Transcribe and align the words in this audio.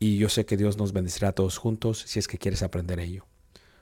y 0.00 0.16
yo 0.16 0.28
sé 0.30 0.46
que 0.46 0.56
Dios 0.56 0.78
nos 0.78 0.92
bendecirá 0.92 1.28
a 1.28 1.32
todos 1.32 1.58
juntos 1.58 2.02
si 2.06 2.18
es 2.18 2.26
que 2.26 2.38
quieres 2.38 2.62
aprender 2.62 2.98
ello. 2.98 3.26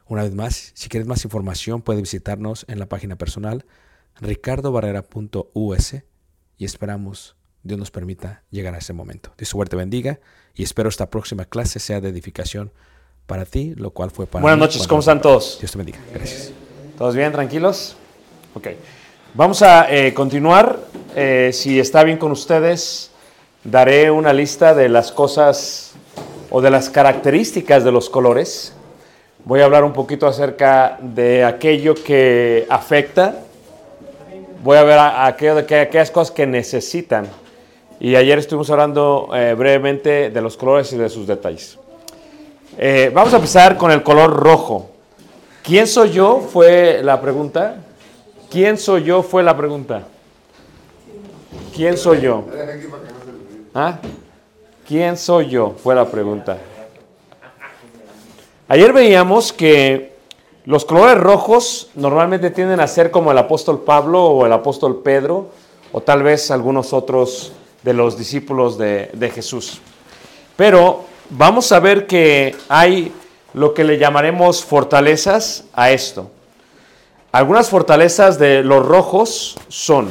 Una 0.07 0.25
vez 0.25 0.35
más, 0.35 0.73
si 0.75 0.89
quieres 0.89 1.07
más 1.07 1.25
información, 1.25 1.81
puedes 1.81 2.03
visitarnos 2.03 2.67
en 2.69 2.81
la 2.81 2.87
página 2.87 3.17
personal 3.17 3.65
ricardobarrera.us 4.21 5.95
y 6.59 6.65
esperamos 6.65 7.37
Dios 7.63 7.79
nos 7.79 7.93
permita 7.93 8.43
llegar 8.51 8.75
a 8.75 8.79
ese 8.79 8.93
momento. 8.93 9.33
Dios 9.39 9.49
suerte 9.49 9.77
bendiga 9.77 10.19
y 10.55 10.65
espero 10.65 10.89
esta 10.89 11.09
próxima 11.09 11.45
clase 11.45 11.79
sea 11.79 12.01
de 12.01 12.09
edificación 12.09 12.73
para 13.27 13.45
ti, 13.45 13.75
lo 13.77 13.91
cual 13.91 14.11
fue 14.11 14.27
para 14.27 14.43
Buenas 14.43 14.59
mí 14.59 14.65
noches, 14.65 14.89
¿cómo 14.89 15.01
están 15.01 15.21
todos? 15.21 15.59
Dios 15.61 15.71
te 15.71 15.79
bendiga. 15.79 15.99
Gracias. 16.13 16.51
¿Todos 16.97 17.15
bien? 17.15 17.31
¿Tranquilos? 17.31 17.97
Ok. 18.55 18.69
Vamos 19.35 19.63
a 19.63 19.95
eh, 19.95 20.13
continuar. 20.15 20.81
Eh, 21.15 21.51
si 21.53 21.79
está 21.79 22.03
bien 22.03 22.19
con 22.19 22.33
ustedes, 22.33 23.13
daré 23.63 24.11
una 24.11 24.33
lista 24.33 24.75
de 24.75 24.89
las 24.89 25.13
cosas 25.13 25.88
o 26.51 26.61
de 26.61 26.71
las 26.71 26.91
características 26.91 27.85
de 27.85 27.93
los 27.93 28.09
colores. 28.11 28.73
Voy 29.45 29.61
a 29.61 29.65
hablar 29.65 29.85
un 29.85 29.93
poquito 29.93 30.27
acerca 30.27 30.99
de 31.01 31.45
aquello 31.45 31.95
que 31.95 32.67
afecta. 32.69 33.37
Voy 34.63 34.77
a 34.77 34.83
ver 34.83 34.99
a- 34.99 35.27
aquello 35.27 35.55
de 35.57 35.67
que, 35.67 35.81
aquellas 35.81 36.11
cosas 36.11 36.31
que 36.33 36.47
necesitan. 36.47 37.27
Y 38.01 38.15
ayer 38.17 38.39
estuvimos 38.39 38.71
hablando 38.71 39.29
eh, 39.35 39.55
brevemente 39.55 40.31
de 40.31 40.41
los 40.41 40.57
colores 40.57 40.93
y 40.93 40.97
de 40.97 41.09
sus 41.09 41.27
detalles. 41.27 41.79
Eh, 42.77 43.11
vamos 43.13 43.33
a 43.33 43.37
empezar 43.37 43.77
con 43.77 43.91
el 43.91 44.03
color 44.03 44.31
rojo. 44.37 44.91
¿Quién 45.63 45.87
soy 45.87 46.11
yo? 46.11 46.41
Fue 46.41 47.01
la 47.03 47.21
pregunta. 47.21 47.77
¿Quién 48.51 48.79
soy 48.79 49.03
yo? 49.05 49.23
Fue 49.23 49.43
la 49.43 49.57
pregunta. 49.57 50.03
¿Quién 51.75 51.97
soy 51.97 52.21
yo? 52.21 52.45
¿Ah? 53.75 53.99
¿Quién 54.89 55.19
soy 55.19 55.51
yo? 55.51 55.75
Fue 55.83 55.95
la 55.95 56.07
pregunta. 56.11 56.57
Ayer 58.69 58.91
veíamos 58.95 59.53
que 59.53 60.15
los 60.65 60.87
colores 60.87 61.23
rojos 61.23 61.91
normalmente 61.95 62.51
tienden 62.51 62.81
a 62.81 62.87
ser 62.87 63.11
como 63.11 63.31
el 63.31 63.37
apóstol 63.37 63.83
Pablo 63.83 64.25
o 64.25 64.47
el 64.47 64.53
apóstol 64.55 65.03
Pedro 65.05 65.51
o 65.93 66.01
tal 66.01 66.23
vez 66.23 66.51
algunos 66.51 66.95
otros 66.95 67.53
de 67.83 67.93
los 67.93 68.17
discípulos 68.17 68.79
de, 68.79 69.31
Jesús. 69.35 69.79
Pero 70.57 71.05
vamos 71.29 71.71
a 71.71 71.81
ver 71.81 72.07
que 72.07 72.57
hay 72.71 73.13
lo 73.53 73.75
que 73.75 73.85
le 73.85 73.99
llamaremos 73.99 74.65
fortalezas 74.65 75.65
a 75.75 75.91
esto. 75.91 76.31
Algunas 77.31 77.69
fortalezas 77.69 78.39
de 78.39 78.63
los 78.63 78.87
rojos 78.87 79.59
son, 79.69 80.09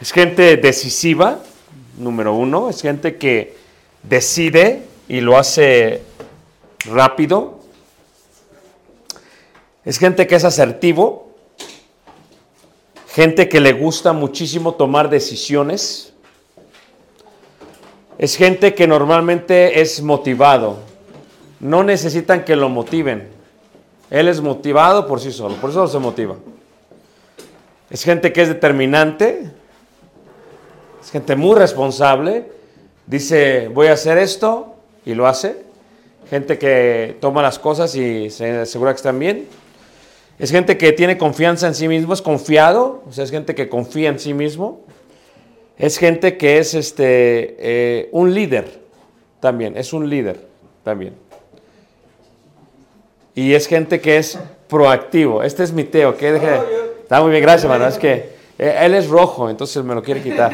es 0.00 0.12
gente 0.12 0.56
decisiva, 0.56 1.40
número 1.98 2.34
uno, 2.34 2.70
es 2.70 2.82
gente 2.82 3.16
que 3.16 3.56
decide 4.02 4.82
y 5.08 5.20
lo 5.20 5.36
hace 5.36 6.02
rápido. 6.86 7.60
Es 9.84 9.98
gente 9.98 10.26
que 10.26 10.36
es 10.36 10.44
asertivo, 10.44 11.32
gente 13.08 13.48
que 13.48 13.60
le 13.60 13.72
gusta 13.72 14.12
muchísimo 14.12 14.74
tomar 14.74 15.10
decisiones. 15.10 16.12
Es 18.18 18.36
gente 18.36 18.74
que 18.74 18.86
normalmente 18.86 19.80
es 19.80 20.02
motivado. 20.02 20.78
No 21.58 21.82
necesitan 21.82 22.44
que 22.44 22.54
lo 22.56 22.68
motiven. 22.68 23.28
Él 24.10 24.28
es 24.28 24.40
motivado 24.40 25.06
por 25.06 25.20
sí 25.20 25.32
solo, 25.32 25.56
por 25.56 25.70
eso 25.70 25.88
se 25.88 25.98
motiva. 25.98 26.36
Es 27.90 28.04
gente 28.04 28.32
que 28.32 28.42
es 28.42 28.48
determinante, 28.48 29.50
es 31.02 31.10
gente 31.10 31.36
muy 31.36 31.56
responsable. 31.56 32.44
Dice, 33.06 33.68
voy 33.68 33.88
a 33.88 33.94
hacer 33.94 34.18
esto 34.18 34.76
y 35.04 35.14
lo 35.14 35.26
hace. 35.26 35.56
Gente 36.30 36.58
que 36.58 37.16
toma 37.20 37.42
las 37.42 37.58
cosas 37.58 37.94
y 37.96 38.30
se 38.30 38.58
asegura 38.58 38.92
que 38.92 38.96
están 38.96 39.18
bien. 39.18 39.48
Es 40.38 40.50
gente 40.50 40.78
que 40.78 40.92
tiene 40.92 41.18
confianza 41.18 41.66
en 41.66 41.74
sí 41.74 41.88
mismo, 41.88 42.14
es 42.14 42.22
confiado, 42.22 43.02
o 43.06 43.12
sea, 43.12 43.24
es 43.24 43.30
gente 43.30 43.54
que 43.54 43.68
confía 43.68 44.08
en 44.08 44.18
sí 44.18 44.32
mismo. 44.32 44.80
Es 45.78 45.98
gente 45.98 46.36
que 46.36 46.58
es 46.58 46.74
este, 46.74 47.56
eh, 47.58 48.08
un 48.12 48.32
líder 48.32 48.80
también, 49.40 49.76
es 49.76 49.92
un 49.92 50.08
líder 50.08 50.40
también. 50.84 51.14
Y 53.34 53.54
es 53.54 53.66
gente 53.66 54.00
que 54.00 54.18
es 54.18 54.38
proactivo. 54.68 55.42
Este 55.42 55.64
es 55.64 55.72
mi 55.72 55.84
Teo, 55.84 56.16
que 56.16 56.36
Está 57.02 57.20
muy 57.20 57.30
bien, 57.30 57.42
gracias, 57.42 57.64
hermano. 57.64 57.86
Es 57.88 57.98
que 57.98 58.41
él 58.62 58.94
es 58.94 59.08
rojo, 59.08 59.50
entonces 59.50 59.82
me 59.82 59.94
lo 59.94 60.02
quiere 60.02 60.22
quitar. 60.22 60.52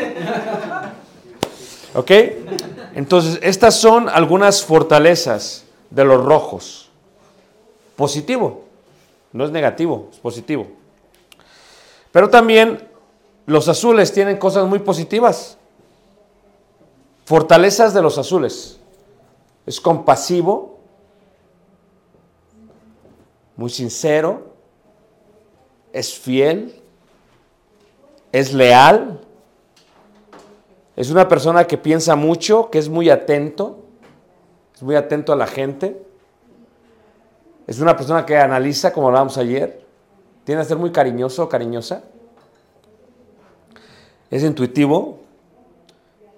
¿Ok? 1.94 2.10
Entonces, 2.94 3.38
estas 3.42 3.74
son 3.74 4.08
algunas 4.08 4.64
fortalezas 4.64 5.64
de 5.90 6.04
los 6.04 6.24
rojos. 6.24 6.90
Positivo. 7.96 8.64
No 9.32 9.44
es 9.44 9.50
negativo, 9.50 10.08
es 10.10 10.18
positivo. 10.18 10.66
Pero 12.10 12.30
también 12.30 12.88
los 13.46 13.68
azules 13.68 14.12
tienen 14.12 14.38
cosas 14.38 14.66
muy 14.66 14.78
positivas. 14.78 15.58
Fortalezas 17.24 17.92
de 17.92 18.00
los 18.00 18.16
azules. 18.16 18.80
Es 19.66 19.80
compasivo, 19.80 20.78
muy 23.54 23.68
sincero, 23.68 24.54
es 25.92 26.14
fiel, 26.14 26.77
es 28.32 28.52
leal, 28.52 29.20
es 30.98 31.10
una 31.10 31.28
persona 31.28 31.64
que 31.64 31.78
piensa 31.78 32.16
mucho, 32.16 32.70
que 32.70 32.78
es 32.78 32.88
muy 32.88 33.08
atento, 33.08 33.84
es 34.74 34.82
muy 34.82 34.96
atento 34.96 35.32
a 35.32 35.36
la 35.36 35.46
gente. 35.46 36.04
Es 37.68 37.78
una 37.78 37.96
persona 37.96 38.26
que 38.26 38.36
analiza, 38.36 38.92
como 38.92 39.06
hablábamos 39.06 39.38
ayer. 39.38 39.84
Tiene 40.44 40.62
que 40.62 40.68
ser 40.68 40.76
muy 40.76 40.90
cariñoso 40.90 41.44
o 41.44 41.48
cariñosa. 41.48 42.02
Es 44.30 44.42
intuitivo. 44.42 45.20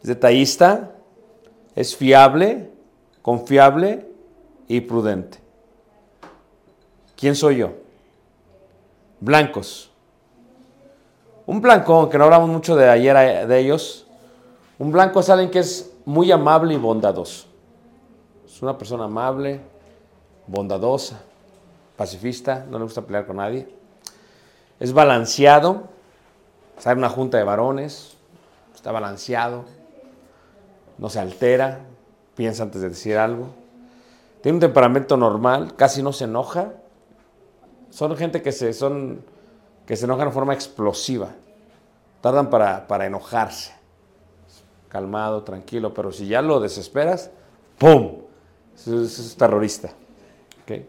Es 0.02 0.08
detallista. 0.08 0.90
Es 1.74 1.96
fiable, 1.96 2.70
confiable 3.22 4.06
y 4.68 4.80
prudente. 4.82 5.38
¿Quién 7.16 7.34
soy 7.34 7.58
yo? 7.58 7.72
Blancos. 9.20 9.89
Un 11.50 11.60
blanco, 11.60 11.94
aunque 11.94 12.16
no 12.16 12.22
hablamos 12.26 12.48
mucho 12.48 12.76
de 12.76 12.88
ayer 12.88 13.16
eh, 13.16 13.44
de 13.44 13.58
ellos, 13.58 14.06
un 14.78 14.92
blanco 14.92 15.18
es 15.18 15.28
alguien 15.30 15.50
que 15.50 15.58
es 15.58 15.92
muy 16.04 16.30
amable 16.30 16.74
y 16.74 16.76
bondadoso. 16.76 17.48
Es 18.46 18.62
una 18.62 18.78
persona 18.78 19.06
amable, 19.06 19.60
bondadosa, 20.46 21.20
pacifista, 21.96 22.64
no 22.70 22.78
le 22.78 22.84
gusta 22.84 23.02
pelear 23.02 23.26
con 23.26 23.38
nadie. 23.38 23.68
Es 24.78 24.92
balanceado, 24.92 25.88
está 26.78 26.92
en 26.92 26.98
una 26.98 27.08
junta 27.08 27.36
de 27.36 27.42
varones, 27.42 28.16
está 28.72 28.92
balanceado, 28.92 29.64
no 30.98 31.10
se 31.10 31.18
altera, 31.18 31.80
piensa 32.36 32.62
antes 32.62 32.80
de 32.80 32.90
decir 32.90 33.18
algo. 33.18 33.48
Tiene 34.40 34.54
un 34.54 34.60
temperamento 34.60 35.16
normal, 35.16 35.74
casi 35.74 36.00
no 36.00 36.12
se 36.12 36.26
enoja. 36.26 36.74
Son 37.90 38.16
gente 38.16 38.40
que 38.40 38.52
se, 38.52 38.72
son, 38.72 39.24
que 39.90 39.96
se 39.96 40.04
enojan 40.04 40.28
de 40.28 40.32
forma 40.32 40.54
explosiva. 40.54 41.30
Tardan 42.20 42.48
para, 42.48 42.86
para 42.86 43.06
enojarse. 43.06 43.72
Calmado, 44.88 45.42
tranquilo, 45.42 45.92
pero 45.92 46.12
si 46.12 46.28
ya 46.28 46.40
lo 46.42 46.60
desesperas, 46.60 47.28
¡pum! 47.76 48.18
Eso 48.72 49.02
es, 49.02 49.18
es 49.18 49.36
terrorista. 49.36 49.88
¿ok? 50.62 50.82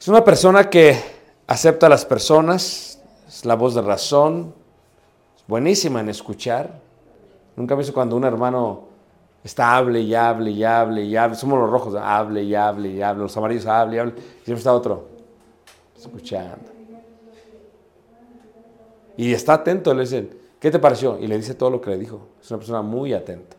Es 0.00 0.08
una 0.08 0.24
persona 0.24 0.68
que 0.68 1.00
acepta 1.46 1.86
a 1.86 1.90
las 1.90 2.04
personas, 2.04 3.00
es 3.28 3.44
la 3.44 3.54
voz 3.54 3.76
de 3.76 3.82
razón, 3.82 4.52
es 5.36 5.44
buenísima 5.46 6.00
en 6.00 6.08
escuchar. 6.08 6.80
Nunca 7.54 7.74
he 7.74 7.76
visto 7.76 7.94
cuando 7.94 8.16
un 8.16 8.24
hermano 8.24 8.88
está 9.44 9.76
hable 9.76 10.00
y 10.00 10.12
hable 10.12 10.50
y 10.50 10.64
hable 10.64 11.04
y 11.04 11.16
hable. 11.16 11.36
Somos 11.36 11.60
los 11.60 11.70
rojos, 11.70 11.94
hable 11.94 12.42
y 12.42 12.52
hable 12.52 12.88
y 12.88 13.00
hable. 13.00 13.22
Los 13.22 13.36
amarillos 13.36 13.66
hable 13.66 13.94
y 13.94 13.98
hable. 14.00 14.14
Y 14.18 14.44
siempre 14.44 14.54
está 14.54 14.74
otro 14.74 15.06
escuchando. 15.96 16.73
Y 19.16 19.32
está 19.32 19.54
atento, 19.54 19.94
le 19.94 20.02
dicen, 20.02 20.30
¿qué 20.58 20.70
te 20.70 20.78
pareció? 20.78 21.18
Y 21.18 21.26
le 21.26 21.36
dice 21.36 21.54
todo 21.54 21.70
lo 21.70 21.80
que 21.80 21.90
le 21.90 21.98
dijo. 21.98 22.28
Es 22.40 22.50
una 22.50 22.58
persona 22.58 22.82
muy 22.82 23.12
atenta. 23.12 23.56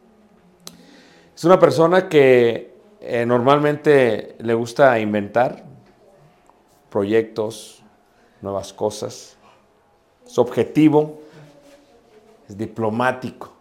Es 1.35 1.43
una 1.43 1.59
persona 1.59 2.07
que 2.09 2.75
eh, 3.01 3.25
normalmente 3.25 4.35
le 4.39 4.53
gusta 4.53 4.97
inventar 4.99 5.63
proyectos, 6.89 7.83
nuevas 8.41 8.73
cosas. 8.73 9.37
Es 10.25 10.37
objetivo, 10.37 11.19
es 12.47 12.57
diplomático. 12.57 13.51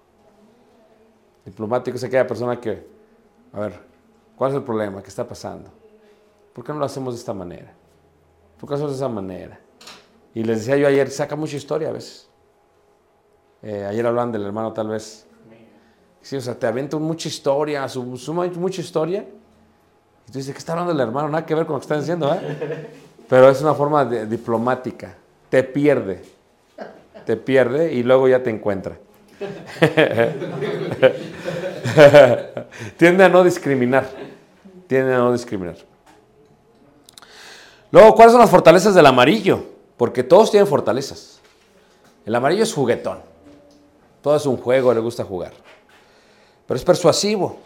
Diplomático 1.44 1.96
es 1.96 2.05
aquella 2.05 2.26
persona 2.26 2.61
que, 2.61 2.87
a 3.52 3.61
ver, 3.61 3.81
¿cuál 4.37 4.52
es 4.52 4.56
el 4.56 4.62
problema? 4.62 5.03
¿Qué 5.03 5.08
está 5.08 5.27
pasando? 5.27 5.70
¿Por 6.53 6.65
qué 6.65 6.72
no 6.72 6.79
lo 6.79 6.84
hacemos 6.84 7.15
de 7.15 7.19
esta 7.19 7.34
manera? 7.34 7.72
¿Por 8.58 8.69
qué 8.69 8.72
lo 8.72 8.77
hacemos 8.77 8.93
de 8.93 8.96
esa 8.96 9.08
manera? 9.08 9.60
Y 10.34 10.43
les 10.44 10.58
decía 10.60 10.76
yo 10.76 10.88
ayer, 10.88 11.10
saca 11.10 11.36
mucha 11.36 11.56
historia 11.56 11.88
a 11.91 11.93
veces. 11.93 12.29
Eh, 13.62 13.84
ayer 13.88 14.05
hablaban 14.06 14.32
del 14.32 14.44
hermano 14.44 14.72
tal 14.72 14.88
vez. 14.88 15.26
Sí, 16.22 16.36
o 16.36 16.41
sea, 16.41 16.58
te 16.58 16.67
avienta 16.67 16.96
mucha 16.98 17.29
historia, 17.29 17.86
su- 17.88 18.17
suma 18.17 18.46
mucha 18.56 18.81
historia. 18.81 19.24
Y 20.26 20.32
tú 20.32 20.38
dices, 20.38 20.53
¿qué 20.55 20.58
está 20.58 20.72
hablando 20.72 20.93
el 20.93 21.00
hermano? 21.00 21.29
Nada 21.29 21.44
que 21.46 21.55
ver 21.55 21.67
con 21.67 21.74
lo 21.74 21.81
que 21.81 21.84
están 21.84 22.00
diciendo, 22.00 22.32
¿eh? 22.34 22.88
Pero 23.29 23.48
es 23.48 23.60
una 23.62 23.74
forma 23.74 24.05
de- 24.05 24.26
diplomática. 24.26 25.14
Te 25.50 25.62
pierde. 25.62 26.22
Te 27.26 27.36
pierde 27.36 27.93
y 27.93 28.03
luego 28.03 28.26
ya 28.29 28.43
te 28.43 28.50
encuentra. 28.50 28.96
Tiende 32.96 33.24
a 33.24 33.29
no 33.29 33.44
discriminar. 33.44 34.08
Tiende 34.86 35.14
a 35.14 35.19
no 35.19 35.32
discriminar. 35.32 35.76
Luego, 37.91 38.14
¿cuáles 38.14 38.32
son 38.32 38.41
las 38.41 38.50
fortalezas 38.50 38.94
del 38.94 39.06
amarillo? 39.06 39.64
Porque 39.96 40.22
todos 40.22 40.51
tienen 40.51 40.67
fortalezas. 40.67 41.41
El 42.27 42.34
amarillo 42.34 42.63
es 42.63 42.72
juguetón. 42.72 43.19
Todo 44.22 44.36
es 44.36 44.46
un 44.46 44.56
juego, 44.56 44.94
le 44.94 45.01
gusta 45.01 45.24
jugar. 45.24 45.53
Pero 46.67 46.77
es 46.77 46.84
persuasivo. 46.84 47.58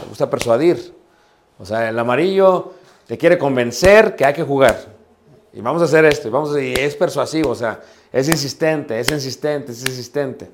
Le 0.00 0.08
gusta 0.08 0.28
persuadir. 0.28 0.94
O 1.58 1.64
sea, 1.64 1.88
el 1.88 1.98
amarillo 1.98 2.72
te 3.06 3.18
quiere 3.18 3.38
convencer 3.38 4.16
que 4.16 4.24
hay 4.24 4.32
que 4.32 4.42
jugar. 4.42 4.94
Y 5.52 5.60
vamos 5.60 5.82
a 5.82 5.84
hacer 5.84 6.04
esto. 6.06 6.26
Y, 6.26 6.30
vamos 6.30 6.56
es 6.56 6.96
persuasivo. 6.96 7.50
O 7.50 7.54
sea, 7.54 7.80
es 8.12 8.28
insistente, 8.28 8.98
es 8.98 9.10
insistente, 9.10 9.72
es 9.72 9.80
insistente. 9.82 10.50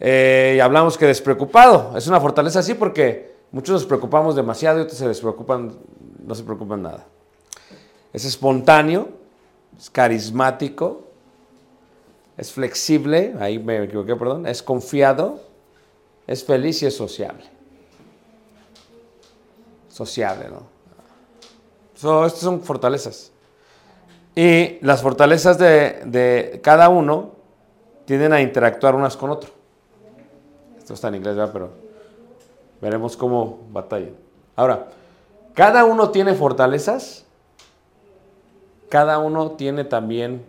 Eh, 0.00 0.54
y 0.56 0.60
hablamos 0.60 0.98
que 0.98 1.06
despreocupado. 1.06 1.96
Es 1.96 2.08
una 2.08 2.20
fortaleza 2.20 2.58
así 2.58 2.74
porque 2.74 3.36
muchos 3.52 3.74
nos 3.74 3.84
preocupamos 3.84 4.34
demasiado 4.34 4.78
y 4.78 4.82
otros 4.82 4.98
se 4.98 5.06
despreocupan, 5.06 5.72
no 6.24 6.34
se 6.34 6.42
preocupan 6.42 6.82
nada. 6.82 7.06
Es 8.12 8.24
espontáneo, 8.24 9.08
es 9.78 9.90
carismático, 9.90 11.04
es 12.36 12.52
flexible, 12.52 13.34
ahí 13.40 13.58
me 13.58 13.82
equivoqué, 13.84 14.16
perdón, 14.16 14.46
es 14.46 14.62
confiado, 14.62 15.40
es 16.26 16.44
feliz 16.44 16.82
y 16.82 16.86
es 16.86 16.96
sociable. 16.96 17.44
Sociable, 19.88 20.48
¿no? 20.48 20.62
So, 21.94 22.26
estas 22.26 22.40
son 22.40 22.62
fortalezas. 22.62 23.30
Y 24.34 24.78
las 24.80 25.02
fortalezas 25.02 25.58
de, 25.58 26.02
de 26.06 26.60
cada 26.62 26.88
uno 26.88 27.32
tienden 28.04 28.32
a 28.32 28.40
interactuar 28.40 28.94
unas 28.94 29.16
con 29.16 29.30
otro. 29.30 29.50
Esto 30.78 30.94
está 30.94 31.08
en 31.08 31.16
inglés, 31.16 31.36
¿verdad? 31.36 31.52
Pero 31.52 31.70
veremos 32.80 33.16
cómo 33.16 33.60
batallan. 33.70 34.16
Ahora, 34.56 34.88
cada 35.54 35.84
uno 35.84 36.10
tiene 36.10 36.34
fortalezas, 36.34 37.24
cada 38.92 39.18
uno 39.18 39.52
tiene 39.52 39.84
también 39.84 40.44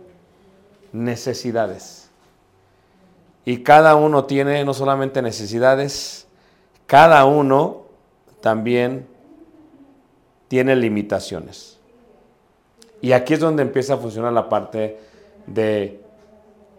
necesidades. 0.92 2.10
Y 3.46 3.62
cada 3.62 3.96
uno 3.96 4.26
tiene 4.26 4.62
no 4.66 4.74
solamente 4.74 5.22
necesidades, 5.22 6.26
cada 6.84 7.24
uno 7.24 7.84
también 8.42 9.06
tiene 10.48 10.76
limitaciones. 10.76 11.78
Y 13.00 13.12
aquí 13.12 13.32
es 13.32 13.40
donde 13.40 13.62
empieza 13.62 13.94
a 13.94 13.96
funcionar 13.96 14.34
la 14.34 14.50
parte 14.50 14.98
de 15.46 16.02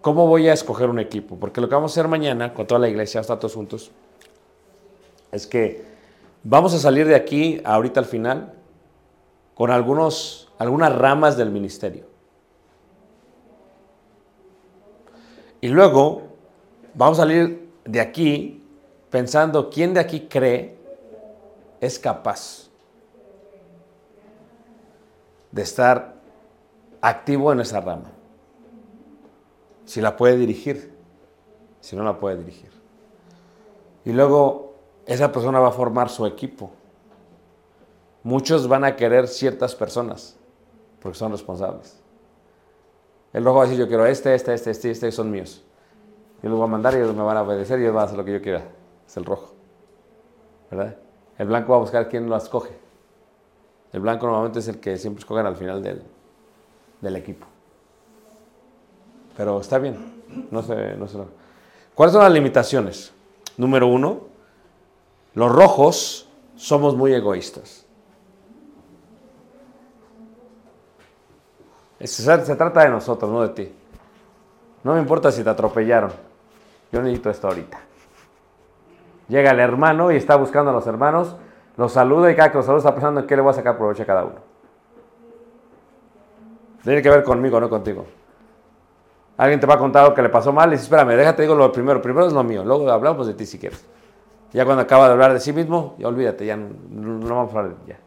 cómo 0.01 0.27
voy 0.27 0.47
a 0.49 0.53
escoger 0.53 0.87
un 0.87 0.99
equipo. 0.99 1.35
Porque 1.35 1.61
lo 1.61 1.67
que 1.67 1.73
vamos 1.73 1.93
a 1.93 1.99
hacer 1.99 2.07
mañana 2.07 2.53
con 2.53 2.67
toda 2.67 2.77
la 2.77 2.89
iglesia, 2.89 3.21
hasta 3.21 3.39
todos 3.39 3.55
juntos, 3.55 3.89
es 5.31 5.47
que 5.47 5.83
vamos 6.43 6.75
a 6.75 6.77
salir 6.77 7.07
de 7.07 7.15
aquí 7.15 7.59
ahorita 7.65 8.01
al 8.01 8.05
final 8.05 8.53
con 9.55 9.71
algunos, 9.71 10.51
algunas 10.57 10.95
ramas 10.95 11.37
del 11.37 11.49
ministerio. 11.49 12.05
Y 15.61 15.69
luego 15.69 16.23
vamos 16.93 17.17
a 17.17 17.23
salir 17.23 17.71
de 17.85 17.99
aquí 17.99 18.63
pensando 19.09 19.69
quién 19.69 19.93
de 19.93 20.01
aquí 20.01 20.27
cree 20.29 20.77
es 21.79 21.97
capaz 21.97 22.69
de 25.51 25.61
estar 25.61 26.15
activo 27.01 27.51
en 27.53 27.61
esa 27.61 27.79
rama. 27.79 28.11
Si 29.85 30.01
la 30.01 30.17
puede 30.17 30.35
dirigir, 30.35 30.93
si 31.79 31.95
no 31.95 32.03
la 32.03 32.19
puede 32.19 32.37
dirigir. 32.37 32.71
Y 34.03 34.11
luego 34.11 34.73
esa 35.05 35.31
persona 35.31 35.59
va 35.59 35.69
a 35.69 35.71
formar 35.71 36.09
su 36.09 36.25
equipo. 36.25 36.71
Muchos 38.25 38.67
van 38.67 38.83
a 38.83 38.95
querer 38.95 39.27
ciertas 39.27 39.75
personas 39.75 40.35
porque 40.99 41.15
son 41.15 41.31
responsables. 41.31 42.01
El 43.31 43.45
rojo 43.45 43.57
va 43.57 43.65
a 43.65 43.67
decir, 43.67 43.79
yo 43.79 43.87
quiero 43.87 44.03
este, 44.07 44.33
este, 44.33 44.51
este, 44.55 44.71
este, 44.71 44.89
este, 44.89 45.11
son 45.11 45.29
míos. 45.29 45.63
Yo 46.41 46.49
los 46.49 46.57
voy 46.57 46.67
a 46.67 46.71
mandar 46.71 46.95
y 46.95 46.97
ellos 46.97 47.15
me 47.15 47.21
van 47.21 47.37
a 47.37 47.43
obedecer 47.43 47.77
y 47.77 47.83
ellos 47.83 47.93
van 47.93 48.01
a 48.01 48.05
hacer 48.05 48.17
lo 48.17 48.25
que 48.25 48.33
yo 48.33 48.41
quiera. 48.41 48.63
Es 49.05 49.15
el 49.15 49.25
rojo. 49.25 49.53
¿Verdad? 50.71 50.97
El 51.37 51.45
blanco 51.45 51.73
va 51.73 51.77
a 51.77 51.81
buscar 51.81 52.09
quién 52.09 52.27
lo 52.27 52.35
escoge. 52.35 52.71
El 53.93 53.99
blanco 53.99 54.25
normalmente 54.25 54.57
es 54.57 54.67
el 54.69 54.79
que 54.79 54.97
siempre 54.97 55.19
escogen 55.19 55.45
al 55.45 55.55
final 55.55 55.83
del, 55.83 56.01
del 57.01 57.15
equipo. 57.17 57.45
Pero 59.37 59.59
está 59.59 59.77
bien. 59.77 60.23
No 60.49 60.63
sé, 60.63 60.95
no 60.97 61.07
sé. 61.07 61.19
¿Cuáles 61.93 62.13
son 62.13 62.23
las 62.23 62.33
limitaciones? 62.33 63.13
Número 63.55 63.85
uno, 63.85 64.21
los 65.35 65.51
rojos 65.51 66.27
somos 66.55 66.95
muy 66.95 67.13
egoístas. 67.13 67.84
Se, 72.07 72.55
trata 72.55 72.83
de 72.83 72.89
nosotros, 72.89 73.31
no 73.31 73.41
de 73.41 73.49
ti. 73.49 73.73
No 74.83 74.93
me 74.93 74.99
importa 74.99 75.31
si 75.31 75.43
te 75.43 75.49
atropellaron. 75.49 76.11
Yo 76.91 77.01
necesito 77.01 77.29
esto 77.29 77.47
ahorita. 77.47 77.79
Llega 79.27 79.51
el 79.51 79.59
hermano 79.59 80.11
y 80.11 80.17
está 80.17 80.35
buscando 80.35 80.71
a 80.71 80.73
los 80.73 80.85
hermanos, 80.85 81.35
los 81.77 81.91
saluda 81.91 82.31
y 82.31 82.35
cada 82.35 82.51
que 82.51 82.57
los 82.57 82.65
saluda 82.65 82.79
está 82.79 82.93
pensando 82.93 83.21
en 83.21 83.27
qué 83.27 83.35
le 83.35 83.41
voy 83.41 83.51
a 83.51 83.53
sacar 83.53 83.77
provecho 83.77 84.03
a 84.03 84.05
cada 84.05 84.23
uno. 84.23 84.35
Tiene 86.83 87.01
que 87.01 87.09
ver 87.09 87.23
conmigo, 87.23 87.59
no 87.59 87.69
contigo. 87.69 88.05
Alguien 89.37 89.59
te 89.59 89.65
va 89.65 89.73
a 89.73 89.77
contar 89.79 90.03
algo 90.03 90.15
que 90.15 90.21
le 90.21 90.29
pasó 90.29 90.53
mal 90.53 90.69
y 90.69 90.71
dice, 90.73 90.83
espérame, 90.83 91.17
déjate 91.17 91.41
digo 91.41 91.55
lo 91.55 91.71
primero. 91.71 92.01
Primero 92.01 92.27
es 92.27 92.33
lo 92.33 92.43
mío, 92.43 92.63
luego 92.63 92.89
hablamos 92.91 93.25
de 93.25 93.33
ti 93.33 93.45
si 93.45 93.57
quieres. 93.57 93.83
Ya 94.53 94.63
cuando 94.63 94.83
acaba 94.83 95.07
de 95.07 95.13
hablar 95.13 95.33
de 95.33 95.39
sí 95.39 95.51
mismo, 95.51 95.95
ya 95.97 96.07
olvídate, 96.07 96.45
ya 96.45 96.55
no, 96.55 96.69
no 96.89 97.35
vamos 97.35 97.53
a 97.53 97.57
hablar 97.57 97.75
de 97.75 97.93
ya. 97.93 97.99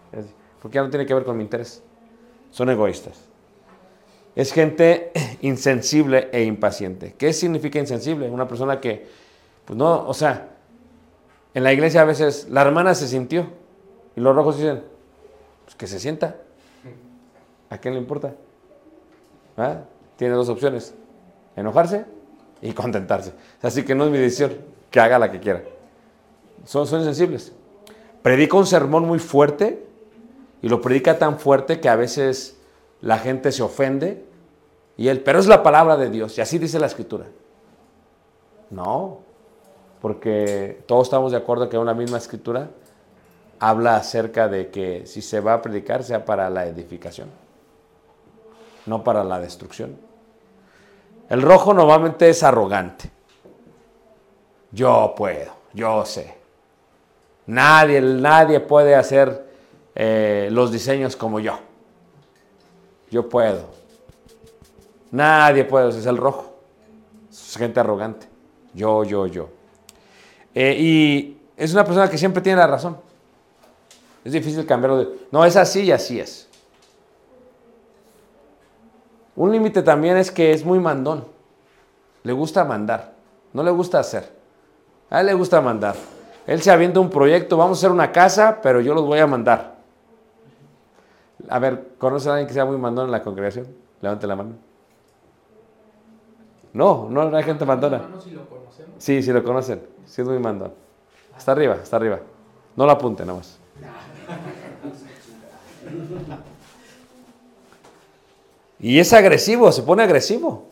Porque 0.63 0.77
ya 0.77 0.83
no 0.83 0.89
tiene 0.89 1.05
que 1.05 1.13
ver 1.13 1.25
con 1.25 1.37
mi 1.37 1.43
interés. 1.43 1.83
Son 2.51 2.71
egoístas. 2.71 3.28
Es 4.39 4.53
gente 4.53 5.11
insensible 5.41 6.29
e 6.31 6.45
impaciente. 6.45 7.17
¿Qué 7.19 7.33
significa 7.33 7.81
insensible? 7.81 8.31
Una 8.31 8.47
persona 8.47 8.81
que, 8.81 9.05
pues 9.65 9.77
no, 9.77 10.07
o 10.07 10.15
sea, 10.15 10.51
en 11.55 11.65
la 11.65 11.73
iglesia 11.73 12.03
a 12.03 12.05
veces 12.05 12.47
la 12.49 12.63
hermana 12.63 12.95
se 12.95 13.09
sintió 13.09 13.49
y 14.15 14.21
los 14.21 14.37
rojos 14.37 14.57
dicen, 14.57 14.85
pues 15.65 15.75
que 15.75 15.89
se 15.89 15.99
sienta. 15.99 16.37
¿A 17.69 17.79
quién 17.79 17.95
le 17.95 18.01
importa? 18.01 18.33
¿Ah? 19.57 19.81
Tiene 20.15 20.35
dos 20.35 20.49
opciones, 20.49 20.95
enojarse 21.57 22.05
y 22.63 22.71
contentarse. 22.75 23.33
Así 23.61 23.83
que 23.83 23.97
no 23.97 24.05
es 24.05 24.13
mi 24.13 24.19
decisión, 24.19 24.53
que 24.93 25.01
haga 25.01 25.19
la 25.19 25.33
que 25.33 25.41
quiera. 25.41 25.65
Son, 26.65 26.87
son 26.87 27.01
insensibles. 27.01 27.53
Predica 28.23 28.57
un 28.57 28.67
sermón 28.67 29.05
muy 29.05 29.19
fuerte 29.19 29.85
y 30.63 30.69
lo 30.69 30.81
predica 30.81 31.19
tan 31.19 31.41
fuerte 31.41 31.81
que 31.81 31.89
a 31.89 31.97
veces 31.97 32.57
la 33.01 33.19
gente 33.19 33.51
se 33.51 33.65
ofende 33.65 34.28
y 34.99 35.07
él, 35.09 35.21
pero 35.23 35.39
es 35.39 35.47
la 35.47 35.63
palabra 35.63 35.97
de 35.97 36.11
Dios 36.11 36.37
y 36.37 36.41
así 36.41 36.59
dice 36.59 36.81
la 36.81 36.87
escritura. 36.87 37.25
No, 38.69 39.21
porque 40.03 40.83
todos 40.87 41.07
estamos 41.07 41.31
de 41.31 41.39
acuerdo 41.39 41.69
que 41.69 41.79
una 41.79 41.95
misma 41.95 42.19
escritura 42.19 42.69
habla 43.61 43.97
acerca 43.97 44.49
de 44.49 44.71
que 44.71 45.07
si 45.07 45.23
se 45.23 45.39
va 45.39 45.55
a 45.55 45.63
predicar 45.63 46.03
sea 46.03 46.25
para 46.25 46.51
la 46.51 46.67
edificación, 46.67 47.31
no 48.87 49.05
para 49.05 49.23
la 49.23 49.39
destrucción. 49.39 49.97
El 51.29 51.43
rojo 51.43 51.73
normalmente 51.73 52.29
es 52.29 52.43
arrogante. 52.43 53.09
Yo 54.73 55.15
puedo, 55.17 55.53
yo 55.75 56.05
sé. 56.05 56.35
Nadie, 57.47 58.01
nadie 58.01 58.59
puede 58.59 58.97
hacer 58.97 59.47
eh, 59.95 60.49
los 60.51 60.73
diseños 60.73 61.15
como 61.15 61.39
yo. 61.39 61.57
Yo 63.11 63.29
puedo. 63.29 63.79
Nadie 65.11 65.65
puede, 65.65 65.89
es 65.89 66.07
el 66.07 66.17
rojo. 66.17 66.55
Es 67.31 67.57
gente 67.57 67.81
arrogante. 67.81 68.27
Yo, 68.75 69.05
yo, 69.05 69.27
yo. 69.27 69.49
Eh, 70.55 70.77
y 70.79 71.41
es 71.57 71.73
una 71.73 71.85
persona 71.85 72.09
que 72.09 72.19
siempre 72.19 72.43
tiene 72.43 72.59
la 72.59 72.67
razón. 72.67 72.97
Es 74.25 74.33
difícil 74.33 74.67
cambiarlo 74.67 74.99
de... 74.99 75.09
No, 75.31 75.45
es 75.45 75.57
así 75.57 75.83
y 75.83 75.93
así 75.93 76.21
es. 76.21 76.49
Un 79.37 79.53
límite 79.53 79.83
también 79.83 80.17
es 80.17 80.31
que 80.31 80.53
es 80.53 80.65
muy 80.65 80.81
mandón. 80.81 81.25
Le 82.25 82.33
gusta 82.33 82.65
mandar. 82.65 83.13
No 83.53 83.63
le 83.63 83.71
gusta 83.71 84.01
hacer. 84.01 84.31
A 85.11 85.21
él 85.21 85.27
le 85.27 85.35
gusta 85.35 85.61
mandar. 85.61 85.95
Él 86.47 86.61
se 86.63 86.71
avienta 86.71 87.01
un 87.01 87.11
proyecto, 87.11 87.57
vamos 87.57 87.79
a 87.79 87.81
hacer 87.81 87.91
una 87.91 88.11
casa, 88.11 88.61
pero 88.63 88.81
yo 88.81 88.95
los 88.95 89.05
voy 89.05 89.19
a 89.19 89.27
mandar. 89.27 89.77
A 91.49 91.59
ver, 91.59 91.91
¿conoce 91.99 92.29
a 92.29 92.33
alguien 92.33 92.49
que 92.49 92.55
sea 92.55 92.65
muy 92.65 92.77
mandón 92.77 93.07
en 93.07 93.13
la 93.13 93.23
congregación? 93.23 93.67
Levante 94.01 94.27
la 94.27 94.37
mano. 94.37 94.68
No, 96.73 97.09
no 97.11 97.37
hay 97.37 97.43
gente 97.43 97.65
mandona. 97.65 98.03
Sí, 98.99 99.23
sí 99.23 99.33
lo 99.33 99.43
conocen. 99.43 99.83
Sí 100.07 100.23
es 100.23 100.29
muy 100.29 100.39
mandón. 100.39 100.73
Está 101.37 101.53
arriba, 101.53 101.77
está 101.83 101.97
arriba. 101.97 102.21
No 102.77 102.85
lo 102.85 102.93
apunte 102.93 103.25
nada 103.25 103.39
más. 103.39 103.59
Y 108.81 108.99
es 108.99 109.13
agresivo, 109.13 109.73
se 109.73 109.83
pone 109.83 110.03
agresivo. 110.03 110.67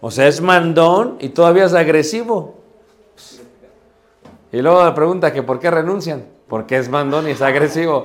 O 0.00 0.10
sea, 0.10 0.26
es 0.26 0.40
mandón 0.40 1.16
y 1.20 1.30
todavía 1.30 1.64
es 1.64 1.74
agresivo. 1.74 2.56
Y 4.52 4.62
luego 4.62 4.84
la 4.84 4.94
pregunta 4.94 5.32
que 5.32 5.42
por 5.42 5.60
qué 5.60 5.70
renuncian. 5.70 6.26
Porque 6.48 6.76
es 6.76 6.88
mandón 6.88 7.28
y 7.28 7.32
es 7.32 7.42
agresivo. 7.42 8.04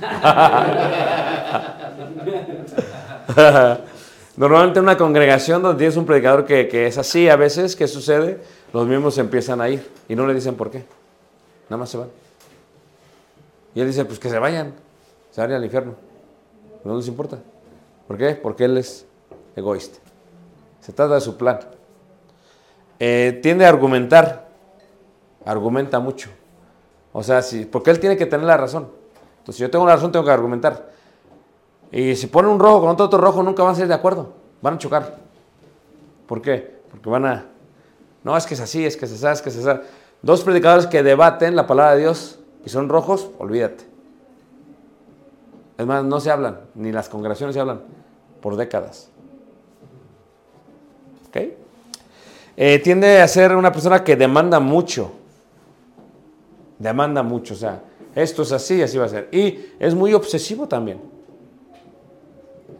Normalmente 4.36 4.78
en 4.78 4.84
una 4.84 4.96
congregación 4.96 5.62
donde 5.62 5.78
tienes 5.78 5.96
un 5.96 6.06
predicador 6.06 6.44
que, 6.44 6.68
que, 6.68 6.86
es 6.86 6.98
así, 6.98 7.28
a 7.28 7.36
veces, 7.36 7.76
¿qué 7.76 7.88
sucede? 7.88 8.40
Los 8.72 8.86
miembros 8.86 9.18
empiezan 9.18 9.60
a 9.60 9.68
ir 9.68 9.86
y 10.08 10.14
no 10.14 10.26
le 10.26 10.34
dicen 10.34 10.54
por 10.54 10.70
qué. 10.70 10.84
Nada 11.68 11.78
más 11.78 11.90
se 11.90 11.98
van. 11.98 12.08
Y 13.74 13.80
él 13.80 13.86
dice, 13.86 14.04
pues 14.04 14.18
que 14.18 14.28
se 14.28 14.38
vayan, 14.38 14.74
se 15.30 15.40
vayan 15.40 15.56
al 15.56 15.64
infierno. 15.64 15.94
No 16.84 16.96
les 16.96 17.08
importa. 17.08 17.38
¿Por 18.06 18.16
qué? 18.16 18.34
Porque 18.34 18.64
él 18.64 18.78
es 18.78 19.06
egoísta. 19.54 19.98
Se 20.80 20.92
trata 20.92 21.14
de 21.14 21.20
su 21.20 21.36
plan. 21.36 21.60
Eh, 22.98 23.38
tiende 23.42 23.64
a 23.64 23.68
argumentar. 23.68 24.48
Argumenta 25.44 26.00
mucho. 26.00 26.30
O 27.12 27.22
sea, 27.22 27.42
si, 27.42 27.64
porque 27.64 27.90
él 27.90 28.00
tiene 28.00 28.16
que 28.16 28.26
tener 28.26 28.46
la 28.46 28.56
razón. 28.56 28.90
Entonces, 29.38 29.56
si 29.56 29.62
yo 29.62 29.70
tengo 29.70 29.86
la 29.86 29.94
razón, 29.94 30.12
tengo 30.12 30.24
que 30.24 30.30
argumentar. 30.30 30.90
Y 31.92 32.14
si 32.14 32.26
ponen 32.28 32.52
un 32.52 32.60
rojo 32.60 32.80
con 32.80 32.90
otro, 32.90 33.06
otro 33.06 33.18
rojo, 33.18 33.42
nunca 33.42 33.62
van 33.62 33.72
a 33.72 33.76
ser 33.76 33.88
de 33.88 33.94
acuerdo. 33.94 34.32
Van 34.62 34.74
a 34.74 34.78
chocar. 34.78 35.18
¿Por 36.26 36.40
qué? 36.40 36.80
Porque 36.90 37.08
van 37.08 37.26
a... 37.26 37.46
No, 38.22 38.36
es 38.36 38.46
que 38.46 38.54
es 38.54 38.60
así, 38.60 38.84
es 38.84 38.96
que 38.96 39.06
es 39.06 39.12
así, 39.12 39.26
es 39.26 39.42
que 39.42 39.48
es 39.48 39.66
así. 39.66 39.80
Dos 40.22 40.42
predicadores 40.42 40.86
que 40.86 41.02
debaten 41.02 41.56
la 41.56 41.66
palabra 41.66 41.94
de 41.94 42.00
Dios 42.00 42.38
y 42.64 42.68
son 42.68 42.88
rojos, 42.88 43.30
olvídate. 43.38 43.84
Es 45.78 45.86
más, 45.86 46.04
no 46.04 46.20
se 46.20 46.30
hablan, 46.30 46.60
ni 46.74 46.92
las 46.92 47.08
congregaciones 47.08 47.54
se 47.54 47.60
hablan 47.60 47.80
por 48.42 48.56
décadas. 48.56 49.08
¿Ok? 51.28 51.36
Eh, 52.56 52.78
tiende 52.80 53.22
a 53.22 53.26
ser 53.26 53.56
una 53.56 53.72
persona 53.72 54.04
que 54.04 54.14
demanda 54.14 54.60
mucho. 54.60 55.12
Demanda 56.78 57.22
mucho, 57.22 57.54
o 57.54 57.56
sea, 57.56 57.82
esto 58.14 58.42
es 58.42 58.52
así, 58.52 58.82
así 58.82 58.98
va 58.98 59.06
a 59.06 59.08
ser. 59.08 59.28
Y 59.32 59.72
es 59.78 59.94
muy 59.94 60.12
obsesivo 60.12 60.68
también. 60.68 61.00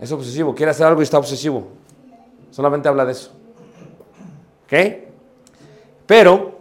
Es 0.00 0.10
obsesivo, 0.12 0.54
quiere 0.54 0.70
hacer 0.70 0.86
algo 0.86 1.00
y 1.00 1.04
está 1.04 1.18
obsesivo. 1.18 1.68
Solamente 2.50 2.88
habla 2.88 3.04
de 3.04 3.12
eso. 3.12 3.30
¿Ok? 4.64 4.72
Pero 6.06 6.58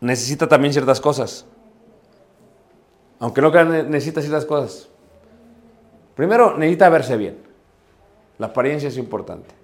necesita 0.00 0.48
también 0.48 0.72
ciertas 0.72 1.00
cosas. 1.00 1.44
Aunque 3.18 3.40
no 3.40 3.50
crean, 3.50 3.70
ne- 3.70 3.82
necesita 3.82 4.20
ciertas 4.20 4.44
cosas. 4.44 4.88
Primero, 6.14 6.56
necesita 6.56 6.88
verse 6.88 7.16
bien. 7.16 7.38
La 8.38 8.46
apariencia 8.46 8.88
es 8.88 8.96
importante. 8.96 9.54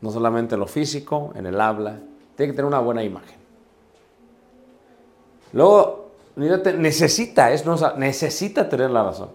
No 0.00 0.10
solamente 0.10 0.54
en 0.54 0.60
lo 0.60 0.66
físico, 0.66 1.32
en 1.34 1.46
el 1.46 1.60
habla. 1.60 1.98
Tiene 2.36 2.52
que 2.52 2.56
tener 2.56 2.66
una 2.66 2.80
buena 2.80 3.02
imagen. 3.02 3.38
Luego, 5.52 6.03
necesita- 6.36 7.94
necesita, 7.96 8.68
tener 8.68 8.90
la 8.90 9.04
razón. 9.04 9.30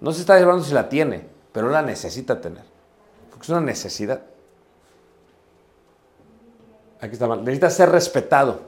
No 0.00 0.12
se 0.12 0.20
está 0.20 0.34
hablando 0.36 0.64
si 0.64 0.72
la 0.72 0.88
tiene, 0.88 1.26
pero 1.52 1.68
la 1.68 1.82
necesita 1.82 2.40
tener. 2.40 2.64
Porque 3.30 3.42
es 3.44 3.48
una 3.50 3.60
necesidad. 3.60 4.20
Aquí 7.00 7.12
está 7.14 7.26
mal. 7.26 7.40
Necesita 7.40 7.70
ser 7.70 7.90
respetado. 7.90 8.60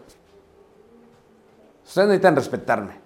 Ustedes 1.86 2.08
necesitan 2.08 2.36
respetarme. 2.36 3.04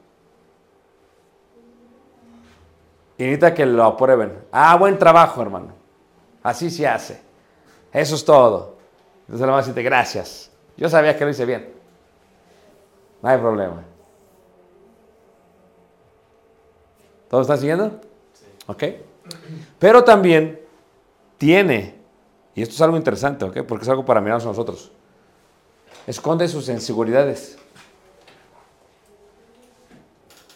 Y 3.18 3.24
necesita 3.24 3.54
que 3.54 3.66
lo 3.66 3.84
aprueben. 3.84 4.38
Ah, 4.52 4.76
buen 4.76 4.98
trabajo, 4.98 5.42
hermano. 5.42 5.72
Así 6.42 6.70
se 6.70 6.86
hace. 6.86 7.20
Eso 7.92 8.14
es 8.14 8.24
todo. 8.24 8.76
Entonces 9.22 9.46
le 9.46 9.52
va 9.52 9.58
a 9.58 9.82
gracias. 9.82 10.50
Yo 10.76 10.88
sabía 10.88 11.16
que 11.16 11.24
lo 11.24 11.30
hice 11.30 11.44
bien. 11.44 11.72
No 13.20 13.28
hay 13.28 13.38
problema. 13.38 13.82
¿Todo 17.28 17.42
está 17.42 17.56
siguiendo? 17.56 18.00
¿Ok? 18.66 18.84
Pero 19.78 20.02
también 20.02 20.60
tiene, 21.36 21.94
y 22.54 22.62
esto 22.62 22.74
es 22.74 22.80
algo 22.80 22.96
interesante, 22.96 23.44
¿ok? 23.44 23.62
Porque 23.66 23.84
es 23.84 23.88
algo 23.88 24.04
para 24.04 24.20
mirarnos 24.20 24.44
a 24.44 24.48
nosotros. 24.48 24.90
Esconde 26.06 26.48
sus 26.48 26.68
inseguridades. 26.68 27.58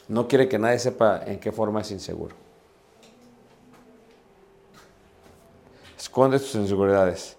No 0.09 0.27
quiere 0.27 0.49
que 0.49 0.59
nadie 0.59 0.79
sepa 0.79 1.23
en 1.27 1.39
qué 1.39 1.53
forma 1.53 1.83
es 1.83 1.91
inseguro. 1.91 2.35
Esconde 5.97 6.39
sus 6.39 6.55
inseguridades. 6.55 7.37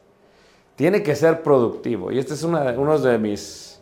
Tiene 0.75 1.03
que 1.03 1.15
ser 1.15 1.43
productivo. 1.43 2.11
Y 2.11 2.19
este 2.19 2.33
es 2.33 2.43
uno 2.43 2.99
de 2.99 3.17
mis. 3.17 3.79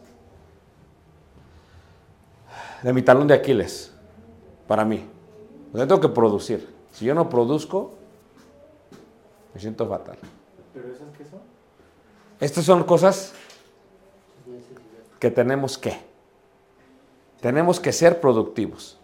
de 2.82 2.92
mi 2.92 3.02
talón 3.02 3.28
de 3.28 3.34
Aquiles. 3.34 3.94
Para 4.68 4.84
mí. 4.84 5.11
Yo 5.74 5.88
tengo 5.88 6.02
que 6.02 6.10
producir. 6.10 6.68
Si 6.92 7.06
yo 7.06 7.16
no 7.16 7.30
produzco, 7.30 7.94
me 9.54 9.62
siento 9.62 9.88
fatal. 9.88 10.18
¿Pero 10.74 10.88
esas 10.88 11.08
qué 11.18 11.26
son? 11.26 11.40
Estas 12.40 12.66
son 12.66 12.84
cosas 12.84 13.34
que 15.20 15.32
tenemos 15.32 15.78
que. 15.78 15.98
Tenemos 17.40 17.80
que 17.80 17.92
ser 17.92 18.20
productivos. 18.20 18.98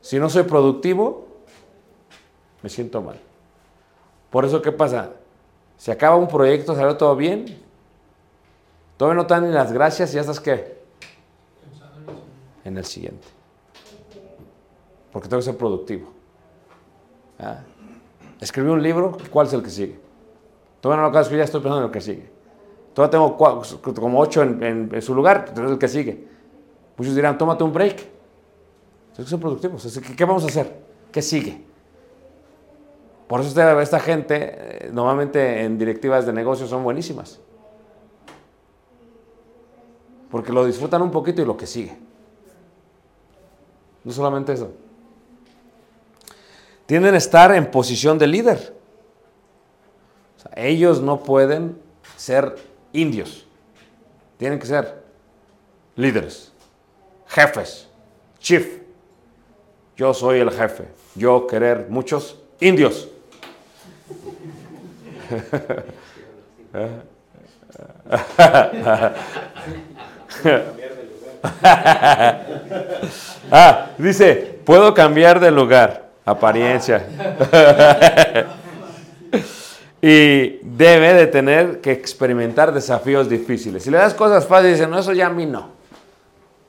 Si 0.00 0.18
no 0.18 0.30
soy 0.30 0.44
productivo, 0.44 1.26
me 2.62 2.70
siento 2.70 3.02
mal. 3.02 3.18
Por 4.30 4.44
eso, 4.44 4.62
¿qué 4.62 4.72
pasa? 4.72 5.10
Se 5.76 5.92
acaba 5.92 6.16
un 6.16 6.28
proyecto, 6.28 6.74
salió 6.74 6.96
todo 6.96 7.16
bien. 7.16 7.58
Todavía 8.96 9.22
no 9.22 9.26
te 9.26 9.34
dan 9.34 9.46
ni 9.46 9.52
las 9.52 9.72
gracias 9.72 10.12
y 10.12 10.14
ya 10.14 10.20
estás 10.20 10.40
qué? 10.40 10.78
En 12.64 12.76
el 12.76 12.84
siguiente. 12.84 13.39
Porque 15.12 15.28
tengo 15.28 15.40
que 15.40 15.44
ser 15.44 15.56
productivo. 15.56 16.08
¿Ah? 17.38 17.60
Escribí 18.40 18.68
un 18.68 18.82
libro, 18.82 19.16
¿cuál 19.30 19.46
es 19.46 19.52
el 19.52 19.62
que 19.62 19.70
sigue? 19.70 19.98
Todavía 20.80 20.96
no 20.96 21.02
lo 21.02 21.08
acabo 21.08 21.18
de 21.18 21.22
escribir, 21.22 21.40
ya 21.40 21.44
estoy 21.44 21.60
pensando 21.60 21.80
en 21.80 21.86
el 21.86 21.90
que 21.90 22.00
sigue. 22.00 22.30
Todavía 22.94 23.10
tengo 23.10 23.36
como 23.94 24.20
ocho 24.20 24.42
en 24.42 25.02
su 25.02 25.14
lugar, 25.14 25.46
entonces 25.48 25.72
el 25.72 25.78
que 25.78 25.88
sigue. 25.88 26.28
Muchos 26.96 27.14
dirán, 27.14 27.38
tómate 27.38 27.64
un 27.64 27.72
break. 27.72 27.96
Tengo 27.96 29.24
que 29.24 29.30
ser 29.30 29.40
productivos. 29.40 29.86
Así 29.86 30.00
que, 30.00 30.14
¿Qué 30.14 30.24
vamos 30.24 30.44
a 30.44 30.48
hacer? 30.48 30.82
¿Qué 31.10 31.22
sigue? 31.22 31.64
Por 33.26 33.40
eso 33.40 33.48
esta, 33.48 33.80
esta 33.80 34.00
gente, 34.00 34.36
eh, 34.38 34.90
normalmente 34.92 35.64
en 35.64 35.78
directivas 35.78 36.26
de 36.26 36.32
negocios, 36.32 36.68
son 36.68 36.84
buenísimas. 36.84 37.40
Porque 40.30 40.52
lo 40.52 40.64
disfrutan 40.64 41.00
un 41.00 41.10
poquito 41.10 41.40
y 41.40 41.44
lo 41.44 41.56
que 41.56 41.66
sigue. 41.66 41.96
No 44.04 44.12
solamente 44.12 44.52
eso. 44.52 44.70
Tienden 46.90 47.14
a 47.14 47.18
estar 47.18 47.54
en 47.54 47.70
posición 47.70 48.18
de 48.18 48.26
líder. 48.26 48.74
Ellos 50.56 51.00
no 51.00 51.22
pueden 51.22 51.80
ser 52.16 52.56
indios. 52.92 53.46
Tienen 54.38 54.58
que 54.58 54.66
ser 54.66 55.00
líderes, 55.94 56.50
jefes, 57.28 57.86
chief. 58.40 58.80
Yo 59.96 60.12
soy 60.12 60.40
el 60.40 60.50
jefe. 60.50 60.88
Yo 61.14 61.46
querer 61.46 61.86
muchos 61.88 62.36
indios. 62.58 63.08
Ah, 73.52 73.92
dice, 73.96 74.60
puedo 74.64 74.92
cambiar 74.92 75.40
de 75.40 75.50
lugar, 75.50 76.09
apariencia. 76.24 77.06
y 80.02 80.58
debe 80.62 81.14
de 81.14 81.26
tener 81.26 81.80
que 81.80 81.92
experimentar 81.92 82.72
desafíos 82.72 83.28
difíciles. 83.28 83.82
Si 83.82 83.90
le 83.90 83.98
das 83.98 84.14
cosas 84.14 84.46
fáciles, 84.46 84.78
dice, 84.78 84.88
no, 84.88 84.98
eso 84.98 85.12
ya 85.12 85.26
a 85.26 85.30
mí 85.30 85.46
no. 85.46 85.70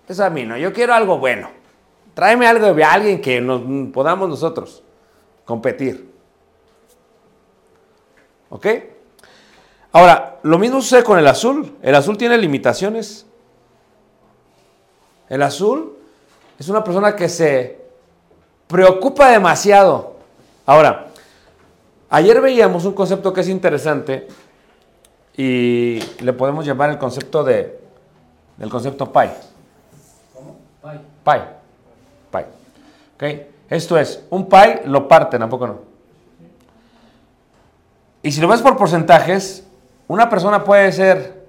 Eso 0.08 0.26
a 0.26 0.30
mí 0.30 0.44
no, 0.44 0.58
yo 0.58 0.74
quiero 0.74 0.94
algo 0.94 1.18
bueno. 1.18 1.50
Tráeme 2.14 2.46
algo 2.46 2.74
de 2.74 2.84
alguien 2.84 3.22
que 3.22 3.40
nos 3.40 3.62
podamos 3.94 4.28
nosotros 4.28 4.84
competir. 5.46 6.12
¿Ok? 8.50 8.68
Ahora, 9.94 10.40
lo 10.44 10.58
mismo 10.58 10.82
sucede 10.82 11.04
con 11.04 11.18
el 11.18 11.28
azul. 11.28 11.78
El 11.82 11.96
azul 11.96 12.18
tiene 12.18 12.38
limitaciones. 12.38 13.26
El 15.30 15.42
azul 15.42 15.98
es 16.60 16.68
una 16.68 16.84
persona 16.84 17.16
que 17.16 17.30
se 17.30 17.81
preocupa 18.72 19.30
demasiado. 19.30 20.16
Ahora, 20.66 21.08
ayer 22.10 22.40
veíamos 22.42 22.86
un 22.86 22.94
concepto 22.94 23.34
que 23.34 23.42
es 23.42 23.50
interesante 23.50 24.28
y 25.36 26.00
le 26.22 26.34
podemos 26.34 26.66
llamar 26.66 26.90
el 26.90 26.98
concepto 26.98 27.44
de 27.44 27.82
del 28.58 28.70
concepto 28.70 29.12
pi. 29.12 29.28
¿Cómo? 30.34 30.56
Pai. 30.82 31.00
Pi. 31.24 32.38
Pi. 32.38 32.46
¿Ok? 33.16 33.42
Esto 33.70 33.98
es, 33.98 34.24
un 34.30 34.48
pi 34.48 34.82
lo 34.86 35.08
parten, 35.08 35.40
tampoco 35.40 35.68
no. 35.68 35.80
Y 38.22 38.32
si 38.32 38.40
lo 38.40 38.48
ves 38.48 38.62
por 38.62 38.78
porcentajes, 38.78 39.66
una 40.08 40.30
persona 40.30 40.64
puede 40.64 40.92
ser 40.92 41.46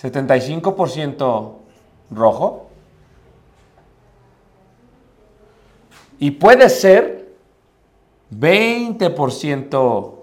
75% 0.00 1.52
rojo 2.10 2.67
y 6.18 6.32
puede 6.32 6.68
ser 6.68 7.28
20% 8.32 10.14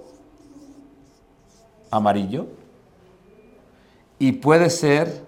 amarillo 1.91 2.47
y 4.19 4.33
puede 4.33 4.69
ser 4.69 5.23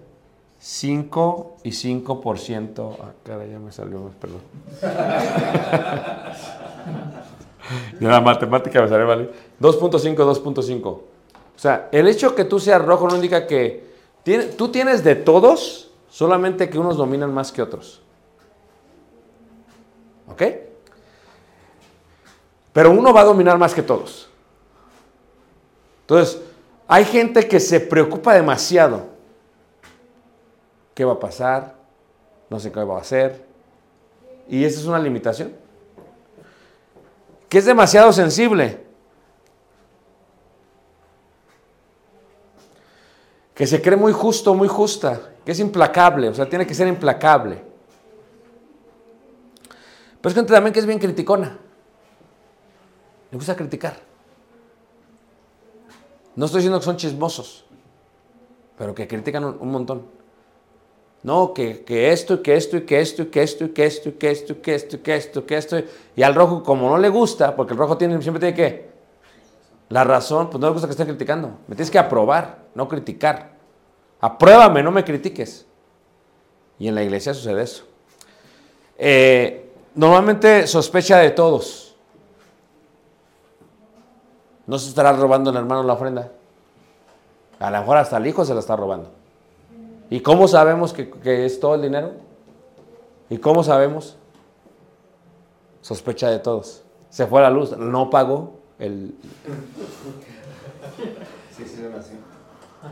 5 0.60 1.56
y 1.62 1.70
5%. 1.70 2.96
Ah, 3.00 3.12
caray, 3.24 3.50
ya 3.52 3.58
me 3.58 3.72
salió, 3.72 4.10
perdón. 4.20 4.40
ya 8.00 8.08
la 8.08 8.20
matemática 8.20 8.82
me 8.82 8.88
salió, 8.88 9.06
¿vale? 9.06 9.30
2.5, 9.60 10.16
2.5. 10.16 10.86
O 10.86 11.02
sea, 11.56 11.88
el 11.92 12.08
hecho 12.08 12.34
que 12.34 12.44
tú 12.44 12.60
seas 12.60 12.84
rojo 12.84 13.08
no 13.08 13.14
indica 13.16 13.46
que 13.46 13.88
tú 14.56 14.68
tienes 14.68 15.02
de 15.04 15.14
todos, 15.16 15.90
solamente 16.10 16.68
que 16.70 16.78
unos 16.78 16.96
dominan 16.96 17.32
más 17.32 17.52
que 17.52 17.62
otros. 17.62 18.00
¿Ok? 20.30 20.42
Pero 22.72 22.90
uno 22.90 23.12
va 23.12 23.22
a 23.22 23.24
dominar 23.24 23.58
más 23.58 23.74
que 23.74 23.82
todos. 23.82 24.28
Entonces, 26.02 26.40
hay 26.86 27.04
gente 27.04 27.46
que 27.46 27.60
se 27.60 27.80
preocupa 27.80 28.34
demasiado. 28.34 29.06
¿Qué 30.94 31.04
va 31.04 31.14
a 31.14 31.20
pasar? 31.20 31.74
No 32.48 32.58
sé 32.58 32.72
qué 32.72 32.82
va 32.82 32.96
a 32.96 33.00
hacer. 33.00 33.44
Y 34.48 34.64
esa 34.64 34.80
es 34.80 34.86
una 34.86 34.98
limitación. 34.98 35.54
Que 37.48 37.58
es 37.58 37.66
demasiado 37.66 38.12
sensible. 38.12 38.80
Que 43.54 43.66
se 43.66 43.82
cree 43.82 43.96
muy 43.96 44.12
justo, 44.12 44.54
muy 44.54 44.68
justa. 44.68 45.20
Que 45.44 45.52
es 45.52 45.60
implacable. 45.60 46.28
O 46.28 46.34
sea, 46.34 46.48
tiene 46.48 46.66
que 46.66 46.74
ser 46.74 46.88
implacable. 46.88 47.67
Pero 50.20 50.30
es 50.30 50.34
gente 50.34 50.52
también 50.52 50.72
que 50.72 50.80
es 50.80 50.86
bien 50.86 50.98
criticona. 50.98 51.58
Le 53.30 53.36
gusta 53.36 53.54
criticar. 53.54 53.96
No 56.34 56.46
estoy 56.46 56.60
diciendo 56.60 56.78
que 56.78 56.84
son 56.84 56.96
chismosos, 56.96 57.64
pero 58.76 58.94
que 58.94 59.08
critican 59.08 59.44
un, 59.44 59.56
un 59.60 59.70
montón. 59.70 60.18
No, 61.22 61.52
que, 61.52 61.84
que 61.84 62.12
esto 62.12 62.34
y 62.34 62.38
que 62.38 62.56
esto 62.56 62.76
y 62.76 62.82
que 62.82 63.00
esto 63.00 63.22
y 63.24 63.26
que 63.26 63.42
esto 63.42 63.64
y 63.64 63.68
que 63.68 63.86
esto 63.86 64.08
y 64.08 64.12
que 64.12 64.30
esto 64.30 64.52
y 64.52 64.56
que 64.56 64.74
esto 64.74 64.96
y 64.96 64.98
que 65.00 65.16
esto 65.16 65.40
y 65.40 65.42
que 65.42 65.56
esto. 65.56 65.82
Y 66.14 66.22
al 66.22 66.34
rojo, 66.34 66.62
como 66.62 66.88
no 66.88 66.98
le 66.98 67.08
gusta, 67.08 67.56
porque 67.56 67.72
el 67.72 67.78
rojo 67.78 67.98
tiene, 67.98 68.20
siempre 68.22 68.40
tiene 68.40 68.54
que. 68.54 68.88
La 69.88 70.04
razón, 70.04 70.48
pues 70.50 70.60
no 70.60 70.68
le 70.68 70.72
gusta 70.74 70.86
que 70.86 70.92
estén 70.92 71.06
criticando. 71.06 71.58
Me 71.66 71.74
tienes 71.74 71.90
que 71.90 71.98
aprobar, 71.98 72.66
no 72.74 72.86
criticar. 72.88 73.52
Apruébame, 74.20 74.82
no 74.82 74.90
me 74.90 75.04
critiques. 75.04 75.66
Y 76.78 76.88
en 76.88 76.94
la 76.94 77.02
iglesia 77.02 77.34
sucede 77.34 77.62
eso. 77.62 77.84
Eh, 78.96 79.67
normalmente 79.98 80.68
sospecha 80.68 81.18
de 81.18 81.30
todos. 81.30 81.96
No 84.64 84.78
se 84.78 84.90
estará 84.90 85.12
robando 85.12 85.50
el 85.50 85.56
hermano 85.56 85.82
la 85.82 85.94
ofrenda. 85.94 86.30
A 87.58 87.68
lo 87.68 87.80
mejor 87.80 87.96
hasta 87.96 88.16
el 88.18 88.26
hijo 88.28 88.44
se 88.44 88.54
la 88.54 88.60
está 88.60 88.76
robando. 88.76 89.10
¿Y 90.08 90.20
cómo 90.20 90.46
sabemos 90.46 90.92
que, 90.92 91.10
que 91.10 91.44
es 91.44 91.58
todo 91.58 91.74
el 91.74 91.82
dinero? 91.82 92.12
¿Y 93.28 93.38
cómo 93.38 93.64
sabemos? 93.64 94.16
Sospecha 95.82 96.30
de 96.30 96.38
todos. 96.38 96.84
Se 97.10 97.26
fue 97.26 97.42
la 97.42 97.50
luz, 97.50 97.76
no 97.76 98.08
pagó 98.08 98.52
el... 98.78 99.16
Sí, 101.56 101.64
sí, 101.64 101.82
así. 101.98 102.12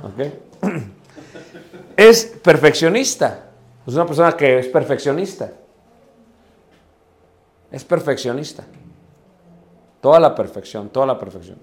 ¿ok? 0.02 0.72
Es 1.96 2.26
perfeccionista. 2.42 3.50
Es 3.86 3.94
una 3.94 4.06
persona 4.06 4.36
que 4.36 4.58
es 4.58 4.66
perfeccionista. 4.66 5.52
Es 7.76 7.84
perfeccionista. 7.84 8.64
Toda 10.00 10.18
la 10.18 10.34
perfección, 10.34 10.88
toda 10.88 11.04
la 11.04 11.18
perfección. 11.18 11.58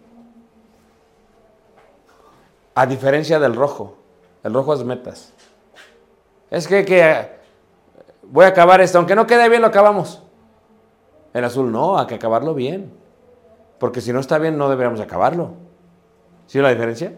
A 2.75 2.85
diferencia 2.85 3.39
del 3.39 3.55
rojo. 3.55 3.95
El 4.43 4.53
rojo 4.53 4.75
es 4.75 4.83
metas. 4.83 5.33
Es 6.51 6.67
que, 6.67 6.85
que 6.85 7.31
voy 8.21 8.45
a 8.45 8.49
acabar 8.49 8.79
esto. 8.79 8.99
Aunque 8.99 9.15
no 9.15 9.25
quede 9.25 9.49
bien, 9.49 9.63
lo 9.63 9.69
acabamos. 9.69 10.21
El 11.33 11.45
azul 11.45 11.71
no, 11.71 11.97
hay 11.97 12.05
que 12.05 12.13
acabarlo 12.13 12.53
bien. 12.53 12.93
Porque 13.79 13.99
si 13.99 14.13
no 14.13 14.19
está 14.19 14.37
bien, 14.37 14.55
no 14.55 14.69
deberíamos 14.69 14.99
acabarlo. 14.99 15.53
¿Sí 16.45 16.59
la 16.59 16.69
diferencia? 16.69 17.11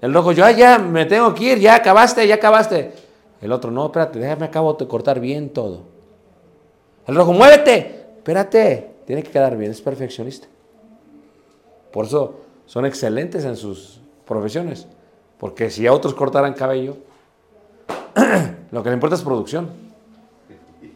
El 0.00 0.14
rojo, 0.14 0.30
yo, 0.30 0.44
"Ay, 0.44 0.54
ya, 0.54 0.78
me 0.78 1.06
tengo 1.06 1.34
que 1.34 1.42
ir, 1.42 1.58
ya 1.58 1.74
acabaste, 1.74 2.24
ya 2.28 2.36
acabaste. 2.36 2.94
El 3.40 3.50
otro, 3.50 3.72
no, 3.72 3.86
espérate, 3.86 4.20
déjame 4.20 4.46
acabo 4.46 4.74
de 4.74 4.86
cortar 4.86 5.18
bien 5.18 5.52
todo. 5.52 5.89
El 7.10 7.16
rojo, 7.16 7.32
muévete, 7.32 8.06
espérate, 8.18 8.88
tiene 9.04 9.24
que 9.24 9.32
quedar 9.32 9.56
bien, 9.56 9.72
es 9.72 9.80
perfeccionista. 9.80 10.46
Por 11.90 12.06
eso 12.06 12.38
son 12.66 12.86
excelentes 12.86 13.44
en 13.44 13.56
sus 13.56 14.00
profesiones. 14.24 14.86
Porque 15.36 15.70
si 15.70 15.88
a 15.88 15.92
otros 15.92 16.14
cortaran 16.14 16.54
cabello, 16.54 16.98
lo 18.70 18.84
que 18.84 18.90
le 18.90 18.94
importa 18.94 19.16
es 19.16 19.22
producción. 19.22 19.70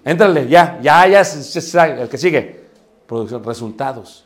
Éntrale, 0.04 0.46
ya, 0.46 0.78
ya, 0.80 1.04
ya, 1.08 1.22
el 1.22 2.08
que 2.08 2.16
sigue. 2.16 2.60
Producción, 3.08 3.42
resultados. 3.42 4.24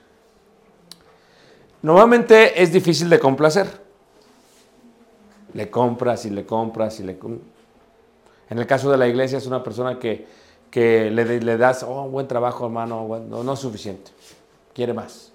Normalmente 1.81 2.62
es 2.62 2.70
difícil 2.70 3.09
de 3.09 3.18
complacer. 3.18 3.66
Le 5.55 5.70
compras 5.70 6.27
y 6.27 6.31
le 6.31 6.44
compras 6.44 7.01
y 7.01 7.05
le... 7.05 7.18
En 8.51 8.59
el 8.59 8.66
caso 8.66 8.90
de 8.90 8.98
la 8.98 9.09
iglesia 9.09 9.38
es 9.38 9.46
una 9.46 9.62
persona 9.62 9.98
que, 9.98 10.27
que 10.70 11.11
le, 11.11 11.57
das, 11.57 11.83
oh, 11.83 12.09
buen 12.09 12.28
trabajo 12.28 12.66
hermano, 12.66 13.07
buen- 13.07 13.28
no, 13.31 13.42
no 13.42 13.52
es 13.54 13.59
suficiente, 13.61 14.11
quiere 14.74 14.92
más. 14.92 15.33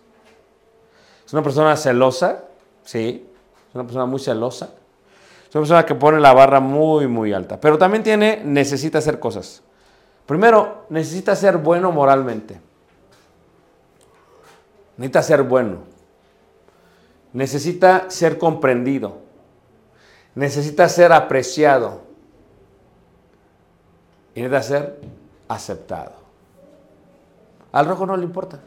Es 1.26 1.34
una 1.34 1.41
persona 1.41 1.76
celosa, 1.76 2.43
sí, 2.84 3.28
es 3.69 3.76
una 3.76 3.84
persona 3.84 4.06
muy 4.06 4.19
celosa. 4.19 4.69
Es 5.50 5.56
una 5.56 5.62
persona 5.62 5.86
que 5.86 5.93
pone 5.96 6.19
la 6.19 6.34
barra 6.34 6.60
muy, 6.60 7.08
muy 7.08 7.32
alta. 7.32 7.62
Pero 7.62 7.78
también 7.78 8.04
tiene, 8.04 8.41
necesita 8.43 8.98
hacer 8.98 9.19
cosas. 9.19 9.62
Primero, 10.26 10.86
necesita 10.89 11.36
ser 11.36 11.58
bueno 11.58 11.91
moralmente. 11.91 12.60
Necesita 14.98 15.22
ser 15.22 15.43
bueno. 15.43 15.78
Necesita 17.34 18.10
ser 18.10 18.38
comprendido. 18.39 19.17
Necesita 20.34 20.89
ser 20.89 21.12
apreciado. 21.13 22.02
Y 24.34 24.41
necesita 24.41 24.63
ser 24.63 25.00
aceptado. 25.47 26.13
Al 27.71 27.86
rojo 27.88 28.06
no 28.06 28.15
le 28.17 28.23
importa. 28.23 28.60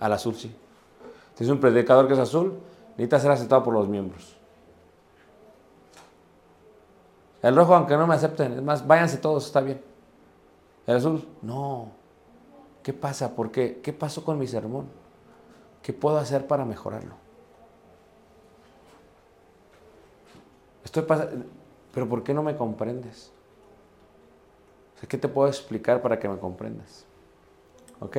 Al 0.00 0.12
azul 0.12 0.34
sí. 0.34 0.54
Si 1.34 1.44
es 1.44 1.50
un 1.50 1.60
predicador 1.60 2.06
que 2.08 2.14
es 2.14 2.18
azul, 2.18 2.58
necesita 2.90 3.20
ser 3.20 3.30
aceptado 3.30 3.62
por 3.62 3.74
los 3.74 3.88
miembros. 3.88 4.36
El 7.42 7.54
rojo, 7.54 7.74
aunque 7.74 7.96
no 7.96 8.06
me 8.06 8.14
acepten, 8.14 8.52
es 8.54 8.62
más, 8.62 8.84
váyanse 8.84 9.18
todos, 9.18 9.46
está 9.46 9.60
bien. 9.60 9.80
El 10.86 10.96
azul, 10.96 11.28
no. 11.42 11.92
¿Qué 12.82 12.92
pasa? 12.92 13.34
¿Por 13.34 13.50
qué? 13.50 13.80
¿Qué 13.82 13.92
pasó 13.92 14.24
con 14.24 14.38
mi 14.38 14.46
sermón? 14.46 14.86
¿Qué 15.82 15.92
puedo 15.92 16.18
hacer 16.18 16.46
para 16.46 16.64
mejorarlo? 16.64 17.14
Estoy 20.84 21.02
pas- 21.04 21.28
pero 21.92 22.08
¿por 22.08 22.22
qué 22.22 22.34
no 22.34 22.42
me 22.42 22.56
comprendes? 22.56 23.30
¿Qué 25.06 25.16
te 25.16 25.28
puedo 25.28 25.48
explicar 25.48 26.02
para 26.02 26.18
que 26.18 26.28
me 26.28 26.38
comprendas? 26.38 27.04
¿Ok? 28.00 28.18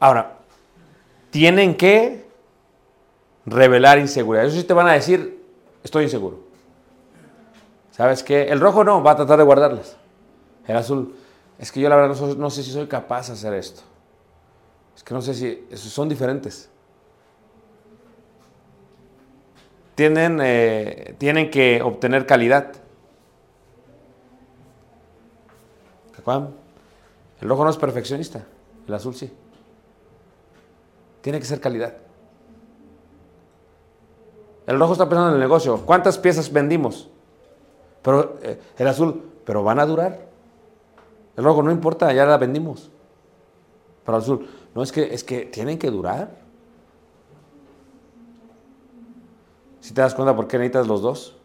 Ahora, 0.00 0.38
tienen 1.30 1.76
que 1.76 2.26
revelar 3.46 3.98
inseguridad. 3.98 4.46
Eso 4.46 4.56
sí 4.56 4.64
te 4.64 4.74
van 4.74 4.88
a 4.88 4.92
decir, 4.92 5.42
estoy 5.82 6.04
inseguro. 6.04 6.40
¿Sabes 7.92 8.22
qué? 8.22 8.44
El 8.44 8.60
rojo 8.60 8.84
no, 8.84 9.02
va 9.02 9.12
a 9.12 9.16
tratar 9.16 9.38
de 9.38 9.44
guardarlas. 9.44 9.96
El 10.66 10.76
azul, 10.76 11.14
es 11.58 11.72
que 11.72 11.80
yo 11.80 11.88
la 11.88 11.96
verdad 11.96 12.16
no, 12.36 12.50
sé 12.50 12.62
si 12.62 12.70
soy 12.70 12.86
capaz 12.86 13.28
de 13.28 13.32
hacer 13.32 13.54
esto. 13.54 13.82
Es 14.96 15.02
que 15.02 15.14
no 15.14 15.22
sé 15.22 15.34
si, 15.34 15.66
son 15.76 16.08
diferentes. 16.08 16.68
Tienen, 19.94 20.38
eh, 20.40 21.16
tienen 21.18 21.50
que 21.50 21.82
obtener 21.82 22.26
calidad. 22.26 22.72
El 27.40 27.48
rojo 27.48 27.64
no 27.64 27.70
es 27.70 27.76
perfeccionista, 27.76 28.44
el 28.86 28.94
azul 28.94 29.14
sí. 29.14 29.32
Tiene 31.20 31.38
que 31.38 31.46
ser 31.46 31.60
calidad. 31.60 31.94
El 34.66 34.78
rojo 34.78 34.92
está 34.92 35.08
pensando 35.08 35.30
en 35.30 35.34
el 35.36 35.40
negocio. 35.40 35.78
¿Cuántas 35.86 36.18
piezas 36.18 36.52
vendimos? 36.52 37.08
Pero 38.02 38.38
eh, 38.42 38.60
el 38.76 38.86
azul, 38.86 39.22
pero 39.44 39.62
van 39.62 39.78
a 39.78 39.86
durar. 39.86 40.28
El 41.36 41.44
rojo 41.44 41.62
no 41.62 41.70
importa, 41.70 42.12
ya 42.12 42.26
la 42.26 42.36
vendimos. 42.36 42.90
Pero 44.04 44.18
el 44.18 44.22
azul, 44.22 44.48
no 44.74 44.82
es 44.82 44.92
que 44.92 45.14
es 45.14 45.24
que 45.24 45.46
tienen 45.46 45.78
que 45.78 45.90
durar. 45.90 46.30
Si 49.80 49.94
te 49.94 50.02
das 50.02 50.14
cuenta 50.14 50.36
por 50.36 50.46
qué 50.46 50.58
necesitas 50.58 50.86
los 50.86 51.00
dos. 51.00 51.36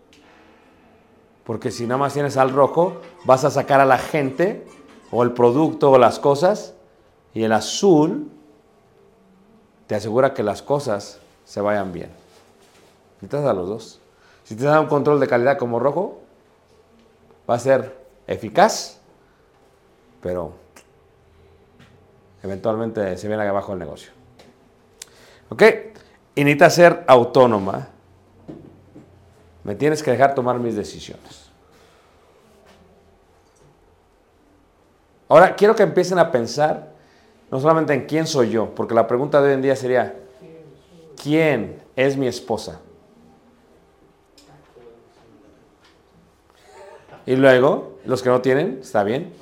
Porque 1.45 1.71
si 1.71 1.85
nada 1.85 1.97
más 1.97 2.13
tienes 2.13 2.35
al 2.37 2.51
rojo, 2.51 2.97
vas 3.25 3.43
a 3.43 3.51
sacar 3.51 3.79
a 3.79 3.85
la 3.85 3.97
gente 3.97 4.65
o 5.11 5.23
el 5.23 5.31
producto 5.31 5.91
o 5.91 5.97
las 5.97 6.19
cosas 6.19 6.73
y 7.33 7.43
el 7.43 7.51
azul 7.51 8.29
te 9.87 9.95
asegura 9.95 10.33
que 10.33 10.43
las 10.43 10.61
cosas 10.61 11.19
se 11.45 11.61
vayan 11.61 11.91
bien. 11.91 12.09
Necesitas 13.21 13.45
a 13.45 13.53
los 13.53 13.67
dos. 13.67 13.99
Si 14.43 14.55
te 14.55 14.63
dan 14.63 14.81
un 14.81 14.87
control 14.87 15.19
de 15.19 15.27
calidad 15.27 15.57
como 15.57 15.79
rojo, 15.79 16.19
va 17.49 17.55
a 17.55 17.59
ser 17.59 17.97
eficaz, 18.27 18.99
pero 20.21 20.53
eventualmente 22.41 23.17
se 23.17 23.27
viene 23.27 23.47
abajo 23.47 23.73
el 23.73 23.79
negocio. 23.79 24.11
¿Ok? 25.49 25.63
Y 26.35 26.43
necesita 26.43 26.69
ser 26.69 27.03
autónoma. 27.07 27.87
Me 29.63 29.75
tienes 29.75 30.03
que 30.03 30.11
dejar 30.11 30.35
tomar 30.35 30.59
mis 30.59 30.75
decisiones. 30.75 31.42
Ahora, 35.33 35.55
quiero 35.55 35.75
que 35.75 35.81
empiecen 35.81 36.19
a 36.19 36.29
pensar 36.29 36.91
no 37.49 37.59
solamente 37.59 37.91
en 37.91 38.05
quién 38.05 38.27
soy 38.27 38.51
yo, 38.51 38.69
porque 38.75 38.93
la 38.93 39.07
pregunta 39.07 39.41
de 39.41 39.47
hoy 39.47 39.53
en 39.55 39.63
día 39.63 39.75
sería, 39.75 40.15
¿quién 41.19 41.81
es 41.95 42.15
mi 42.17 42.27
esposa? 42.27 42.81
Y 47.25 47.35
luego, 47.35 47.97
los 48.05 48.21
que 48.21 48.29
no 48.29 48.41
tienen, 48.41 48.77
¿está 48.83 49.03
bien? 49.03 49.33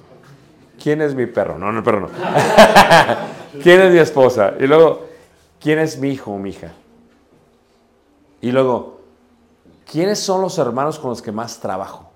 ¿Quién 0.82 1.02
es 1.02 1.14
mi 1.14 1.26
perro? 1.26 1.60
No, 1.60 1.74
no, 1.74 1.84
perro 1.84 2.00
no. 2.00 2.08
¿Quién 3.62 3.82
es 3.82 3.92
mi 3.92 4.00
esposa? 4.00 4.54
Y 4.62 4.68
luego, 4.68 5.08
¿quién 5.60 5.78
es 5.80 6.00
mi 6.00 6.08
hijo 6.08 6.32
o 6.32 6.38
mi 6.38 6.52
hija? 6.52 6.72
Y 8.40 8.54
luego, 8.54 9.02
¿quiénes 9.92 10.20
son 10.20 10.42
los 10.42 10.58
hermanos 10.58 10.98
con 10.98 11.10
los 11.10 11.22
que 11.22 11.34
más 11.34 11.60
trabajo? 11.60 12.10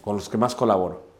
Con 0.00 0.16
los 0.16 0.30
que 0.30 0.38
más 0.38 0.54
colaboro. 0.54 1.11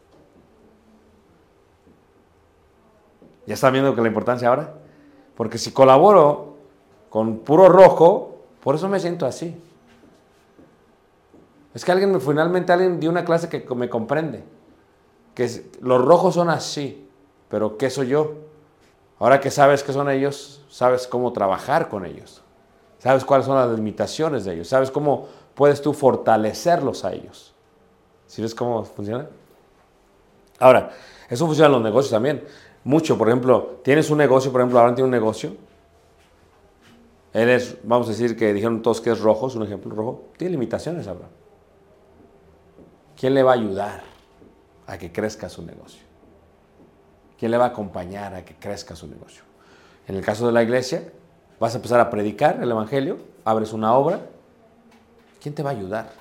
¿Ya 3.45 3.53
están 3.55 3.73
viendo 3.73 3.93
que 3.95 4.01
la 4.01 4.07
importancia 4.07 4.47
ahora? 4.47 4.73
Porque 5.35 5.57
si 5.57 5.71
colaboro 5.71 6.55
con 7.09 7.39
puro 7.39 7.69
rojo, 7.69 8.37
por 8.61 8.75
eso 8.75 8.87
me 8.87 8.99
siento 8.99 9.25
así. 9.25 9.55
Es 11.73 11.83
que 11.83 11.91
alguien, 11.91 12.11
me- 12.11 12.19
finalmente 12.19 12.71
alguien 12.71 12.99
dio 12.99 13.09
una 13.09 13.25
clase 13.25 13.49
que 13.49 13.65
me 13.75 13.89
comprende. 13.89 14.43
Que 15.33 15.65
los 15.81 16.03
rojos 16.03 16.35
son 16.35 16.49
así, 16.49 17.07
pero 17.49 17.77
¿qué 17.77 17.89
soy 17.89 18.07
yo? 18.09 18.33
Ahora 19.19 19.39
que 19.39 19.49
sabes 19.51 19.83
qué 19.83 19.91
son 19.93 20.09
ellos, 20.09 20.63
sabes 20.69 21.07
cómo 21.07 21.33
trabajar 21.33 21.89
con 21.89 22.05
ellos. 22.05 22.41
Sabes 22.99 23.25
cuáles 23.25 23.45
son 23.45 23.55
las 23.55 23.69
limitaciones 23.75 24.45
de 24.45 24.53
ellos. 24.53 24.67
Sabes 24.67 24.91
cómo 24.91 25.27
puedes 25.55 25.81
tú 25.81 25.93
fortalecerlos 25.93 27.03
a 27.03 27.13
ellos. 27.13 27.53
¿Sí 28.27 28.41
ves 28.41 28.55
cómo 28.55 28.83
funciona? 28.85 29.27
Ahora, 30.59 30.91
eso 31.29 31.45
funciona 31.45 31.67
en 31.67 31.73
los 31.73 31.81
negocios 31.81 32.11
también. 32.11 32.43
Mucho, 32.83 33.17
por 33.17 33.29
ejemplo, 33.29 33.79
tienes 33.83 34.09
un 34.09 34.17
negocio, 34.17 34.51
por 34.51 34.61
ejemplo, 34.61 34.79
Abraham 34.79 34.95
tiene 34.95 35.05
un 35.05 35.11
negocio. 35.11 35.55
Él 37.31 37.49
es, 37.49 37.77
vamos 37.83 38.07
a 38.07 38.11
decir 38.11 38.35
que 38.35 38.53
dijeron 38.53 38.81
todos 38.81 39.01
que 39.01 39.09
es 39.09 39.19
rojo, 39.19 39.47
es 39.47 39.55
un 39.55 39.63
ejemplo 39.63 39.93
rojo. 39.95 40.25
Tiene 40.37 40.51
limitaciones, 40.51 41.07
Abraham. 41.07 41.31
¿Quién 43.17 43.33
le 43.33 43.41
va 43.41 43.51
a 43.51 43.55
ayudar 43.55 44.03
a 44.85 44.97
que 44.97 45.11
crezca 45.11 45.49
su 45.49 45.63
negocio? 45.63 46.03
¿Quién 47.39 47.51
le 47.51 47.57
va 47.57 47.65
a 47.65 47.67
acompañar 47.69 48.35
a 48.35 48.45
que 48.45 48.55
crezca 48.55 48.95
su 48.95 49.07
negocio? 49.07 49.43
En 50.07 50.15
el 50.15 50.23
caso 50.23 50.45
de 50.45 50.51
la 50.51 50.61
iglesia, 50.61 51.11
vas 51.59 51.73
a 51.73 51.77
empezar 51.77 51.99
a 51.99 52.09
predicar 52.09 52.61
el 52.61 52.69
Evangelio, 52.69 53.17
abres 53.45 53.73
una 53.73 53.93
obra. 53.93 54.19
¿Quién 55.41 55.55
te 55.55 55.63
va 55.63 55.71
a 55.71 55.73
ayudar? 55.73 56.11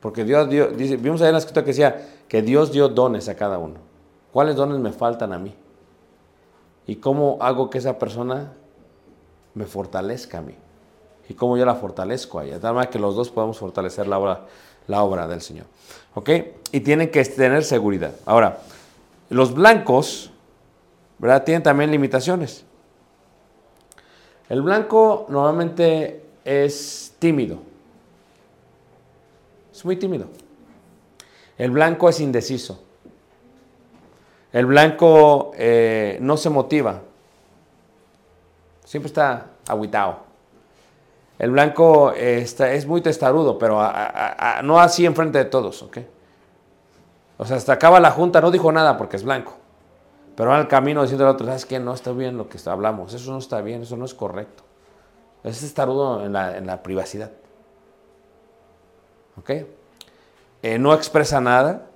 Porque 0.00 0.24
Dios 0.24 0.48
dio, 0.48 0.68
dice, 0.68 0.96
vimos 0.96 1.20
ahí 1.20 1.28
en 1.28 1.34
la 1.34 1.38
escritura 1.38 1.64
que 1.64 1.72
decía 1.72 2.08
que 2.28 2.40
Dios 2.42 2.72
dio 2.72 2.88
dones 2.88 3.28
a 3.28 3.34
cada 3.34 3.58
uno. 3.58 3.89
¿Cuáles 4.32 4.56
dones 4.56 4.78
me 4.78 4.92
faltan 4.92 5.32
a 5.32 5.38
mí? 5.38 5.54
¿Y 6.86 6.96
cómo 6.96 7.38
hago 7.40 7.70
que 7.70 7.78
esa 7.78 7.98
persona 7.98 8.52
me 9.54 9.66
fortalezca 9.66 10.38
a 10.38 10.42
mí? 10.42 10.54
¿Y 11.28 11.34
cómo 11.34 11.56
yo 11.56 11.64
la 11.64 11.74
fortalezco 11.74 12.38
a 12.38 12.44
ella? 12.44 12.54
De 12.54 12.60
tal 12.60 12.74
manera 12.74 12.90
que 12.90 12.98
los 12.98 13.14
dos 13.14 13.30
podamos 13.30 13.58
fortalecer 13.58 14.08
la 14.08 14.18
obra, 14.18 14.46
la 14.88 15.02
obra 15.02 15.28
del 15.28 15.40
Señor. 15.40 15.66
¿Ok? 16.14 16.30
Y 16.72 16.80
tienen 16.80 17.10
que 17.10 17.24
tener 17.24 17.64
seguridad. 17.64 18.12
Ahora, 18.26 18.58
los 19.28 19.54
blancos, 19.54 20.30
¿verdad? 21.18 21.44
Tienen 21.44 21.62
también 21.62 21.90
limitaciones. 21.90 22.64
El 24.48 24.62
blanco 24.62 25.26
normalmente 25.28 26.24
es 26.44 27.14
tímido. 27.20 27.58
Es 29.72 29.84
muy 29.84 29.96
tímido. 29.96 30.26
El 31.56 31.70
blanco 31.70 32.08
es 32.08 32.18
indeciso. 32.18 32.82
El 34.52 34.66
blanco 34.66 35.52
eh, 35.54 36.18
no 36.20 36.36
se 36.36 36.50
motiva. 36.50 37.00
Siempre 38.84 39.06
está 39.06 39.46
agüitado. 39.68 40.18
El 41.38 41.52
blanco 41.52 42.12
eh, 42.12 42.40
está- 42.40 42.72
es 42.72 42.86
muy 42.86 43.00
testarudo, 43.00 43.58
pero 43.58 43.80
no 44.62 44.80
así 44.80 45.06
enfrente 45.06 45.38
de 45.38 45.44
todos, 45.44 45.82
¿ok? 45.82 45.98
O 47.38 47.44
sea, 47.46 47.56
hasta 47.56 47.72
acaba 47.72 48.00
la 48.00 48.10
junta, 48.10 48.40
no 48.40 48.50
dijo 48.50 48.70
nada 48.72 48.96
porque 48.98 49.16
es 49.16 49.24
blanco. 49.24 49.54
Pero 50.36 50.50
va 50.50 50.56
al 50.58 50.68
camino 50.68 51.02
diciendo 51.02 51.24
al 51.26 51.34
otro, 51.34 51.46
¿sabes 51.46 51.64
qué? 51.64 51.78
No 51.78 51.94
está 51.94 52.12
bien 52.12 52.36
lo 52.36 52.48
que 52.48 52.58
hablamos. 52.66 53.14
Eso 53.14 53.30
no 53.32 53.38
está 53.38 53.60
bien, 53.62 53.82
eso 53.82 53.96
no 53.96 54.04
es 54.04 54.14
correcto. 54.14 54.64
Es 55.44 55.60
testarudo 55.60 56.24
en 56.24 56.32
la, 56.32 56.56
en 56.58 56.66
la 56.66 56.82
privacidad. 56.82 57.30
¿Ok? 59.38 59.50
Eh, 60.62 60.78
no 60.78 60.92
expresa 60.92 61.40
nada, 61.40 61.86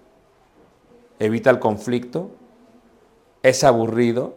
evita 1.19 1.51
el 1.51 1.59
conflicto, 1.59 2.31
es 3.45 3.63
aburrido. 3.63 4.35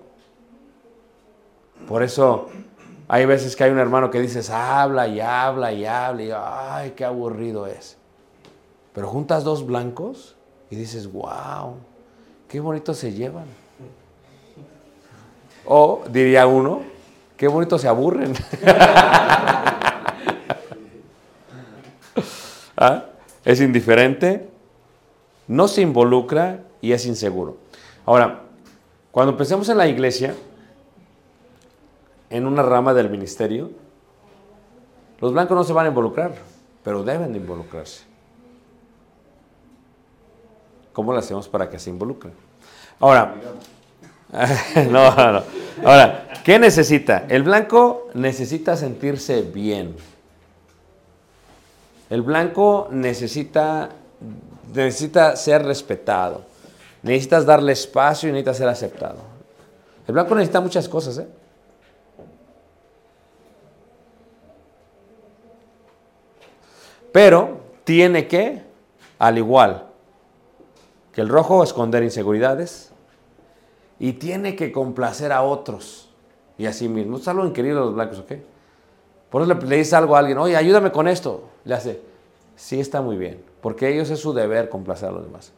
Por 1.87 2.03
eso 2.03 2.49
hay 3.07 3.25
veces 3.25 3.55
que 3.55 3.63
hay 3.63 3.71
un 3.71 3.79
hermano 3.79 4.11
que 4.11 4.19
dices, 4.19 4.49
habla 4.49 5.07
y 5.07 5.21
habla 5.21 5.71
y 5.71 5.85
habla 5.85 6.21
y 6.23 6.31
ay, 6.35 6.91
qué 6.91 7.05
aburrido 7.05 7.65
es. 7.65 7.97
Pero 8.93 9.07
juntas 9.07 9.45
dos 9.45 9.65
blancos 9.65 10.35
y 10.69 10.75
dices, 10.75 11.09
wow, 11.11 11.77
qué 12.49 12.59
bonito 12.59 12.93
se 12.93 13.13
llevan. 13.13 13.45
O 15.65 16.03
diría 16.09 16.45
uno, 16.45 16.81
qué 17.37 17.47
bonito 17.47 17.79
se 17.79 17.87
aburren. 17.87 18.33
¿Ah? 22.75 23.05
Es 23.45 23.61
indiferente, 23.61 24.49
no 25.47 25.69
se 25.69 25.81
involucra 25.81 26.59
y 26.81 26.91
es 26.91 27.05
inseguro. 27.05 27.55
Ahora, 28.05 28.46
cuando 29.17 29.35
pensemos 29.35 29.67
en 29.69 29.79
la 29.79 29.87
iglesia, 29.87 30.35
en 32.29 32.45
una 32.45 32.61
rama 32.61 32.93
del 32.93 33.09
ministerio, 33.09 33.71
los 35.19 35.33
blancos 35.33 35.57
no 35.57 35.63
se 35.63 35.73
van 35.73 35.87
a 35.87 35.89
involucrar, 35.89 36.35
pero 36.83 37.01
deben 37.03 37.33
de 37.33 37.39
involucrarse. 37.39 38.03
¿Cómo 40.93 41.13
lo 41.13 41.17
hacemos 41.17 41.49
para 41.49 41.67
que 41.67 41.79
se 41.79 41.89
involucren? 41.89 42.31
Ahora, 42.99 43.33
no, 44.87 45.15
no, 45.15 45.31
no. 45.31 45.43
Ahora, 45.83 46.27
¿qué 46.43 46.59
necesita? 46.59 47.25
El 47.27 47.41
blanco 47.41 48.09
necesita 48.13 48.77
sentirse 48.77 49.41
bien. 49.41 49.95
El 52.11 52.21
blanco 52.21 52.87
necesita, 52.91 53.89
necesita 54.71 55.35
ser 55.35 55.65
respetado. 55.65 56.56
Necesitas 57.03 57.45
darle 57.45 57.73
espacio 57.73 58.29
y 58.29 58.31
necesita 58.31 58.53
ser 58.53 58.67
aceptado. 58.67 59.19
El 60.07 60.13
blanco 60.13 60.35
necesita 60.35 60.61
muchas 60.61 60.87
cosas, 60.87 61.17
¿eh? 61.19 61.27
Pero 67.11 67.61
tiene 67.83 68.27
que, 68.27 68.61
al 69.17 69.37
igual 69.37 69.87
que 71.11 71.21
el 71.21 71.29
rojo, 71.29 71.63
esconder 71.63 72.03
inseguridades 72.03 72.91
y 73.97 74.13
tiene 74.13 74.55
que 74.55 74.71
complacer 74.71 75.31
a 75.31 75.41
otros 75.41 76.09
y 76.59 76.67
a 76.67 76.73
sí 76.73 76.87
mismo. 76.87 77.17
Es 77.17 77.27
algo 77.27 77.43
increíble 77.43 77.79
los 77.79 77.95
blancos, 77.95 78.19
¿ok? 78.19 78.33
Por 79.31 79.41
eso 79.41 79.51
le, 79.51 79.59
le 79.65 79.77
dice 79.77 79.95
algo 79.95 80.15
a 80.15 80.19
alguien, 80.19 80.37
oye, 80.37 80.55
ayúdame 80.55 80.91
con 80.91 81.07
esto. 81.07 81.49
Le 81.65 81.73
hace, 81.73 82.01
sí 82.55 82.79
está 82.79 83.01
muy 83.01 83.17
bien, 83.17 83.43
porque 83.61 83.91
ellos 83.91 84.11
es 84.11 84.19
su 84.19 84.31
deber 84.31 84.69
complacer 84.69 85.09
a 85.09 85.11
los 85.13 85.25
demás. 85.25 85.51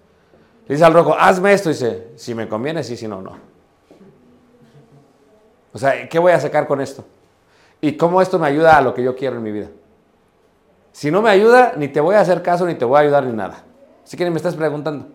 Le 0.70 0.76
dice 0.76 0.86
al 0.86 0.94
rojo, 0.94 1.16
hazme 1.18 1.52
esto, 1.52 1.70
dice, 1.70 2.10
si 2.16 2.36
me 2.36 2.48
conviene, 2.48 2.84
sí, 2.84 2.96
si 2.96 3.08
no, 3.08 3.24
no. 3.24 3.32
O 5.74 5.80
sea, 5.80 6.08
¿qué 6.08 6.20
voy 6.20 6.32
a 6.32 6.40
sacar 6.40 6.68
con 6.68 6.80
esto? 6.80 7.04
¿Y 7.82 7.98
cómo 7.98 8.22
esto 8.22 8.38
me 8.38 8.46
ayuda 8.46 8.78
a 8.78 8.82
lo 8.82 8.94
que 8.94 9.02
yo 9.02 9.16
quiero 9.16 9.38
en 9.38 9.42
mi 9.42 9.52
vida? 9.52 9.70
Si 10.92 11.10
no 11.10 11.24
me 11.24 11.32
ayuda, 11.32 11.74
ni 11.76 11.88
te 11.88 12.00
voy 12.00 12.14
a 12.14 12.22
hacer 12.22 12.44
caso, 12.44 12.68
ni 12.68 12.76
te 12.76 12.86
voy 12.86 12.98
a 12.98 13.00
ayudar, 13.00 13.24
ni 13.24 13.34
nada. 13.34 13.64
Así 14.04 14.16
que 14.16 14.24
ni 14.24 14.30
me 14.30 14.38
estás 14.38 14.56
preguntando. 14.56 15.08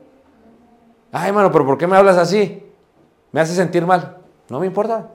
Ay, 1.13 1.31
mano, 1.31 1.53
pero 1.53 1.65
¿por 1.65 1.79
qué 1.79 1.87
me 1.87 1.97
hablas 1.97 2.17
así? 2.17 2.61
Me 3.31 3.41
hace 3.41 3.55
sentir 3.55 3.87
mal. 3.87 4.17
No 4.49 4.59
me 4.59 4.67
importa. 4.67 5.09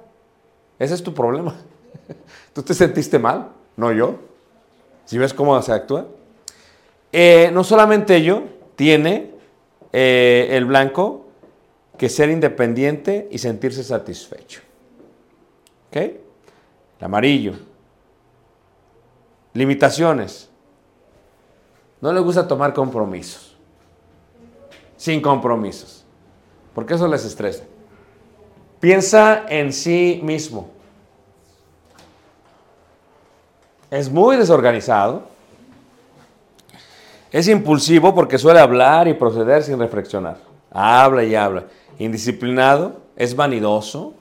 Ese 0.78 0.94
es 0.94 1.04
tu 1.04 1.14
problema. 1.14 1.54
Tú 2.54 2.64
te 2.64 2.74
sentiste 2.74 3.20
mal, 3.20 3.50
no 3.76 3.92
yo. 3.92 4.16
¿Si 5.04 5.18
ves 5.18 5.34
cómo 5.34 5.62
se 5.62 5.74
actúa? 5.74 6.06
Eh, 7.12 7.52
no 7.52 7.66
solamente 7.66 8.16
ello, 8.16 8.44
tiene 8.78 9.38
eh, 9.92 10.48
el 10.52 10.66
blanco 10.66 11.26
que 11.98 12.10
ser 12.10 12.30
independiente 12.30 13.28
y 13.32 13.38
sentirse 13.38 13.84
satisfecho. 13.84 14.62
¿Ok? 15.90 15.98
El 15.98 17.06
amarillo. 17.06 17.54
Limitaciones. 19.54 20.50
No 22.02 22.14
le 22.14 22.20
gusta 22.22 22.48
tomar 22.48 22.74
compromisos. 22.74 23.58
Sin 24.96 25.22
compromisos. 25.22 26.06
Porque 26.74 26.94
eso 26.94 27.08
les 27.08 27.26
estresa. 27.26 27.64
Piensa 28.80 29.46
en 29.50 29.74
sí 29.74 30.22
mismo. 30.24 30.70
Es 33.92 34.10
muy 34.10 34.38
desorganizado. 34.38 35.24
Es 37.32 37.48
impulsivo 37.48 38.16
porque 38.16 38.38
suele 38.38 38.60
hablar 38.60 39.08
y 39.08 39.14
proceder 39.14 39.64
sin 39.64 39.80
reflexionar. 39.80 40.38
Habla 40.72 41.24
y 41.24 41.36
habla. 41.36 41.66
Indisciplinado. 42.00 43.02
Es 43.16 43.36
vanidoso. 43.36 44.14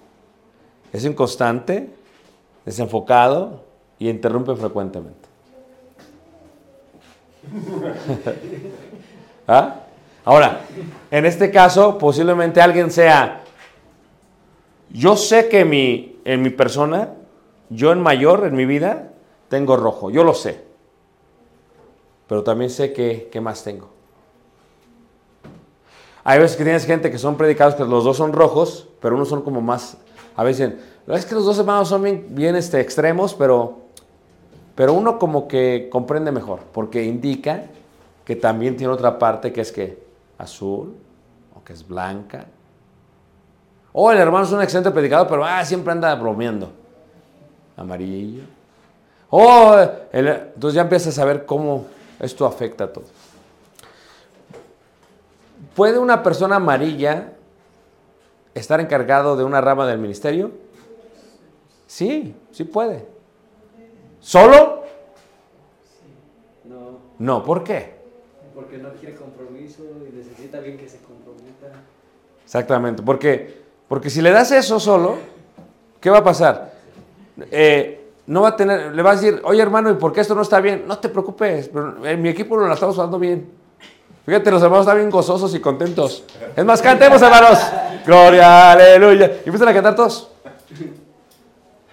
Es 0.92 1.04
inconstante. 1.04 1.90
Desenfocado. 2.64 3.64
Y 3.98 4.08
interrumpe 4.08 4.54
frecuentemente. 4.54 5.28
¿Ah? 9.48 9.80
Ahora, 10.24 10.60
en 11.10 11.24
este 11.24 11.50
caso, 11.50 11.96
posiblemente 11.96 12.60
alguien 12.60 12.90
sea, 12.90 13.40
yo 14.90 15.16
sé 15.16 15.48
que 15.48 15.64
mi, 15.64 16.18
en 16.24 16.42
mi 16.42 16.50
persona, 16.50 17.14
yo 17.70 17.92
en 17.92 18.02
mayor, 18.02 18.46
en 18.46 18.54
mi 18.54 18.66
vida, 18.66 19.08
tengo 19.48 19.78
rojo, 19.78 20.10
yo 20.10 20.24
lo 20.24 20.34
sé. 20.34 20.67
Pero 22.28 22.44
también 22.44 22.70
sé 22.70 22.92
que, 22.92 23.28
¿qué 23.32 23.40
más 23.40 23.64
tengo? 23.64 23.88
Hay 26.24 26.38
veces 26.38 26.56
que 26.56 26.64
tienes 26.64 26.84
gente 26.84 27.10
que 27.10 27.18
son 27.18 27.36
predicados 27.36 27.74
que 27.74 27.84
los 27.84 28.04
dos 28.04 28.16
son 28.18 28.32
rojos, 28.32 28.86
pero 29.00 29.14
unos 29.14 29.28
son 29.28 29.42
como 29.42 29.60
más, 29.62 29.96
a 30.36 30.44
veces 30.44 30.70
dicen, 30.70 30.88
Es 31.16 31.24
que 31.24 31.34
los 31.34 31.46
dos 31.46 31.58
hermanos 31.58 31.88
son 31.88 32.02
bien, 32.02 32.26
bien, 32.30 32.54
este, 32.54 32.80
extremos, 32.80 33.32
pero, 33.32 33.78
pero 34.74 34.92
uno 34.92 35.18
como 35.18 35.48
que 35.48 35.88
comprende 35.90 36.30
mejor, 36.30 36.60
porque 36.72 37.02
indica 37.04 37.64
que 38.26 38.36
también 38.36 38.76
tiene 38.76 38.92
otra 38.92 39.18
parte 39.18 39.52
que 39.54 39.62
es 39.62 39.72
que 39.72 40.02
azul, 40.36 40.94
o 41.56 41.64
que 41.64 41.72
es 41.72 41.86
blanca. 41.88 42.44
O 43.94 44.12
el 44.12 44.18
hermano 44.18 44.44
es 44.44 44.52
un 44.52 44.60
excelente 44.60 44.90
predicador, 44.90 45.26
pero 45.28 45.44
ah, 45.46 45.64
siempre 45.64 45.92
anda 45.92 46.14
bromeando. 46.14 46.70
Amarillo. 47.74 48.42
O 49.30 49.74
el- 50.12 50.28
entonces 50.28 50.74
ya 50.74 50.82
empiezas 50.82 51.08
a 51.14 51.22
saber 51.22 51.46
cómo 51.46 51.86
esto 52.20 52.46
afecta 52.46 52.84
a 52.84 52.92
todo. 52.92 53.04
¿Puede 55.74 55.98
una 55.98 56.22
persona 56.22 56.56
amarilla 56.56 57.32
estar 58.54 58.80
encargado 58.80 59.36
de 59.36 59.44
una 59.44 59.60
rama 59.60 59.86
del 59.86 59.98
ministerio? 59.98 60.50
Sí, 61.86 62.34
sí 62.50 62.64
puede. 62.64 63.06
¿Solo? 64.20 64.82
No, 66.64 66.98
No, 67.18 67.44
¿por 67.44 67.64
qué? 67.64 67.96
porque 68.54 68.76
no 68.76 68.92
quiere 68.94 69.14
compromiso 69.14 69.84
y 70.10 70.16
necesita 70.16 70.58
alguien 70.58 70.76
que 70.76 70.88
se 70.88 70.98
comprometa. 70.98 71.80
Exactamente, 72.44 73.04
porque, 73.04 73.62
porque 73.86 74.10
si 74.10 74.20
le 74.20 74.32
das 74.32 74.50
eso 74.50 74.80
solo, 74.80 75.14
¿qué 76.00 76.10
va 76.10 76.18
a 76.18 76.24
pasar? 76.24 76.72
Eh, 77.52 77.97
no 78.28 78.42
va 78.42 78.48
a 78.48 78.56
tener, 78.56 78.94
le 78.94 79.02
vas 79.02 79.16
a 79.16 79.20
decir, 79.20 79.40
oye 79.42 79.62
hermano, 79.62 79.90
¿y 79.90 79.94
por 79.94 80.12
qué 80.12 80.20
esto 80.20 80.34
no 80.34 80.42
está 80.42 80.60
bien? 80.60 80.84
No 80.86 80.98
te 80.98 81.08
preocupes, 81.08 81.70
en 82.04 82.20
mi 82.20 82.28
equipo 82.28 82.58
lo 82.58 82.70
estamos 82.70 82.94
jugando 82.94 83.18
bien. 83.18 83.50
Fíjate, 84.26 84.50
los 84.50 84.62
hermanos 84.62 84.84
están 84.84 84.98
bien 84.98 85.08
gozosos 85.10 85.54
y 85.54 85.60
contentos. 85.60 86.24
Es 86.54 86.62
más, 86.62 86.82
cantemos 86.82 87.22
hermanos. 87.22 87.58
Gloria, 88.04 88.72
aleluya. 88.72 89.40
Y 89.46 89.48
empiezan 89.48 89.68
a 89.68 89.72
cantar 89.72 89.94
todos. 89.94 90.30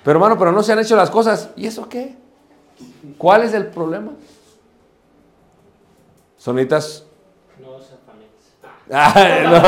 Pero 0.04 0.18
hermano, 0.18 0.38
pero 0.38 0.52
no 0.52 0.62
se 0.62 0.74
han 0.74 0.80
hecho 0.80 0.98
las 0.98 1.10
cosas. 1.10 1.52
¿Y 1.56 1.68
eso 1.68 1.88
qué? 1.88 2.18
¿Cuál 3.18 3.44
es 3.44 3.54
el 3.54 3.68
problema? 3.68 4.12
Sonitas 6.36 7.06
No 7.58 7.78
no, 8.92 9.64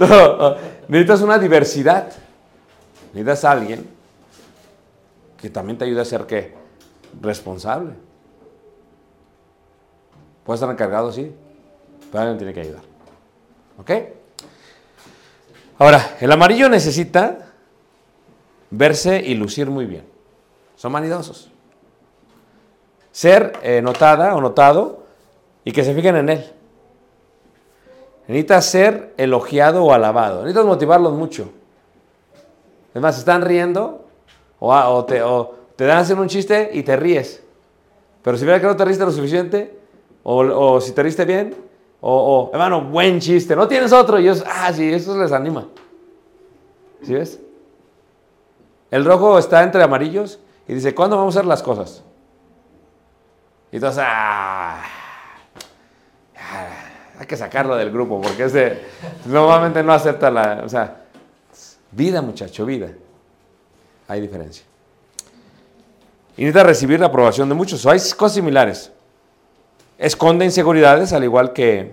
no. 0.00 0.36
No, 0.36 0.56
Necesitas 0.88 1.20
una 1.20 1.38
diversidad. 1.38 2.12
Necesitas 3.12 3.44
a 3.44 3.50
alguien 3.52 3.88
que 5.40 5.50
también 5.50 5.78
te 5.78 5.84
ayude 5.84 6.00
a 6.00 6.04
ser 6.04 6.26
qué? 6.26 6.54
Responsable. 7.20 7.92
Puede 10.44 10.56
estar 10.56 10.70
encargado, 10.70 11.12
sí, 11.12 11.32
pero 12.10 12.22
alguien 12.22 12.38
tiene 12.38 12.54
que 12.54 12.60
ayudar. 12.60 12.82
¿Ok? 13.78 13.90
Ahora, 15.78 16.16
el 16.20 16.30
amarillo 16.30 16.68
necesita 16.68 17.52
verse 18.70 19.20
y 19.20 19.34
lucir 19.34 19.70
muy 19.70 19.86
bien. 19.86 20.04
Son 20.76 20.92
vanidosos. 20.92 21.50
Ser 23.12 23.52
eh, 23.62 23.82
notada 23.82 24.34
o 24.34 24.40
notado 24.40 25.04
y 25.64 25.72
que 25.72 25.84
se 25.84 25.94
fijen 25.94 26.16
en 26.16 26.28
él. 26.28 26.52
Necesitas 28.28 28.66
ser 28.66 29.14
elogiado 29.16 29.84
o 29.84 29.92
alabado. 29.92 30.42
Necesitas 30.42 30.64
motivarlos 30.64 31.14
mucho. 31.14 31.50
Es 32.94 33.00
más, 33.00 33.18
están 33.18 33.42
riendo 33.42 34.04
o, 34.58 34.72
a- 34.72 34.88
o 34.90 35.04
te, 35.04 35.18
dan 35.18 35.96
a 35.96 36.00
hacer 36.00 36.18
un 36.18 36.28
chiste 36.28 36.70
y 36.72 36.82
te 36.82 36.96
ríes. 36.96 37.42
Pero 38.22 38.36
si 38.36 38.44
viera 38.44 38.60
que 38.60 38.66
no 38.66 38.76
te 38.76 38.84
riste 38.84 39.04
lo 39.04 39.10
suficiente, 39.10 39.78
o, 40.22 40.80
si 40.80 40.92
te 40.92 41.02
riste 41.02 41.24
bien, 41.24 41.54
o, 42.02 42.50
hermano, 42.52 42.82
buen 42.82 43.20
chiste, 43.20 43.54
no 43.56 43.66
tienes 43.68 43.92
otro. 43.92 44.18
Y 44.18 44.22
ellos, 44.22 44.44
ah, 44.46 44.72
sí, 44.72 44.92
eso 44.92 45.16
les 45.16 45.32
anima. 45.32 45.66
¿Sí 47.02 47.14
ves? 47.14 47.40
El 48.90 49.04
rojo 49.04 49.38
está 49.38 49.62
entre 49.62 49.82
amarillos 49.82 50.38
y 50.68 50.74
dice, 50.74 50.94
¿cuándo 50.94 51.16
vamos 51.16 51.36
a 51.36 51.38
hacer 51.40 51.48
las 51.48 51.62
cosas? 51.62 52.02
Y 53.72 53.76
entonces, 53.76 54.02
ah, 54.06 54.82
ah, 56.36 56.66
hay 57.18 57.26
que 57.26 57.36
sacarlo 57.36 57.76
del 57.76 57.90
grupo 57.90 58.20
porque 58.20 58.44
ese 58.44 58.80
normalmente 59.26 59.82
no 59.82 59.92
acepta 59.92 60.30
la, 60.30 60.62
o 60.64 60.68
sea, 60.68 60.99
vida 61.92 62.22
muchacho, 62.22 62.66
vida. 62.66 62.90
Hay 64.08 64.20
diferencia. 64.20 64.64
Y 66.36 66.42
necesita 66.42 66.64
recibir 66.64 67.00
la 67.00 67.06
aprobación 67.06 67.48
de 67.48 67.54
muchos. 67.54 67.84
Hay 67.86 67.98
cosas 68.16 68.34
similares. 68.34 68.92
Esconde 69.98 70.44
inseguridades, 70.44 71.12
al 71.12 71.24
igual 71.24 71.52
que 71.52 71.92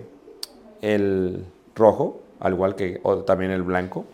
el 0.80 1.44
rojo, 1.74 2.20
al 2.40 2.54
igual 2.54 2.74
que 2.74 3.00
también 3.26 3.50
el 3.50 3.62
blanco. 3.62 4.04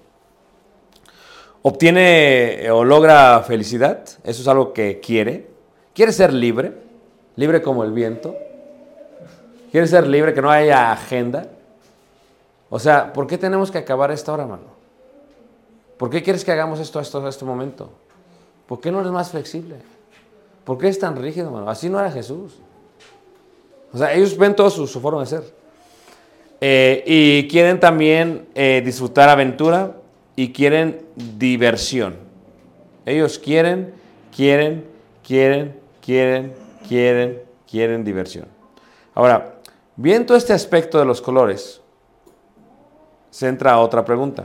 Obtiene 1.62 2.64
eh, 2.64 2.70
o 2.70 2.85
logra 2.85 3.40
felicidad, 3.40 4.01
eso 4.25 4.42
es 4.42 4.49
algo 4.49 4.73
que 4.73 5.01
quiere. 5.01 5.47
Quiere 5.94 6.12
ser 6.12 6.33
libre, 6.33 6.73
libre 7.37 7.62
como 7.62 7.85
el 7.85 7.92
viento. 7.92 8.37
Quiere 9.70 9.87
ser 9.87 10.07
libre, 10.07 10.35
que 10.35 10.42
no 10.42 10.51
haya 10.51 10.92
agenda. 10.92 11.47
O 12.68 12.79
sea, 12.79 13.12
¿por 13.12 13.27
qué 13.27 13.38
tenemos 13.38 13.70
que 13.70 13.79
acabar 13.79 14.11
esta 14.11 14.33
hora, 14.33 14.47
mano? 14.47 14.74
¿Por 16.05 16.11
qué 16.11 16.23
quieres 16.23 16.45
que 16.45 16.53
hagamos 16.53 16.81
esto, 16.81 17.01
esto, 17.01 17.27
este 17.27 17.47
momento? 17.47 17.88
¿Por 18.67 18.79
qué 18.79 18.93
no 18.93 19.01
eres 19.01 19.11
más 19.11 19.31
flexible? 19.31 19.77
¿Por 20.62 20.77
qué 20.77 20.88
es 20.88 20.99
tan 20.99 21.17
rígido, 21.17 21.51
mano? 21.51 21.71
Así 21.71 21.88
no 21.88 21.99
era 21.99 22.11
Jesús. 22.11 22.57
O 23.90 23.97
sea, 23.97 24.12
ellos 24.12 24.37
ven 24.37 24.55
todo 24.55 24.69
su, 24.69 24.87
su 24.87 25.01
forma 25.01 25.21
de 25.21 25.27
ser. 25.29 25.55
Eh, 26.61 27.03
y 27.07 27.49
quieren 27.49 27.81
también 27.81 28.47
eh, 28.55 28.83
disfrutar 28.85 29.31
aventura 29.31 29.97
y 30.37 30.53
quieren 30.53 31.07
diversión. 31.17 32.17
Ellos 33.07 33.38
quieren, 33.38 33.95
quieren, 34.37 34.85
quieren, 35.27 35.81
quieren, 36.03 36.53
quieren, 36.87 37.43
quieren 37.67 38.05
diversión. 38.05 38.45
Ahora, 39.14 39.55
viendo 39.97 40.37
este 40.37 40.53
aspecto 40.53 40.99
de 40.99 41.07
los 41.07 41.23
colores, 41.23 41.81
se 43.31 43.49
entra 43.49 43.73
a 43.73 43.81
otra 43.81 44.05
pregunta. 44.05 44.45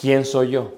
¿Quién 0.00 0.24
soy 0.24 0.50
yo? 0.50 0.72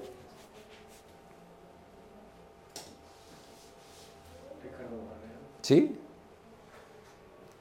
¿Sí? 5.61 5.95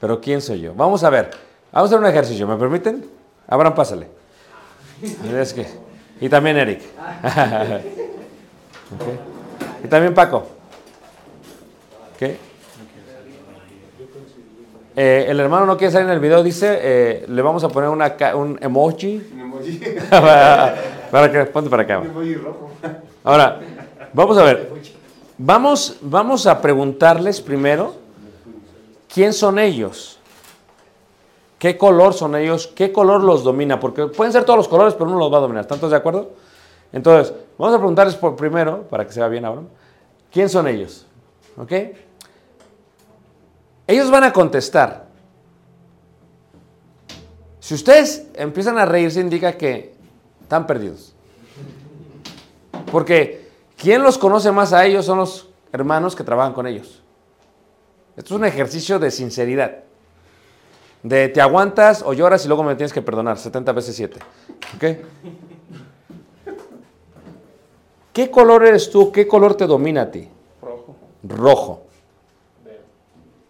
Pero 0.01 0.20
¿quién 0.20 0.40
soy 0.40 0.61
yo? 0.61 0.75
Vamos 0.75 1.05
a 1.05 1.11
ver. 1.11 1.31
Vamos 1.73 1.90
a 1.90 1.94
hacer 1.94 1.99
un 1.99 2.07
ejercicio. 2.11 2.46
¿Me 2.46 2.57
permiten? 2.57 3.05
Abraham, 3.46 3.75
pásale. 3.75 4.09
Es 5.35 5.53
que- 5.53 5.66
Y 6.20 6.29
también 6.29 6.57
Eric. 6.57 6.83
Y 9.85 9.88
también 9.88 10.12
Paco. 10.12 10.38
¿Ok? 12.16 12.23
Eh, 14.96 15.27
el 15.29 15.38
hermano 15.40 15.64
no 15.64 15.79
quiere 15.79 15.92
salir 15.92 16.09
en 16.09 16.12
el 16.14 16.20
video, 16.20 16.42
dice, 16.42 16.79
eh, 16.83 17.25
le 17.29 17.40
vamos 17.40 17.62
a 17.64 17.68
poner 17.68 17.88
una 17.88 18.16
ca- 18.16 18.35
un 18.37 18.59
emoji. 18.61 19.23
para 21.11 21.31
que, 21.31 21.44
ponte 21.46 21.70
para 21.70 21.83
acá. 21.83 22.03
Ahora, 23.25 23.61
vamos 24.12 24.38
a 24.38 24.44
ver. 24.44 24.73
Vamos, 25.38 25.96
vamos 26.01 26.46
a 26.46 26.61
preguntarles 26.61 27.40
primero 27.40 27.94
quién 29.12 29.33
son 29.33 29.59
ellos. 29.59 30.18
¿Qué 31.59 31.77
color 31.77 32.14
son 32.14 32.37
ellos? 32.37 32.66
¿Qué 32.68 32.91
color 32.93 33.22
los 33.22 33.45
domina? 33.45 33.78
Porque 33.78 34.07
pueden 34.07 34.32
ser 34.32 34.45
todos 34.45 34.57
los 34.57 34.68
colores, 34.68 34.95
pero 34.95 35.11
uno 35.11 35.18
los 35.18 35.32
va 35.32 35.39
a 35.39 35.41
dominar. 35.41 35.62
¿Están 35.62 35.78
todos 35.78 35.91
de 35.91 35.97
acuerdo? 35.99 36.30
Entonces, 36.93 37.34
vamos 37.59 37.74
a 37.74 37.78
preguntarles 37.78 38.14
por 38.14 38.34
primero, 38.34 38.82
para 38.84 39.07
que 39.07 39.12
se 39.12 39.20
vea 39.20 39.28
bien 39.28 39.45
ahora, 39.45 39.62
¿quién 40.32 40.49
son 40.49 40.66
ellos? 40.68 41.07
¿Ok? 41.57 41.72
Ellos 43.87 44.11
van 44.11 44.24
a 44.24 44.32
contestar. 44.32 45.07
Si 47.61 47.74
ustedes 47.74 48.26
empiezan 48.34 48.78
a 48.78 48.87
reírse, 48.87 49.20
indica 49.20 49.53
que 49.53 49.95
están 50.51 50.66
perdidos. 50.66 51.14
Porque 52.90 53.48
quien 53.76 54.03
los 54.03 54.18
conoce 54.18 54.51
más 54.51 54.72
a 54.72 54.84
ellos 54.84 55.07
son 55.07 55.18
los 55.18 55.48
hermanos 55.70 56.16
que 56.16 56.24
trabajan 56.24 56.53
con 56.53 56.66
ellos. 56.66 57.05
Esto 58.16 58.34
es 58.34 58.40
un 58.40 58.44
ejercicio 58.44 58.98
de 58.98 59.12
sinceridad. 59.12 59.84
De 61.05 61.28
te 61.28 61.40
aguantas 61.40 62.03
o 62.05 62.14
lloras 62.14 62.44
y 62.44 62.48
luego 62.48 62.64
me 62.64 62.74
tienes 62.74 62.92
que 62.92 63.01
perdonar. 63.01 63.38
70 63.38 63.70
veces 63.70 63.94
7. 63.94 64.18
¿Ok? 64.74 64.84
¿Qué 68.12 68.28
color 68.28 68.66
eres 68.66 68.90
tú? 68.90 69.12
¿Qué 69.12 69.28
color 69.28 69.55
te 69.55 69.68
domina 69.68 70.03
a 70.03 70.11
ti? 70.11 70.28
Rojo. 70.61 70.96
Rojo. 71.22 71.82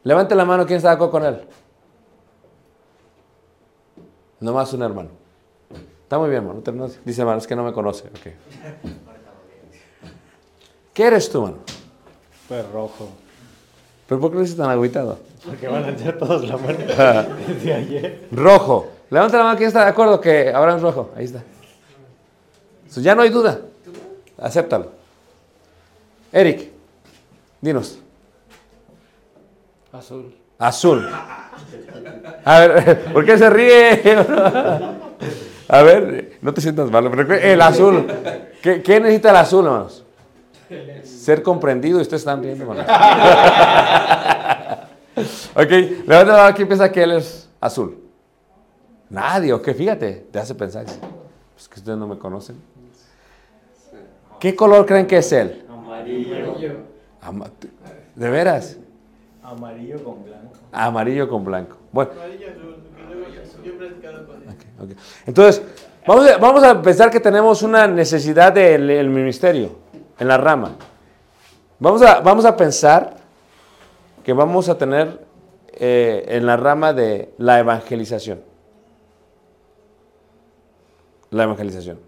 Levante 0.03 0.35
la 0.35 0.45
mano, 0.45 0.67
¿quién 0.67 0.77
está 0.77 0.91
de 0.91 0.95
acuerdo 0.97 1.13
con 1.13 1.25
él? 1.25 1.41
Nomás 4.41 4.71
un 4.75 4.83
hermano. 4.83 5.20
Está 6.11 6.19
muy 6.19 6.29
bien, 6.29 6.43
hermano. 6.43 6.61
no 6.75 6.89
te- 6.89 6.99
Dice 7.05 7.21
hermano, 7.21 7.39
es 7.39 7.47
que 7.47 7.55
no 7.55 7.63
me 7.63 7.73
conoce. 7.73 8.09
Ok. 8.09 8.35
¿Qué 10.93 11.05
eres 11.05 11.31
tú, 11.31 11.43
mano? 11.43 11.59
Pues 12.49 12.69
rojo. 12.73 13.11
¿Pero 14.09 14.21
por 14.21 14.31
qué 14.31 14.35
lo 14.35 14.41
dices 14.43 14.57
tan 14.57 14.71
agüitado? 14.71 15.21
Porque 15.47 15.69
van 15.69 15.85
a 15.85 15.91
echar 15.91 16.19
todos 16.19 16.49
la 16.49 16.57
mano 16.57 16.79
desde 17.47 17.73
ayer. 17.75 18.29
Rojo. 18.33 18.89
Levanta 19.09 19.39
la 19.39 19.45
mano, 19.45 19.57
¿quién 19.57 19.69
está 19.69 19.85
de 19.85 19.91
acuerdo 19.91 20.21
que 20.21 20.49
Abraham 20.53 20.79
es 20.79 20.83
rojo? 20.83 21.11
Ahí 21.15 21.27
está. 21.27 21.45
So, 22.89 23.01
ya 23.01 23.15
no 23.15 23.23
hay 23.23 23.31
duda. 23.31 23.61
Acéptalo. 24.37 24.91
Eric, 26.33 26.73
dinos. 27.61 28.01
Azul. 29.93 30.35
Azul. 30.59 31.09
A 32.45 32.59
ver, 32.59 33.05
¿por 33.13 33.25
qué 33.25 33.39
se 33.39 33.49
ríe? 33.49 34.03
A 35.73 35.83
ver, 35.83 36.39
no 36.43 36.53
te 36.53 36.61
sientas 36.61 36.91
mal. 36.91 37.09
pero 37.11 37.35
El 37.35 37.63
azul. 37.63 38.07
¿Qué, 38.61 38.83
qué 38.83 38.99
necesita 39.01 39.31
el 39.31 39.37
azul, 39.37 39.65
hermanos? 39.67 40.05
Ser 41.05 41.43
comprendido 41.43 41.99
y 41.99 42.03
ustedes 42.03 42.23
están 42.23 42.43
riendo, 42.43 42.65
hermanos. 42.65 42.87
ok, 45.55 45.71
levanta 46.07 46.33
la 46.33 46.43
mano, 46.45 46.57
¿quién 46.57 46.67
piensa 46.69 46.91
que 46.91 47.03
él 47.03 47.13
es 47.13 47.49
azul? 47.61 47.99
Nadie, 49.09 49.53
ok, 49.53 49.71
fíjate, 49.73 50.27
te 50.31 50.39
hace 50.39 50.55
pensar. 50.55 50.85
Es 51.57 51.69
que 51.69 51.81
ustedes 51.81 51.99
no 51.99 52.07
me 52.09 52.19
conocen. 52.19 52.57
¿Qué 54.39 54.55
color 54.57 54.87
creen 54.87 55.07
que 55.07 55.19
es 55.19 55.31
él? 55.33 55.67
Amarillo. 55.69 56.77
Ama- 57.21 57.51
¿De 58.15 58.31
veras? 58.31 58.79
Amarillo 59.43 60.03
con 60.03 60.25
blanco. 60.25 60.53
Amarillo 60.73 61.29
con 61.29 61.45
blanco. 61.45 61.77
Bueno. 61.93 62.11
Ok, 64.49 64.91
ok. 64.91 64.99
Entonces, 65.27 65.63
vamos 66.07 66.29
a, 66.29 66.39
vamos 66.39 66.63
a 66.65 66.81
pensar 66.83 67.11
que 67.11 67.21
tenemos 67.21 67.63
una 67.63 67.87
necesidad 67.87 68.53
del 68.53 68.91
el 68.91 69.11
ministerio, 69.11 69.77
en 70.19 70.29
la 70.29 70.37
rama. 70.37 70.77
Vamos 71.79 72.03
a, 72.03 72.21
vamos 72.21 72.45
a 72.45 72.57
pensar 72.57 73.17
que 74.23 74.33
vamos 74.33 74.69
a 74.69 74.77
tener 74.77 75.25
eh, 75.73 76.25
en 76.29 76.47
la 76.47 76.57
rama 76.57 76.93
de 76.93 77.33
la 77.39 77.59
evangelización. 77.59 78.43
La 81.31 81.45
evangelización. 81.45 81.99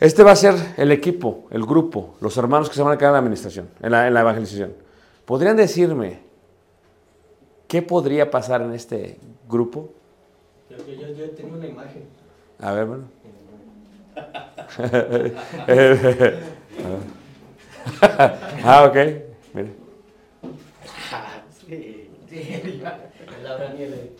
Este 0.00 0.22
va 0.22 0.32
a 0.32 0.36
ser 0.36 0.54
el 0.76 0.92
equipo, 0.92 1.46
el 1.50 1.64
grupo, 1.64 2.14
los 2.20 2.36
hermanos 2.36 2.68
que 2.68 2.76
se 2.76 2.82
van 2.82 2.92
a 2.92 2.98
quedar 2.98 3.10
en 3.10 3.14
la 3.14 3.18
administración, 3.18 3.68
en 3.82 3.90
la 3.92 4.20
evangelización. 4.20 4.74
¿Podrían 5.24 5.56
decirme 5.56 6.20
qué 7.66 7.82
podría 7.82 8.30
pasar 8.30 8.62
en 8.62 8.72
este 8.72 9.18
grupo? 9.48 9.90
Yo, 10.70 10.76
yo, 10.78 11.08
yo, 11.14 11.30
tengo 11.30 11.56
una 11.56 11.66
imagen. 11.66 12.04
A 12.60 12.72
ver, 12.72 12.86
bueno. 12.86 13.04
ah, 18.64 18.84
ok. 18.84 18.96
Nieve. 19.54 19.70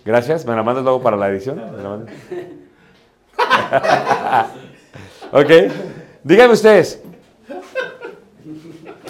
Gracias. 0.04 0.44
¿Me 0.46 0.54
la 0.54 0.62
mandas 0.62 0.84
luego 0.84 1.02
para 1.02 1.16
la 1.16 1.28
edición? 1.28 1.56
¿Me 1.56 1.82
la 1.82 1.88
mandas? 1.88 2.14
ok. 5.32 5.50
Díganme 6.22 6.52
ustedes. 6.54 7.02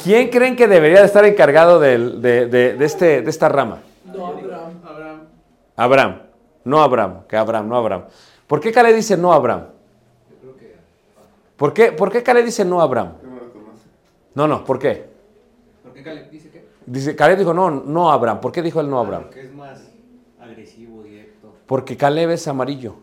¿Quién 0.03 0.31
creen 0.31 0.57
que 0.57 0.67
debería 0.69 1.01
de 1.01 1.07
estar 1.07 1.25
encargado 1.25 1.81
de, 1.81 1.99
de- 1.99 2.47
de 2.77 2.85
este, 2.85 3.23
de 3.23 3.31
esta 3.31 3.49
rama? 3.49 3.81
No. 4.05 4.46
Abraham. 5.77 6.23
No 6.65 6.83
Abraham. 6.83 7.23
Que 7.29 7.37
Abraham, 7.37 7.69
no 7.69 7.77
Abraham. 7.77 8.05
¿Por 8.47 8.61
qué 8.61 8.73
Caleb 8.73 8.97
dice 8.97 9.17
no 9.17 9.33
Abraham? 9.33 9.67
¿Por 11.57 11.73
qué, 11.73 11.93
¿Por 11.93 12.11
qué 12.11 12.23
Caleb 12.23 12.45
dice 12.45 12.65
no 12.65 12.81
Abraham? 12.81 13.13
No, 14.35 14.49
no. 14.49 14.65
¿Por 14.65 14.79
qué? 14.79 15.07
¿Por 15.83 15.93
qué 15.93 16.03
Caleb 16.03 16.31
dice? 16.31 16.65
Dice, 16.85 17.17
Caleb 17.17 17.39
dijo 17.39 17.55
no, 17.55 17.71
no 17.71 18.11
Abraham. 18.11 18.41
¿Por 18.41 18.53
qué 18.53 18.63
dijo 18.63 18.81
él 18.81 18.91
no 18.91 18.99
Abraham? 18.99 19.25
Porque 19.25 19.43
es 19.43 19.55
más 19.55 19.83
agresivo, 20.41 21.03
directo. 21.03 21.55
Porque 21.67 21.97
Caleb 21.97 22.31
es 22.31 22.49
amarillo. 22.49 22.97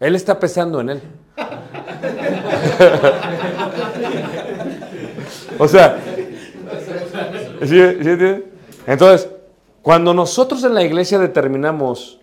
Él 0.00 0.16
está 0.16 0.38
pensando 0.38 0.80
en 0.80 0.90
él. 0.90 1.02
o 5.58 5.68
sea, 5.68 5.98
¿sí, 7.62 7.80
sí 8.02 8.44
entonces, 8.86 9.28
cuando 9.82 10.14
nosotros 10.14 10.62
en 10.64 10.74
la 10.74 10.82
iglesia 10.82 11.18
determinamos 11.18 12.20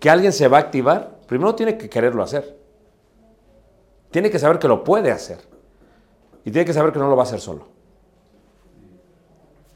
que 0.00 0.10
alguien 0.10 0.32
se 0.32 0.48
va 0.48 0.56
a 0.56 0.60
activar, 0.60 1.18
primero 1.26 1.54
tiene 1.54 1.76
que 1.76 1.88
quererlo 1.88 2.22
hacer. 2.22 2.58
Tiene 4.10 4.30
que 4.30 4.38
saber 4.38 4.58
que 4.58 4.68
lo 4.68 4.84
puede 4.84 5.10
hacer. 5.10 5.38
Y 6.44 6.50
tiene 6.50 6.64
que 6.64 6.72
saber 6.72 6.92
que 6.92 6.98
no 6.98 7.08
lo 7.08 7.16
va 7.16 7.22
a 7.22 7.26
hacer 7.26 7.40
solo. 7.40 7.66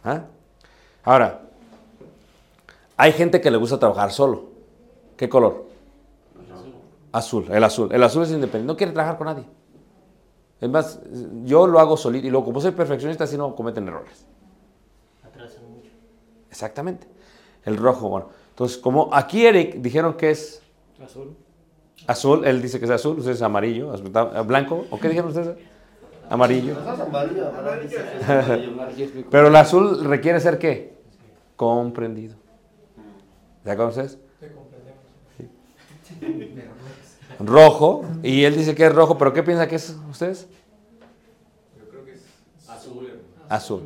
¿Ah? 0.05 0.25
Ahora, 1.05 1.43
hay 2.97 3.13
gente 3.13 3.41
que 3.41 3.51
le 3.51 3.57
gusta 3.59 3.79
trabajar 3.79 4.11
solo. 4.11 4.47
¿Qué 5.17 5.29
color? 5.29 5.67
Azul, 7.13 7.47
el 7.51 7.65
azul. 7.65 7.93
El 7.93 8.03
azul 8.03 8.23
es 8.23 8.31
independiente, 8.31 8.73
no 8.73 8.77
quiere 8.77 8.93
trabajar 8.93 9.19
con 9.19 9.27
nadie. 9.27 9.45
Es 10.61 10.69
más, 10.69 11.01
yo 11.45 11.67
lo 11.67 11.79
hago 11.79 11.97
solito 11.97 12.27
y 12.27 12.31
luego, 12.31 12.47
como 12.47 12.61
soy 12.61 12.73
perfeccionista, 12.73 13.25
así 13.25 13.37
no 13.37 13.55
cometen 13.55 13.89
errores. 13.89 14.27
Atrasan 15.25 15.71
mucho. 15.71 15.91
Exactamente. 16.51 17.18
El 17.65 17.77
rojo, 17.77 18.09
bueno. 18.09 18.29
Entonces, 18.51 18.79
como 18.79 19.15
aquí 19.15 19.47
Eric 19.47 19.77
dijeron 19.77 20.15
que 20.15 20.31
es 20.31 20.63
Azul. 21.03 21.37
azul, 22.07 22.47
él 22.47 22.61
dice 22.61 22.79
que 22.79 22.87
es 22.87 22.91
azul, 22.91 23.19
ustedes 23.19 23.37
es 23.37 23.43
amarillo, 23.43 23.93
azul, 23.93 24.11
blanco, 24.47 24.85
¿o 24.91 24.99
qué 24.99 25.09
dijeron 25.09 25.29
ustedes? 25.29 25.57
Amarillo. 26.29 26.75
Pero 29.31 29.49
el 29.49 29.57
azul 29.57 30.05
requiere 30.05 30.41
ser 30.41 30.59
qué? 30.59 30.99
Comprendido. 31.57 32.37
¿Ya 33.65 33.77
conoces? 33.77 34.19
Rojo, 37.39 38.05
y 38.23 38.45
él 38.45 38.57
dice 38.57 38.75
que 38.75 38.87
es 38.87 38.93
rojo, 38.93 39.17
pero 39.17 39.33
¿qué 39.33 39.45
piensa 39.45 39.69
que 39.69 39.77
es 39.77 39.97
ustedes? 40.11 40.49
Azul. 42.67 43.21
Azul. 43.49 43.49
azul. 43.49 43.83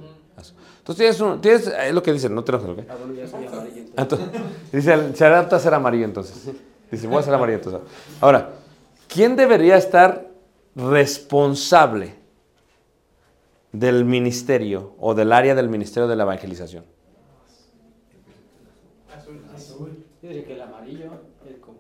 Entonces 0.83 0.97
tienes, 1.16 1.20
un- 1.20 1.41
tienes 1.41 1.66
es 1.68 1.95
lo 1.95 2.03
que 2.03 2.12
dicen, 2.12 2.35
no 2.35 2.43
te 2.43 2.51
enojes, 2.51 2.68
¿ok? 2.70 2.78
Ah, 2.89 2.97
bueno, 2.99 3.14
ya 3.14 3.28
soy 3.28 3.47
amarillo. 3.47 3.83
Entonces, 3.97 4.28
dice, 4.72 5.14
se 5.14 5.24
adapta 5.24 5.57
a 5.57 5.59
ser 5.61 5.74
amarillo 5.74 6.05
entonces. 6.05 6.51
Dice, 6.91 7.07
voy 7.07 7.18
a 7.18 7.22
ser 7.22 7.35
amarillo 7.35 7.59
entonces. 7.59 7.83
Ahora, 8.20 8.51
¿quién 9.07 9.37
debería 9.37 9.76
estar 9.76 10.26
responsable 10.74 12.16
del 13.70 14.05
ministerio 14.05 14.95
o 14.99 15.14
del 15.14 15.33
área 15.33 15.55
del 15.55 15.68
ministerio 15.68 16.09
de 16.09 16.16
la 16.16 16.24
evangelización? 16.24 16.85
Azul. 19.55 20.05
Yo 20.20 20.28
diría 20.28 20.45
que 20.45 20.55
el 20.55 20.62
amarillo 20.62 21.11
es 21.49 21.59
como. 21.61 21.78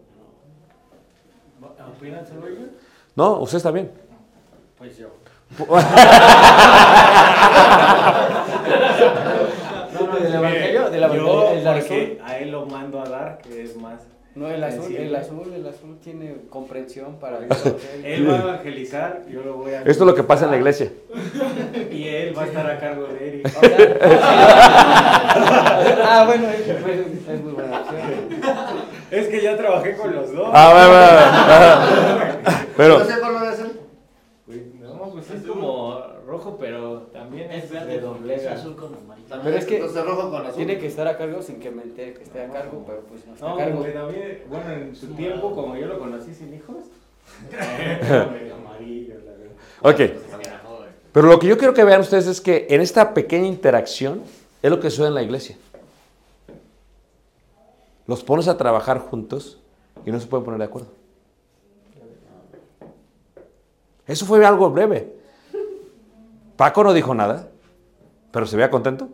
No, 3.16 3.40
usted 3.40 3.56
está 3.56 3.70
bien. 3.72 3.90
Pues 4.78 4.96
yo. 4.96 5.08
No, 9.92 10.06
no, 10.06 10.16
del 10.18 10.34
evangelio, 10.34 10.90
del 10.90 11.02
evangelio. 11.02 11.26
Yo, 11.26 11.50
el 11.52 11.62
porque 11.62 11.78
azul. 11.78 12.18
a 12.24 12.38
él 12.38 12.50
lo 12.50 12.66
mando 12.66 13.00
a 13.00 13.08
dar, 13.08 13.38
que 13.38 13.62
es 13.62 13.76
más. 13.76 14.00
No, 14.34 14.48
el 14.48 14.64
azul, 14.64 14.84
sensible. 14.84 15.08
el 15.08 15.16
azul, 15.16 15.52
el 15.54 15.68
azul 15.68 15.98
tiene 16.02 16.36
comprensión 16.48 17.16
para 17.16 17.36
Él 17.38 18.26
va 18.26 18.34
a 18.36 18.40
evangelizar, 18.40 19.20
yo 19.30 19.42
lo 19.42 19.58
voy 19.58 19.72
a. 19.74 19.80
Esto 19.80 19.90
es 19.90 20.06
lo 20.06 20.14
que 20.14 20.22
pasa 20.22 20.46
en 20.46 20.52
la 20.52 20.56
iglesia. 20.56 20.90
Y 21.90 22.08
él 22.08 22.34
va 22.36 22.44
a 22.44 22.46
estar 22.46 22.70
a 22.70 22.78
cargo 22.80 23.06
de 23.08 23.28
Eric. 23.28 23.52
Ah, 25.34 26.24
bueno, 26.26 26.48
es, 26.48 26.60
pues, 26.82 27.00
es 27.00 27.40
muy 27.42 27.52
buena 27.52 27.80
opción. 27.80 28.00
Es 29.10 29.28
que 29.28 29.40
ya 29.42 29.56
trabajé 29.56 29.96
con 29.96 30.14
los 30.14 30.32
dos. 30.32 30.50
Ah, 30.52 30.70
bueno, 30.72 30.88
bueno. 32.46 32.66
Pero, 32.76 32.98
Es 35.34 35.42
como 35.46 35.98
rojo, 36.26 36.56
pero 36.60 37.02
también 37.12 37.50
es 37.50 37.70
de 37.70 38.00
doblega. 38.00 38.56
Pero 39.42 39.56
es 39.56 39.64
que 39.64 39.76
Entonces 39.76 40.04
rojo 40.04 40.30
con 40.30 40.42
azul. 40.46 40.56
tiene 40.56 40.78
que 40.78 40.86
estar 40.86 41.06
a 41.08 41.16
cargo 41.16 41.42
sin 41.42 41.58
que 41.60 41.70
me 41.70 41.82
entere 41.82 42.14
que 42.14 42.22
esté 42.24 42.42
a 42.42 42.48
cargo, 42.50 42.82
pero 42.86 43.00
pues 43.02 43.26
no 43.26 43.34
está 43.34 43.46
No, 43.46 43.54
a 43.54 43.58
cargo. 43.58 43.84
también, 43.84 44.42
bueno, 44.48 44.70
en 44.72 44.94
su 44.96 45.06
tiempo, 45.14 45.54
como 45.54 45.76
yo 45.76 45.86
lo 45.86 45.98
conocí 45.98 46.34
sin 46.34 46.54
hijos, 46.54 46.76
era 47.50 48.26
medio 48.32 48.54
amarillo, 48.54 49.14
la 49.24 49.32
verdad. 49.32 50.10
ok. 50.10 50.18
Pero 51.12 51.28
lo 51.28 51.38
que 51.38 51.46
yo 51.46 51.58
quiero 51.58 51.74
que 51.74 51.84
vean 51.84 52.00
ustedes 52.00 52.26
es 52.26 52.40
que 52.40 52.66
en 52.70 52.80
esta 52.80 53.12
pequeña 53.14 53.46
interacción 53.46 54.22
es 54.62 54.70
lo 54.70 54.80
que 54.80 54.88
sucede 54.90 55.08
en 55.08 55.14
la 55.14 55.22
iglesia. 55.22 55.56
Los 58.06 58.22
pones 58.24 58.48
a 58.48 58.56
trabajar 58.56 58.98
juntos 58.98 59.58
y 60.06 60.10
no 60.10 60.18
se 60.18 60.26
pueden 60.26 60.44
poner 60.44 60.58
de 60.58 60.64
acuerdo. 60.66 60.88
Eso 64.06 64.26
fue 64.26 64.44
algo 64.44 64.70
breve. 64.70 65.21
Paco 66.62 66.84
no 66.84 66.92
dijo 66.92 67.12
nada, 67.12 67.48
pero 68.30 68.46
se 68.46 68.54
veía 68.56 68.70
contento. 68.70 69.08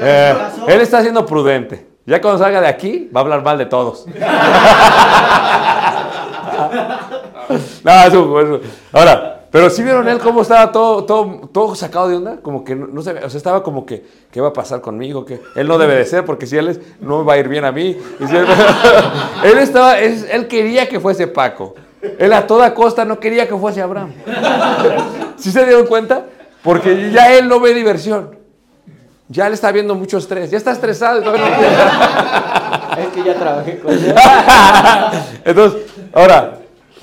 Eh, 0.00 0.36
él 0.68 0.80
está 0.80 1.02
siendo 1.02 1.26
prudente. 1.26 1.88
Ya 2.06 2.20
cuando 2.20 2.38
salga 2.38 2.60
de 2.60 2.68
aquí, 2.68 3.10
va 3.12 3.18
a 3.20 3.24
hablar 3.24 3.42
mal 3.42 3.58
de 3.58 3.66
todos. 3.66 4.06
no, 7.82 7.92
eso- 8.06 8.40
eso- 8.40 8.60
Ahora, 8.92 9.34
Pero 9.50 9.70
sí 9.70 9.82
vieron 9.82 10.06
él 10.08 10.18
cómo 10.18 10.42
estaba 10.42 10.70
todo, 10.70 11.04
todo, 11.04 11.48
todo 11.50 11.74
sacado 11.74 12.08
de 12.10 12.16
onda, 12.16 12.36
como 12.42 12.62
que 12.64 12.76
no, 12.76 12.86
no 12.86 13.00
sabía, 13.02 13.24
o 13.24 13.30
sea, 13.30 13.38
estaba 13.38 13.62
como 13.62 13.86
que, 13.86 14.04
¿qué 14.30 14.42
va 14.42 14.48
a 14.48 14.52
pasar 14.52 14.82
conmigo? 14.82 15.24
Que 15.24 15.40
él 15.56 15.66
no 15.66 15.78
debe 15.78 15.96
de 15.96 16.04
ser, 16.04 16.24
porque 16.26 16.46
si 16.46 16.56
él 16.58 16.68
es, 16.68 16.80
no 17.00 17.20
me 17.20 17.24
va 17.24 17.32
a 17.32 17.38
ir 17.38 17.48
bien 17.48 17.64
a 17.64 17.72
mí. 17.72 17.96
Y 18.20 18.26
si 18.28 18.36
él, 18.36 18.46
él 19.44 19.58
estaba, 19.58 19.98
es- 19.98 20.28
él 20.30 20.46
quería 20.46 20.86
que 20.88 21.00
fuese 21.00 21.26
Paco. 21.26 21.74
Él 22.18 22.32
a 22.32 22.46
toda 22.46 22.74
costa 22.74 23.04
no 23.04 23.18
quería 23.18 23.48
que 23.48 23.56
fuese 23.56 23.82
Abraham. 23.82 24.12
¿Sí 25.36 25.50
se 25.50 25.64
dieron 25.64 25.86
cuenta? 25.86 26.24
Porque 26.62 27.10
ya 27.10 27.32
él 27.34 27.48
no 27.48 27.60
ve 27.60 27.74
diversión. 27.74 28.36
Ya 29.28 29.46
él 29.46 29.52
está 29.52 29.70
viendo 29.72 29.94
mucho 29.94 30.18
estrés. 30.18 30.50
Ya 30.50 30.58
está 30.58 30.72
estresado. 30.72 31.20
no- 31.20 31.32
Es 32.98 33.08
que 33.14 33.22
ya 33.22 33.34
trabajé 33.34 33.78
con 33.78 33.92
él. 33.92 34.14
Entonces, 35.44 35.82
ahora, 36.12 36.54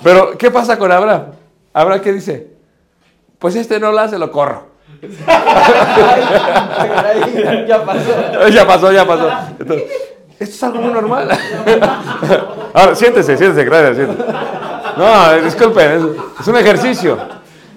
pero 0.03 0.37
¿qué 0.37 0.51
pasa 0.51 0.77
con 0.77 0.91
Abraham? 0.91 1.27
Abraham, 1.73 2.01
¿qué 2.01 2.11
dice? 2.13 2.47
Pues 3.39 3.55
este 3.55 3.79
no 3.79 3.91
lo 3.91 3.99
hace, 3.99 4.17
lo 4.17 4.29
corro. 4.31 4.67
Ya 7.67 7.83
pasó. 7.85 8.47
ya 8.49 8.67
pasó, 8.67 8.91
ya 8.91 9.05
pasó. 9.05 9.29
Entonces, 9.59 9.87
esto 10.39 10.55
es 10.55 10.63
algo 10.63 10.81
muy 10.81 10.93
normal. 10.93 11.29
Ahora, 12.73 12.95
siéntese, 12.95 13.37
siéntese, 13.37 13.63
gracias, 13.65 13.95
siéntese. 13.97 14.23
No, 14.97 15.41
disculpen, 15.41 16.15
es, 16.39 16.47
un 16.47 16.57
ejercicio. 16.57 17.17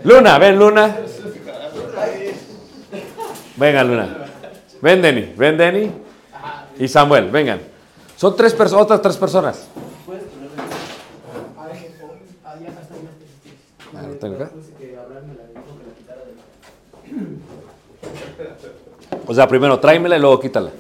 Luna, 0.05 0.39
ven, 0.39 0.59
Luna. 0.59 0.97
Venga, 3.57 3.85
Luna. 3.85 4.09
Ven, 4.81 5.03
Denny, 5.03 5.35
ven, 5.37 5.57
Denny. 5.57 5.91
Y 6.79 6.87
Samuel, 6.87 7.31
vengan. 7.31 7.61
Son 8.17 8.37
tres 8.37 8.55
personas, 8.55 8.85
otras 8.85 9.03
tres 9.03 9.17
personas. 9.17 9.69
Ah. 13.95 14.49
O 19.27 19.35
sea, 19.35 19.49
primero 19.49 19.79
tráemela 19.81 20.17
y 20.17 20.21
luego 20.21 20.39
quítala. 20.39 20.71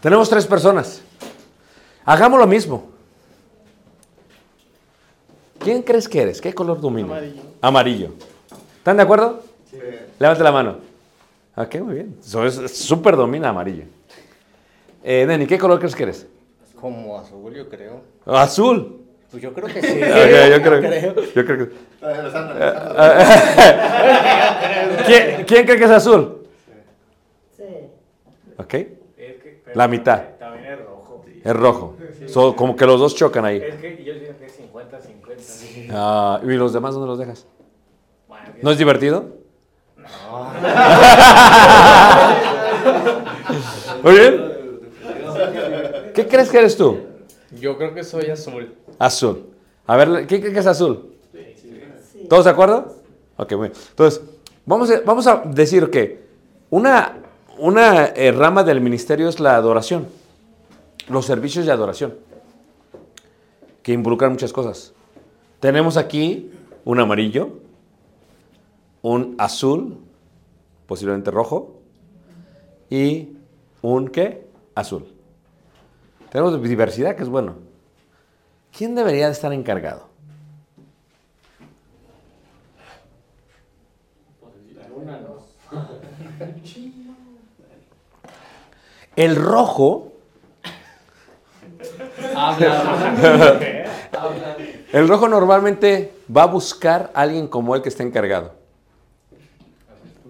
Tenemos 0.00 0.28
tres 0.28 0.46
personas. 0.46 1.02
Hagamos 2.04 2.38
lo 2.38 2.46
mismo. 2.46 2.93
¿Quién 5.64 5.80
crees 5.82 6.06
que 6.08 6.20
eres? 6.20 6.40
¿Qué 6.42 6.52
color 6.54 6.78
domina? 6.78 7.08
Amarillo. 7.08 7.42
Amarillo. 7.62 8.10
¿Están 8.76 8.98
de 8.98 9.02
acuerdo? 9.02 9.42
Sí. 9.70 9.78
Levante 10.18 10.44
la 10.44 10.52
mano. 10.52 10.76
Ok, 11.56 11.76
muy 11.76 11.94
bien. 11.94 12.14
Eso 12.20 12.44
es 12.44 12.58
es 12.58 12.76
súper 12.76 13.16
domina 13.16 13.48
amarillo. 13.48 13.84
Eh, 15.02 15.24
Denny, 15.26 15.46
¿qué 15.46 15.56
color 15.58 15.78
crees 15.78 15.96
que 15.96 16.02
eres? 16.02 16.26
Como 16.78 17.18
azul, 17.18 17.54
yo 17.54 17.66
creo. 17.70 18.02
Azul. 18.26 19.00
Pues 19.30 19.42
yo 19.42 19.54
creo 19.54 19.66
que 19.68 19.80
sí. 19.80 19.88
Ok, 20.02 20.02
yo 20.50 20.60
creo, 20.62 20.82
yo 21.34 21.46
creo 21.46 21.58
que... 21.58 21.70
¿Quién, 25.06 25.44
quién 25.46 25.64
cree 25.64 25.78
que 25.78 25.84
es 25.84 25.90
azul? 25.90 26.42
Ok. 28.58 28.68
Que- 28.68 28.98
pero 29.64 29.76
La 29.78 29.88
mitad. 29.88 30.24
Es 31.44 31.54
rojo. 31.54 31.96
So, 32.26 32.56
como 32.56 32.74
que 32.74 32.86
los 32.86 32.98
dos 32.98 33.14
chocan 33.14 33.44
ahí. 33.44 33.58
Es 33.58 33.74
que 33.76 34.02
yo 34.02 34.14
digo 34.14 34.32
que 34.38 34.46
es 34.46 34.58
50-50. 34.58 35.90
Ah, 35.92 36.40
¿Y 36.42 36.46
los 36.54 36.72
demás 36.72 36.94
dónde 36.94 37.06
los 37.06 37.18
dejas? 37.18 37.46
Bueno, 38.26 38.46
¿No 38.62 38.70
es 38.70 38.78
divertido? 38.78 39.26
Muy 44.02 44.12
bien. 44.14 44.44
¿Qué 46.14 46.26
crees 46.26 46.50
que 46.50 46.58
eres 46.58 46.76
tú? 46.76 46.98
Yo 47.60 47.76
creo 47.76 47.94
que 47.94 48.02
soy 48.04 48.30
azul. 48.30 48.74
Azul. 48.98 49.50
A 49.86 49.96
ver, 49.96 50.26
¿qué 50.26 50.40
crees 50.40 50.54
que 50.54 50.60
es 50.60 50.66
azul? 50.66 51.14
¿Todos 52.28 52.44
de 52.46 52.50
acuerdo? 52.50 52.96
Ok, 53.36 53.52
muy 53.52 53.68
bien. 53.68 53.72
Entonces, 53.90 54.22
vamos 54.64 54.90
a, 54.90 55.00
vamos 55.00 55.26
a 55.26 55.42
decir 55.44 55.90
que 55.90 56.24
una, 56.70 57.18
una 57.58 58.06
eh, 58.06 58.32
rama 58.32 58.64
del 58.64 58.80
ministerio 58.80 59.28
es 59.28 59.40
la 59.40 59.56
adoración. 59.56 60.06
Los 61.08 61.26
servicios 61.26 61.66
de 61.66 61.72
adoración. 61.72 62.14
Que 63.82 63.92
involucran 63.92 64.32
muchas 64.32 64.52
cosas. 64.52 64.94
Tenemos 65.60 65.96
aquí 65.96 66.50
un 66.84 67.00
amarillo, 67.00 67.58
un 69.02 69.34
azul, 69.38 69.98
posiblemente 70.86 71.30
rojo, 71.30 71.80
y 72.90 73.36
un 73.82 74.08
qué? 74.08 74.46
Azul. 74.74 75.06
Tenemos 76.30 76.60
diversidad, 76.62 77.16
que 77.16 77.22
es 77.22 77.28
bueno. 77.28 77.56
¿Quién 78.76 78.94
debería 78.94 79.26
de 79.26 79.32
estar 79.32 79.52
encargado? 79.52 80.08
El 89.16 89.36
rojo, 89.36 90.13
el 94.92 95.08
rojo 95.08 95.28
normalmente 95.28 96.14
va 96.34 96.44
a 96.44 96.46
buscar 96.46 97.10
a 97.14 97.22
alguien 97.22 97.48
como 97.48 97.74
él 97.74 97.82
que 97.82 97.88
esté 97.88 98.02
encargado. 98.02 98.52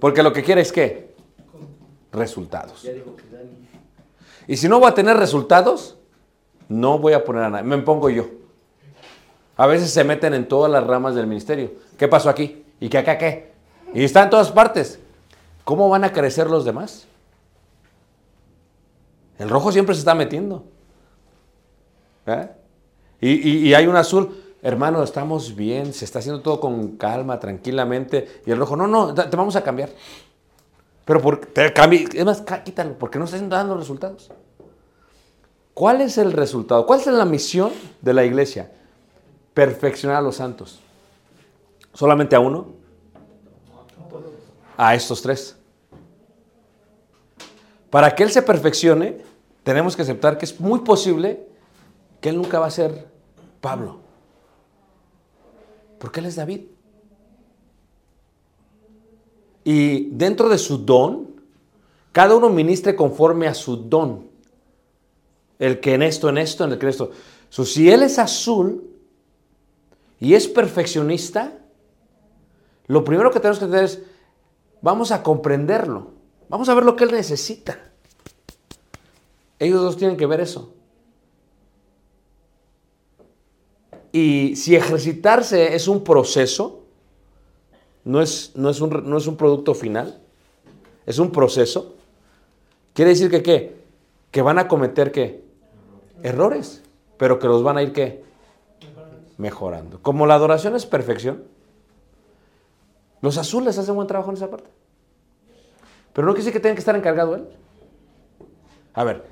Porque 0.00 0.22
lo 0.22 0.32
que 0.32 0.42
quiere 0.42 0.60
es 0.60 0.72
qué? 0.72 1.14
Resultados. 2.12 2.86
Y 4.46 4.56
si 4.56 4.68
no 4.68 4.78
voy 4.78 4.88
a 4.90 4.94
tener 4.94 5.16
resultados, 5.16 5.96
no 6.68 6.98
voy 6.98 7.12
a 7.12 7.24
poner 7.24 7.44
a 7.44 7.50
nadie. 7.50 7.64
Me 7.64 7.78
pongo 7.78 8.10
yo. 8.10 8.26
A 9.56 9.66
veces 9.66 9.90
se 9.90 10.04
meten 10.04 10.34
en 10.34 10.48
todas 10.48 10.70
las 10.70 10.84
ramas 10.84 11.14
del 11.14 11.26
ministerio. 11.26 11.72
¿Qué 11.96 12.08
pasó 12.08 12.28
aquí? 12.28 12.64
¿Y 12.80 12.88
qué 12.88 12.98
acá 12.98 13.16
qué? 13.16 13.52
Y 13.94 14.04
está 14.04 14.24
en 14.24 14.30
todas 14.30 14.50
partes. 14.50 14.98
¿Cómo 15.64 15.88
van 15.88 16.04
a 16.04 16.12
crecer 16.12 16.50
los 16.50 16.64
demás? 16.64 17.06
El 19.38 19.48
rojo 19.48 19.72
siempre 19.72 19.94
se 19.94 20.00
está 20.00 20.14
metiendo. 20.14 20.64
¿Eh? 22.26 22.48
Y, 23.20 23.72
hay 23.74 23.86
un 23.86 23.96
azul, 23.96 24.36
hermano, 24.62 25.02
estamos 25.02 25.54
bien, 25.56 25.94
se 25.94 26.04
está 26.04 26.18
haciendo 26.18 26.42
todo 26.42 26.60
con 26.60 26.96
calma, 26.96 27.38
tranquilamente. 27.40 28.42
Y 28.44 28.50
el 28.50 28.58
rojo, 28.58 28.76
no, 28.76 28.86
no, 28.86 29.14
te 29.14 29.36
vamos 29.36 29.56
a 29.56 29.62
cambiar. 29.62 29.90
Pero 31.04 31.20
por, 31.20 31.38
te 31.46 31.72
cambi- 31.72 32.12
es 32.14 32.24
más, 32.24 32.42
quítalo, 32.64 32.98
porque 32.98 33.18
no 33.18 33.24
estás 33.24 33.46
dando 33.48 33.76
resultados. 33.76 34.30
¿Cuál 35.74 36.00
es 36.02 36.18
el 36.18 36.32
resultado? 36.32 36.86
¿Cuál 36.86 37.00
es 37.00 37.06
la 37.06 37.24
misión 37.24 37.72
de 38.00 38.14
la 38.14 38.24
iglesia? 38.24 38.70
Perfeccionar 39.54 40.18
a 40.18 40.22
los 40.22 40.36
santos. 40.36 40.80
¿Solamente 41.92 42.36
a 42.36 42.40
uno? 42.40 42.68
A 44.76 44.94
estos 44.94 45.22
tres. 45.22 45.56
Para 47.90 48.14
que 48.14 48.22
Él 48.22 48.30
se 48.30 48.42
perfeccione, 48.42 49.18
tenemos 49.62 49.94
que 49.94 50.02
aceptar 50.02 50.36
que 50.36 50.44
es 50.44 50.58
muy 50.60 50.80
posible 50.80 51.46
que 52.24 52.30
Él 52.30 52.38
nunca 52.38 52.58
va 52.58 52.68
a 52.68 52.70
ser 52.70 53.06
Pablo. 53.60 53.98
Porque 55.98 56.20
Él 56.20 56.26
es 56.26 56.36
David. 56.36 56.62
Y 59.62 60.08
dentro 60.08 60.48
de 60.48 60.56
su 60.56 60.78
don, 60.78 61.42
cada 62.12 62.34
uno 62.34 62.48
ministre 62.48 62.96
conforme 62.96 63.46
a 63.46 63.52
su 63.52 63.76
don. 63.76 64.26
El 65.58 65.80
que 65.80 65.92
en 65.92 66.02
esto, 66.02 66.30
en 66.30 66.38
esto, 66.38 66.64
en 66.64 66.72
el 66.72 66.78
que 66.78 66.86
en 66.86 66.90
esto. 66.90 67.10
Si 67.50 67.90
Él 67.90 68.02
es 68.02 68.18
azul 68.18 68.88
y 70.18 70.32
es 70.32 70.48
perfeccionista, 70.48 71.58
lo 72.86 73.04
primero 73.04 73.30
que 73.30 73.38
tenemos 73.38 73.58
que 73.58 73.66
hacer 73.66 73.84
es, 73.84 74.00
vamos 74.80 75.12
a 75.12 75.22
comprenderlo. 75.22 76.12
Vamos 76.48 76.70
a 76.70 76.74
ver 76.74 76.84
lo 76.84 76.96
que 76.96 77.04
Él 77.04 77.12
necesita. 77.12 77.78
Ellos 79.58 79.82
dos 79.82 79.98
tienen 79.98 80.16
que 80.16 80.24
ver 80.24 80.40
eso. 80.40 80.73
Y 84.14 84.54
si 84.54 84.76
ejercitarse 84.76 85.74
es 85.74 85.88
un 85.88 86.04
proceso, 86.04 86.84
no 88.04 88.22
es, 88.22 88.52
no 88.54 88.70
es, 88.70 88.80
un, 88.80 89.10
no 89.10 89.18
es 89.18 89.26
un 89.26 89.36
producto 89.36 89.74
final, 89.74 90.20
es 91.04 91.18
un 91.18 91.32
proceso, 91.32 91.96
quiere 92.92 93.10
decir 93.10 93.28
que 93.28 93.42
qué? 93.42 93.76
Que 94.30 94.40
van 94.40 94.60
a 94.60 94.68
cometer 94.68 95.10
qué? 95.10 95.42
Errores, 96.22 96.80
pero 97.18 97.40
que 97.40 97.48
los 97.48 97.64
van 97.64 97.76
a 97.76 97.82
ir 97.82 97.92
qué? 97.92 98.22
Mejorando. 99.36 100.00
Como 100.00 100.26
la 100.28 100.36
adoración 100.36 100.76
es 100.76 100.86
perfección, 100.86 101.42
los 103.20 103.36
azules 103.36 103.76
hacen 103.78 103.96
buen 103.96 104.06
trabajo 104.06 104.30
en 104.30 104.36
esa 104.36 104.48
parte. 104.48 104.70
Pero 106.12 106.24
no 106.24 106.34
quiere 106.34 106.44
decir 106.44 106.52
que 106.52 106.60
tenga 106.60 106.76
que 106.76 106.78
estar 106.82 106.94
encargado 106.94 107.34
él. 107.34 107.48
A 108.92 109.02
ver, 109.02 109.24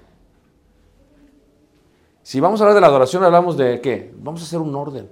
si 2.23 2.41
vamos 2.41 2.61
a 2.61 2.65
hablar 2.65 2.75
de 2.75 2.81
la 2.81 2.87
adoración, 2.87 3.25
hablamos 3.25 3.57
de 3.57 3.81
qué? 3.81 4.13
Vamos 4.17 4.43
a 4.43 4.45
hacer 4.45 4.61
un 4.61 4.75
orden. 4.75 5.11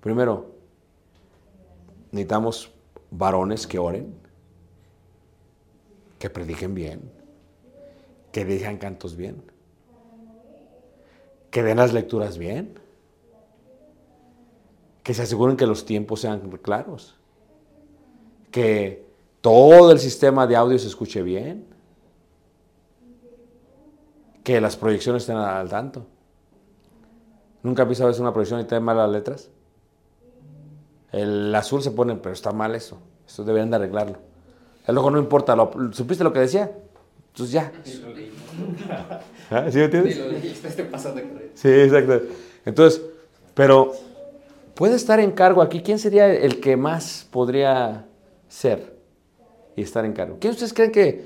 Primero, 0.00 0.46
necesitamos 2.10 2.70
varones 3.10 3.66
que 3.66 3.78
oren, 3.78 4.14
que 6.18 6.30
prediquen 6.30 6.74
bien, 6.74 7.10
que 8.32 8.44
digan 8.44 8.78
cantos 8.78 9.16
bien, 9.16 9.42
que 11.50 11.62
den 11.62 11.76
las 11.78 11.92
lecturas 11.92 12.38
bien, 12.38 12.78
que 15.02 15.14
se 15.14 15.22
aseguren 15.22 15.56
que 15.56 15.66
los 15.66 15.84
tiempos 15.84 16.20
sean 16.20 16.40
claros, 16.58 17.16
que 18.50 19.06
todo 19.40 19.92
el 19.92 20.00
sistema 20.00 20.46
de 20.46 20.56
audio 20.56 20.78
se 20.78 20.88
escuche 20.88 21.22
bien, 21.22 21.75
que 24.46 24.60
las 24.60 24.76
proyecciones 24.76 25.24
estén 25.24 25.36
al 25.38 25.68
tanto. 25.68 26.06
¿Nunca 27.64 27.82
has 27.82 27.88
visto 27.88 28.04
a 28.04 28.06
veces 28.06 28.20
una 28.20 28.32
proyección 28.32 28.60
y 28.60 28.64
te 28.64 28.78
mal 28.78 28.96
las 28.96 29.10
letras? 29.10 29.50
El 31.10 31.52
azul 31.52 31.82
se 31.82 31.90
pone, 31.90 32.14
pero 32.14 32.32
está 32.32 32.52
mal 32.52 32.76
eso. 32.76 33.00
Esto 33.26 33.42
deberían 33.42 33.70
de 33.70 33.76
arreglarlo. 33.76 34.18
El 34.86 34.96
ojo 34.98 35.10
no 35.10 35.18
importa. 35.18 35.56
lo- 35.56 35.72
¿Supiste 35.92 36.22
lo 36.22 36.32
que 36.32 36.38
decía? 36.38 36.70
Entonces 37.32 37.52
ya. 37.52 37.72
¿Ah? 39.50 39.66
¿Sí 39.68 39.78
me 39.78 39.84
entiendes? 39.86 40.16
Este 40.64 40.84
pasa 40.84 41.10
de 41.10 41.22
creer. 41.22 41.50
Sí, 41.54 41.68
exacto. 41.68 42.22
Entonces, 42.64 43.02
pero 43.52 43.90
puede 44.76 44.94
estar 44.94 45.18
en 45.18 45.32
cargo 45.32 45.60
aquí. 45.60 45.82
¿Quién 45.82 45.98
sería 45.98 46.32
el 46.32 46.60
que 46.60 46.76
más 46.76 47.26
podría 47.32 48.06
ser 48.46 48.96
y 49.74 49.82
estar 49.82 50.04
en 50.04 50.12
cargo? 50.12 50.36
¿Quién 50.40 50.52
ustedes 50.52 50.72
creen 50.72 50.92
que 50.92 51.24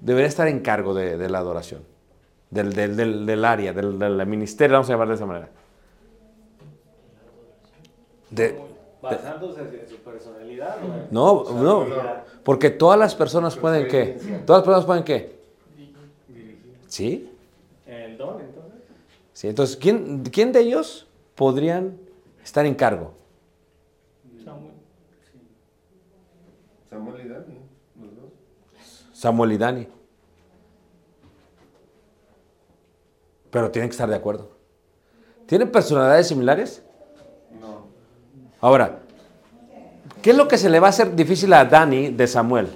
debería 0.00 0.26
estar 0.26 0.48
en 0.48 0.58
cargo 0.58 0.92
de, 0.92 1.16
de 1.16 1.30
la 1.30 1.38
adoración? 1.38 1.82
Del, 2.50 2.72
del- 2.72 2.96
del- 2.96 3.26
del 3.26 3.44
área, 3.44 3.72
del, 3.72 3.98
del 3.98 4.26
ministerio, 4.26 4.74
vamos 4.74 4.88
a 4.88 4.92
llamar 4.92 5.08
de 5.08 5.14
esa 5.14 5.26
manera. 5.26 5.48
De- 8.30 8.58
Basándose 9.02 9.60
en 9.60 9.88
su 9.88 9.96
personalidad. 9.98 10.76
no, 11.10 11.44
no, 11.52 11.86
porque 12.42 12.70
todas 12.70 12.98
las 12.98 13.14
personas 13.14 13.56
pueden 13.56 13.86
qué? 13.88 14.18
Todas 14.46 14.60
las 14.60 14.64
personas 14.66 14.84
pueden 14.84 15.04
qué? 15.04 15.36
¿Sí? 16.88 17.30
El 17.86 18.16
don, 18.16 18.40
entonces. 18.40 18.80
Sí, 19.32 19.48
entonces, 19.48 19.76
¿quién, 19.76 20.24
¿quién 20.24 20.50
de 20.52 20.60
ellos 20.60 21.06
podrían 21.34 21.98
estar 22.42 22.64
en 22.66 22.74
cargo? 22.74 23.12
Samuel 26.90 27.20
y 27.24 27.28
Dani, 27.28 27.58
los 28.00 28.16
dos. 28.16 28.30
Samuel 29.12 29.52
y 29.52 29.58
Dani. 29.58 29.88
Pero 33.56 33.70
tienen 33.70 33.88
que 33.88 33.92
estar 33.94 34.06
de 34.10 34.14
acuerdo. 34.16 34.50
¿Tienen 35.46 35.72
personalidades 35.72 36.28
similares? 36.28 36.82
No. 37.58 37.86
Ahora, 38.60 38.98
¿qué 40.20 40.32
es 40.32 40.36
lo 40.36 40.46
que 40.46 40.58
se 40.58 40.68
le 40.68 40.78
va 40.78 40.88
a 40.88 40.90
hacer 40.90 41.16
difícil 41.16 41.50
a 41.54 41.64
Dani 41.64 42.10
de 42.10 42.26
Samuel? 42.26 42.68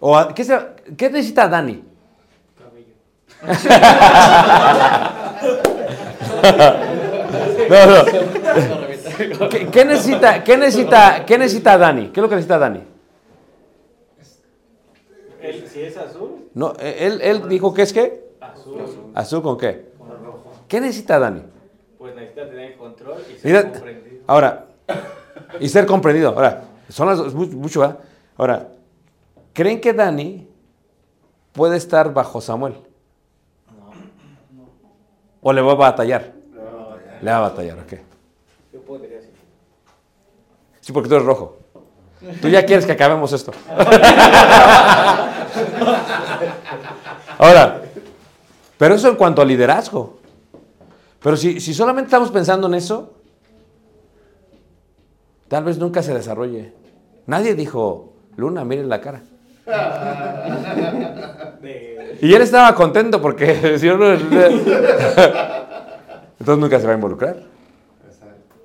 ¿O 0.00 0.16
a- 0.16 0.34
qué, 0.34 0.42
se- 0.42 0.58
qué 0.96 1.10
necesita 1.10 1.48
Dani? 1.48 1.84
No, 7.68 7.86
no. 7.86 8.04
¿Qué, 9.50 9.68
qué 9.70 9.84
necesita, 9.84 10.42
qué, 10.44 10.56
necesita, 10.56 11.24
¿Qué 11.26 11.36
necesita 11.36 11.76
Dani? 11.76 12.08
¿Qué 12.08 12.20
es 12.20 12.22
lo 12.22 12.28
que 12.30 12.36
necesita 12.36 12.58
Dani? 12.58 12.82
Él, 15.42 15.68
si 15.70 15.82
es 15.82 15.96
azul, 15.98 16.48
No, 16.54 16.72
él, 16.80 17.20
él 17.20 17.48
dijo 17.50 17.74
que 17.74 17.82
es 17.82 17.92
qué? 17.92 18.31
Azul. 18.84 19.10
¿Azul 19.14 19.42
con 19.42 19.56
qué? 19.58 19.92
Con 19.98 20.08
rojo. 20.24 20.42
¿Qué 20.68 20.80
necesita 20.80 21.18
Dani? 21.18 21.42
Pues 21.98 22.14
necesita 22.14 22.48
tener 22.48 22.76
control 22.76 23.18
y 23.30 23.38
ser 23.38 23.44
Mira, 23.44 23.62
comprendido. 23.72 24.22
ahora, 24.26 24.66
y 25.60 25.68
ser 25.68 25.86
comprendido. 25.86 26.30
Ahora, 26.30 26.64
son 26.88 27.08
las 27.08 27.34
mu- 27.34 27.46
mucho, 27.46 27.80
¿verdad? 27.80 27.98
Ahora, 28.36 28.68
¿creen 29.52 29.80
que 29.80 29.92
Dani 29.92 30.48
puede 31.52 31.76
estar 31.76 32.12
bajo 32.12 32.40
Samuel? 32.40 32.74
¿O 35.42 35.52
le 35.52 35.60
va 35.60 35.72
a 35.72 35.76
batallar? 35.76 36.32
Le 37.20 37.30
va 37.30 37.36
a 37.38 37.40
batallar, 37.40 37.78
ok. 37.78 37.92
Yo 38.72 38.80
podría 38.82 39.16
decir. 39.16 39.32
Sí, 40.80 40.92
porque 40.92 41.08
tú 41.08 41.14
eres 41.16 41.26
rojo. 41.26 41.58
Tú 42.40 42.48
ya 42.48 42.64
quieres 42.64 42.86
que 42.86 42.92
acabemos 42.92 43.32
esto. 43.32 43.50
Ahora, 47.38 47.82
pero 48.82 48.96
eso 48.96 49.08
en 49.08 49.14
cuanto 49.14 49.40
a 49.40 49.44
liderazgo. 49.44 50.18
Pero 51.22 51.36
si, 51.36 51.60
si 51.60 51.72
solamente 51.72 52.08
estamos 52.08 52.32
pensando 52.32 52.66
en 52.66 52.74
eso, 52.74 53.12
tal 55.46 55.62
vez 55.62 55.78
nunca 55.78 56.02
se 56.02 56.12
desarrolle. 56.12 56.72
Nadie 57.26 57.54
dijo, 57.54 58.12
Luna, 58.34 58.64
miren 58.64 58.88
la 58.88 59.00
cara. 59.00 59.22
Y 62.20 62.34
él 62.34 62.42
estaba 62.42 62.74
contento 62.74 63.22
porque 63.22 63.78
si 63.78 63.86
no, 63.86 64.12
entonces 64.14 64.48
nunca 66.40 66.80
se 66.80 66.86
va 66.86 66.92
a 66.92 66.96
involucrar. 66.96 67.36
Exacto. 68.04 68.56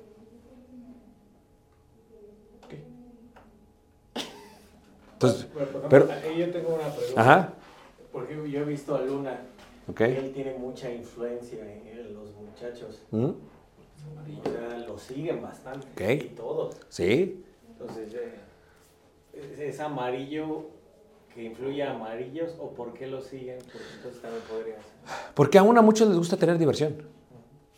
Entonces, 5.12 5.46
pero, 5.88 6.08
ahí 6.10 6.38
yo 6.40 6.50
tengo 6.50 6.74
una 6.74 6.88
pregunta. 6.92 7.20
ajá, 7.20 7.50
Porque 8.10 8.50
yo 8.50 8.58
he 8.58 8.64
visto 8.64 8.96
a 8.96 9.02
Luna. 9.02 9.38
Él 10.18 10.32
tiene 10.34 10.54
mucha 10.58 10.90
influencia 10.92 11.58
en 11.60 12.14
los 12.14 12.30
muchachos. 12.34 13.00
¿Mm? 13.10 13.24
O 13.26 14.50
sea, 14.50 14.78
lo 14.86 14.98
siguen 14.98 15.42
bastante. 15.42 15.86
Y 16.14 16.18
todos. 16.36 16.76
Sí, 16.88 17.44
Entonces, 17.70 18.14
eh, 18.14 19.68
¿es, 19.68 19.80
amarillo 19.80 20.66
que 21.34 21.44
influye 21.44 21.82
a 21.82 21.94
amarillos 21.94 22.52
o 22.60 22.70
por 22.70 22.92
qué 22.94 23.06
lo 23.06 23.20
siguen? 23.20 23.58
Porque 23.58 23.86
entonces 23.96 24.20
también 24.22 24.42
podría 24.48 24.74
ser. 24.76 25.32
Porque 25.34 25.58
aún 25.58 25.76
a 25.78 25.82
muchos 25.82 26.08
les 26.08 26.16
gusta 26.16 26.36
tener 26.36 26.58
diversión. 26.58 26.96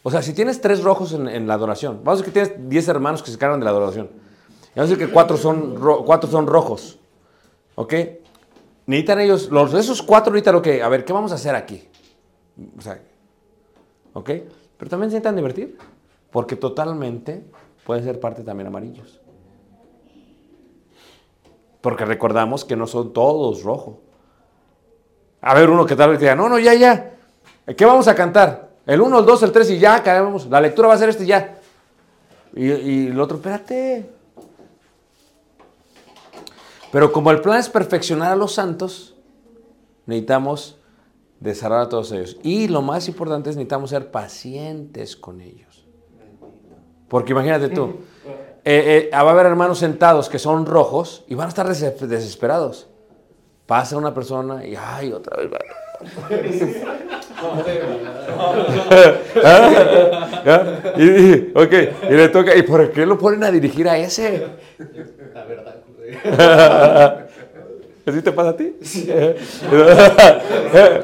O 0.03 0.11
sea, 0.11 0.23
si 0.23 0.33
tienes 0.33 0.61
tres 0.61 0.83
rojos 0.83 1.13
en, 1.13 1.29
en 1.29 1.47
la 1.47 1.55
adoración, 1.55 2.01
vamos 2.03 2.21
a 2.21 2.25
decir 2.25 2.33
que 2.33 2.41
tienes 2.47 2.69
10 2.71 2.89
hermanos 2.89 3.23
que 3.23 3.31
se 3.31 3.37
cargan 3.39 3.61
de 3.61 3.65
la 3.65 3.71
adoración. 3.71 4.07
Y 4.75 4.79
vamos 4.79 4.91
a 4.91 4.95
decir 4.95 4.99
que 5.07 5.13
cuatro 5.13 5.37
son, 5.37 5.77
ro- 5.77 6.05
cuatro 6.05 6.31
son 6.31 6.47
rojos. 6.47 6.99
¿Ok? 7.75 7.95
Necesitan 8.87 9.21
ellos, 9.21 9.51
los 9.51 9.75
esos 9.75 10.03
cuatro 10.03 10.33
necesitan 10.33 10.55
lo 10.55 10.63
que, 10.63 10.83
a 10.83 10.89
ver, 10.89 11.05
¿qué 11.05 11.13
vamos 11.13 11.33
a 11.33 11.35
hacer 11.35 11.55
aquí? 11.55 11.87
O 12.77 12.81
sea, 12.81 13.01
¿ok? 14.13 14.31
Pero 14.77 14.91
también 14.91 15.11
se 15.11 15.17
intentan 15.17 15.37
divertir. 15.37 15.79
Porque 16.31 16.57
totalmente 16.57 17.45
pueden 17.85 18.05
ser 18.05 18.21
parte 18.21 18.43
también 18.43 18.69
amarillos. 18.69 19.21
Porque 21.81 22.05
recordamos 22.05 22.65
que 22.65 22.77
no 22.77 22.87
son 22.87 23.13
todos 23.13 23.63
rojos. 23.63 23.97
A 25.41 25.55
ver, 25.55 25.71
uno 25.71 25.87
que 25.87 25.97
tal 25.97 26.11
vez 26.11 26.21
diga, 26.21 26.35
no, 26.35 26.49
no, 26.49 26.59
ya, 26.59 26.75
ya. 26.75 27.15
¿Qué 27.77 27.85
vamos 27.85 28.07
a 28.09 28.15
cantar? 28.15 28.71
El 28.87 29.01
1, 29.01 29.21
el 29.21 29.27
2, 29.27 29.43
el 29.45 29.53
3 29.53 29.71
y 29.71 29.79
ya, 29.79 29.97
acabemos. 29.97 30.47
La 30.47 30.61
lectura 30.61 30.89
va 30.89 30.95
a 30.95 30.99
ser 30.99 31.09
este 31.09 31.25
y 31.25 31.29
ya. 31.29 31.59
Y, 32.55 32.67
y 32.67 33.07
el 33.09 33.21
otro, 33.21 33.39
espérate. 33.39 34.11
Pero 36.93 37.13
como 37.13 37.31
el 37.31 37.41
plan 37.41 37.59
es 37.59 37.69
perfeccionar 37.69 38.33
a 38.33 38.37
los 38.37 38.53
santos, 38.53 39.15
necesitamos 40.07 40.80
desarrollar 41.41 41.87
a 41.87 41.89
todos 41.89 42.13
ellos. 42.13 42.37
Y 42.43 42.69
lo 42.69 42.83
más 42.83 43.09
importante 43.09 43.51
es 43.51 43.57
necesitamos 43.57 43.91
ser 43.91 44.11
pacientes 44.11 45.17
con 45.17 45.41
ellos. 45.41 45.87
Porque 47.09 47.33
imagínate 47.33 47.69
tú, 47.71 47.97
eh, 48.65 48.67
eh, 49.09 49.11
va 49.13 49.19
a 49.19 49.31
haber 49.31 49.47
hermanos 49.47 49.79
sentados 49.79 50.29
que 50.29 50.39
son 50.39 50.67
rojos 50.67 51.25
y 51.29 51.35
van 51.35 51.47
a 51.47 51.49
estar 51.49 51.67
des- 51.67 52.09
desesperados. 52.09 52.89
Pasa 53.67 53.97
una 53.97 54.13
persona 54.15 54.65
y, 54.67 54.75
ay, 54.77 55.13
otra 55.13 55.37
vez 55.37 55.51
va. 55.53 55.59
¿Ah? 59.45 60.93
Y, 60.97 61.03
y 61.03 61.53
le 62.17 62.29
toca, 62.29 62.55
¿y 62.57 62.63
por 62.63 62.91
qué 62.93 63.05
lo 63.07 63.19
ponen 63.19 63.45
a 63.45 63.51
dirigir 63.51 63.89
a 63.89 63.97
ese? 63.99 64.47
La 65.35 65.45
verdad. 65.45 65.77
¿Así 68.07 68.23
te 68.23 68.33
pasa 68.33 68.51
a 68.51 68.57
ti? 68.57 68.73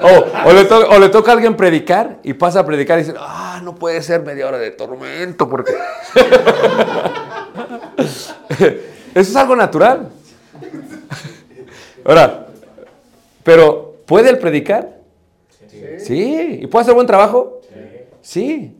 o, 0.02 0.24
o 0.48 0.52
le 0.52 0.64
to- 0.64 0.88
o 0.88 0.98
le 0.98 1.08
toca 1.10 1.30
a 1.30 1.34
alguien 1.34 1.54
predicar 1.56 2.18
y 2.22 2.32
pasa 2.34 2.60
a 2.60 2.66
predicar 2.66 2.98
y 2.98 3.02
dice, 3.02 3.14
ah, 3.18 3.60
no 3.62 3.74
puede 3.74 4.02
ser 4.02 4.22
media 4.22 4.46
hora 4.48 4.58
de 4.58 4.70
tormento 4.70 5.48
porque... 5.48 5.72
Eso 9.14 9.30
es 9.30 9.36
algo 9.36 9.56
natural. 9.56 10.08
Ahora, 12.04 12.46
pero 13.42 13.96
¿puede 14.06 14.30
el 14.30 14.38
predicar? 14.38 14.96
Sí. 15.98 16.60
¿Y 16.62 16.66
puede 16.66 16.82
hacer 16.82 16.94
buen 16.94 17.06
trabajo? 17.06 17.60
Sí. 18.20 18.72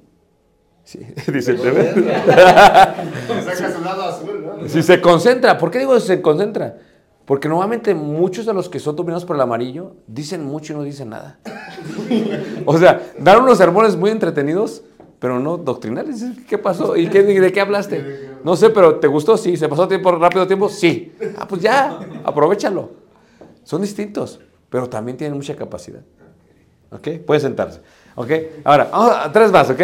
Sí, 0.85 1.01
dice 1.33 1.51
el 1.53 1.57
bebé. 1.59 1.93
Saca 3.45 3.73
su 3.73 3.83
lado 3.85 4.03
azul, 4.05 4.45
¿no? 4.61 4.69
Si 4.69 4.83
se 4.83 5.01
concentra, 5.01 5.59
¿por 5.59 5.71
qué 5.71 5.81
digo 5.81 5.99
se 5.99 6.23
concentra? 6.23 6.77
Porque 7.27 7.49
normalmente 7.49 7.93
muchos 7.95 8.47
de 8.47 8.55
los 8.55 8.69
que 8.69 8.79
son 8.79 8.95
dominados 8.97 9.25
por 9.25 9.35
el 9.37 9.43
amarillo 9.43 9.95
dicen 10.07 10.45
mucho 10.45 10.73
y 10.73 10.77
no 10.77 10.83
dicen 10.85 11.11
nada. 11.11 11.39
O 12.65 12.79
sea, 12.79 13.03
dan 13.19 13.43
unos 13.43 13.59
sermones 13.59 13.97
muy 13.97 14.11
entretenidos, 14.11 14.83
pero 15.19 15.41
no 15.41 15.57
doctrinales. 15.57 16.25
¿Qué 16.49 16.57
pasó? 16.57 16.97
¿Y 16.97 17.07
de 17.07 17.53
qué 17.53 17.61
hablaste? 17.61 18.31
No 18.45 18.55
sé, 18.55 18.71
pero 18.71 19.01
¿te 19.01 19.09
gustó? 19.09 19.37
Sí. 19.37 19.57
¿Se 19.57 19.69
pasó 19.69 19.89
tiempo 19.89 20.13
rápido 20.13 20.47
tiempo? 20.47 20.69
Sí. 20.69 21.13
Ah, 21.37 21.49
pues 21.49 21.61
ya, 21.61 21.99
aprovechalo. 22.25 22.91
Son 23.65 23.83
distintos, 23.83 24.39
pero 24.71 24.89
también 24.89 25.17
tienen 25.17 25.37
mucha 25.37 25.57
capacidad. 25.57 26.03
¿Ok? 26.93 27.09
Pueden 27.27 27.41
sentarse. 27.41 27.81
¿Ok? 28.15 28.31
Ahora, 28.63 28.89
vamos 28.93 29.11
a- 29.17 29.33
tres 29.33 29.51
más, 29.51 29.69
¿ok? 29.69 29.81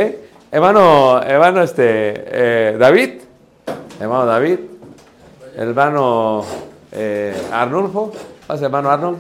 hermano, 0.53 1.21
hermano, 1.23 1.63
este, 1.63 1.83
eh, 2.15 2.77
David, 2.79 3.23
hermano 3.99 4.27
David, 4.27 4.59
hermano 5.57 6.45
eh, 6.93 7.35
Arnulfo, 7.51 8.13
pasa 8.47 8.67
hermano 8.67 8.91
Arnold. 8.91 9.19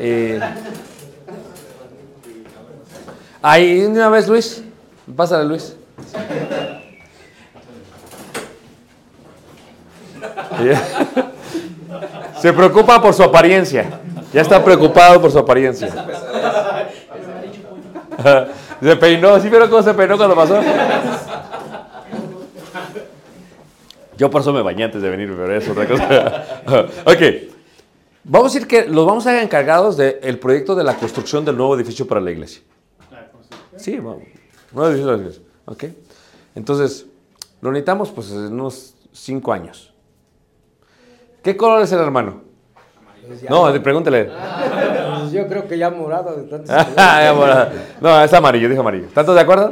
Y, 0.00 0.38
ahí 3.42 3.84
una 3.84 4.08
vez 4.08 4.26
Luis, 4.28 4.64
pásale 5.14 5.44
Luis. 5.44 5.76
Se 12.40 12.52
preocupa 12.52 13.00
por 13.00 13.14
su 13.14 13.22
apariencia. 13.22 14.00
Ya 14.32 14.42
está 14.42 14.62
preocupado 14.64 15.20
por 15.20 15.30
su 15.30 15.38
apariencia. 15.38 15.88
Se 18.82 18.96
peinó, 18.96 19.38
¿sí 19.38 19.50
vieron 19.50 19.68
cómo 19.68 19.82
se 19.82 19.92
peinó 19.92 20.16
cuando 20.16 20.34
pasó? 20.34 20.58
Yo 24.20 24.30
por 24.30 24.42
eso 24.42 24.52
me 24.52 24.60
bañé 24.60 24.84
antes 24.84 25.00
de 25.00 25.08
venir, 25.08 25.32
pero 25.34 25.56
es 25.56 25.66
otra 25.66 25.88
cosa. 25.88 26.60
ok. 27.06 27.22
Vamos 28.24 28.50
a 28.50 28.52
decir 28.52 28.68
que 28.68 28.84
los 28.84 29.06
vamos 29.06 29.26
a 29.26 29.30
hacer 29.30 29.42
encargados 29.42 29.96
del 29.96 30.38
proyecto 30.38 30.74
de 30.74 30.84
la 30.84 30.94
construcción 30.94 31.42
del 31.42 31.56
nuevo 31.56 31.74
edificio 31.74 32.06
para 32.06 32.20
la 32.20 32.30
iglesia. 32.30 32.60
Sí, 33.78 33.96
vamos. 33.96 34.24
Nuevo 34.72 34.90
edificio 34.90 35.06
para 35.06 35.16
la 35.16 35.22
iglesia. 35.22 35.42
Ok. 35.64 35.84
Entonces, 36.54 37.06
lo 37.62 37.72
necesitamos 37.72 38.10
pues 38.10 38.30
en 38.30 38.52
unos 38.52 38.94
cinco 39.10 39.54
años. 39.54 39.94
¿Qué 41.42 41.56
color 41.56 41.80
es 41.80 41.90
el 41.92 42.00
hermano? 42.00 42.42
No, 43.48 43.72
pregúntele. 43.82 44.26
Pues 44.26 45.32
yo 45.32 45.48
creo 45.48 45.66
que 45.66 45.78
ya 45.78 45.88
morado 45.88 46.36
de 46.36 46.42
tanto. 46.42 46.70
Ya, 46.94 47.32
bueno. 47.32 47.68
no, 48.02 48.22
es 48.22 48.34
amarillo, 48.34 48.68
dijo 48.68 48.82
amarillo. 48.82 49.06
¿Tantos 49.14 49.34
de 49.34 49.40
acuerdo? 49.40 49.68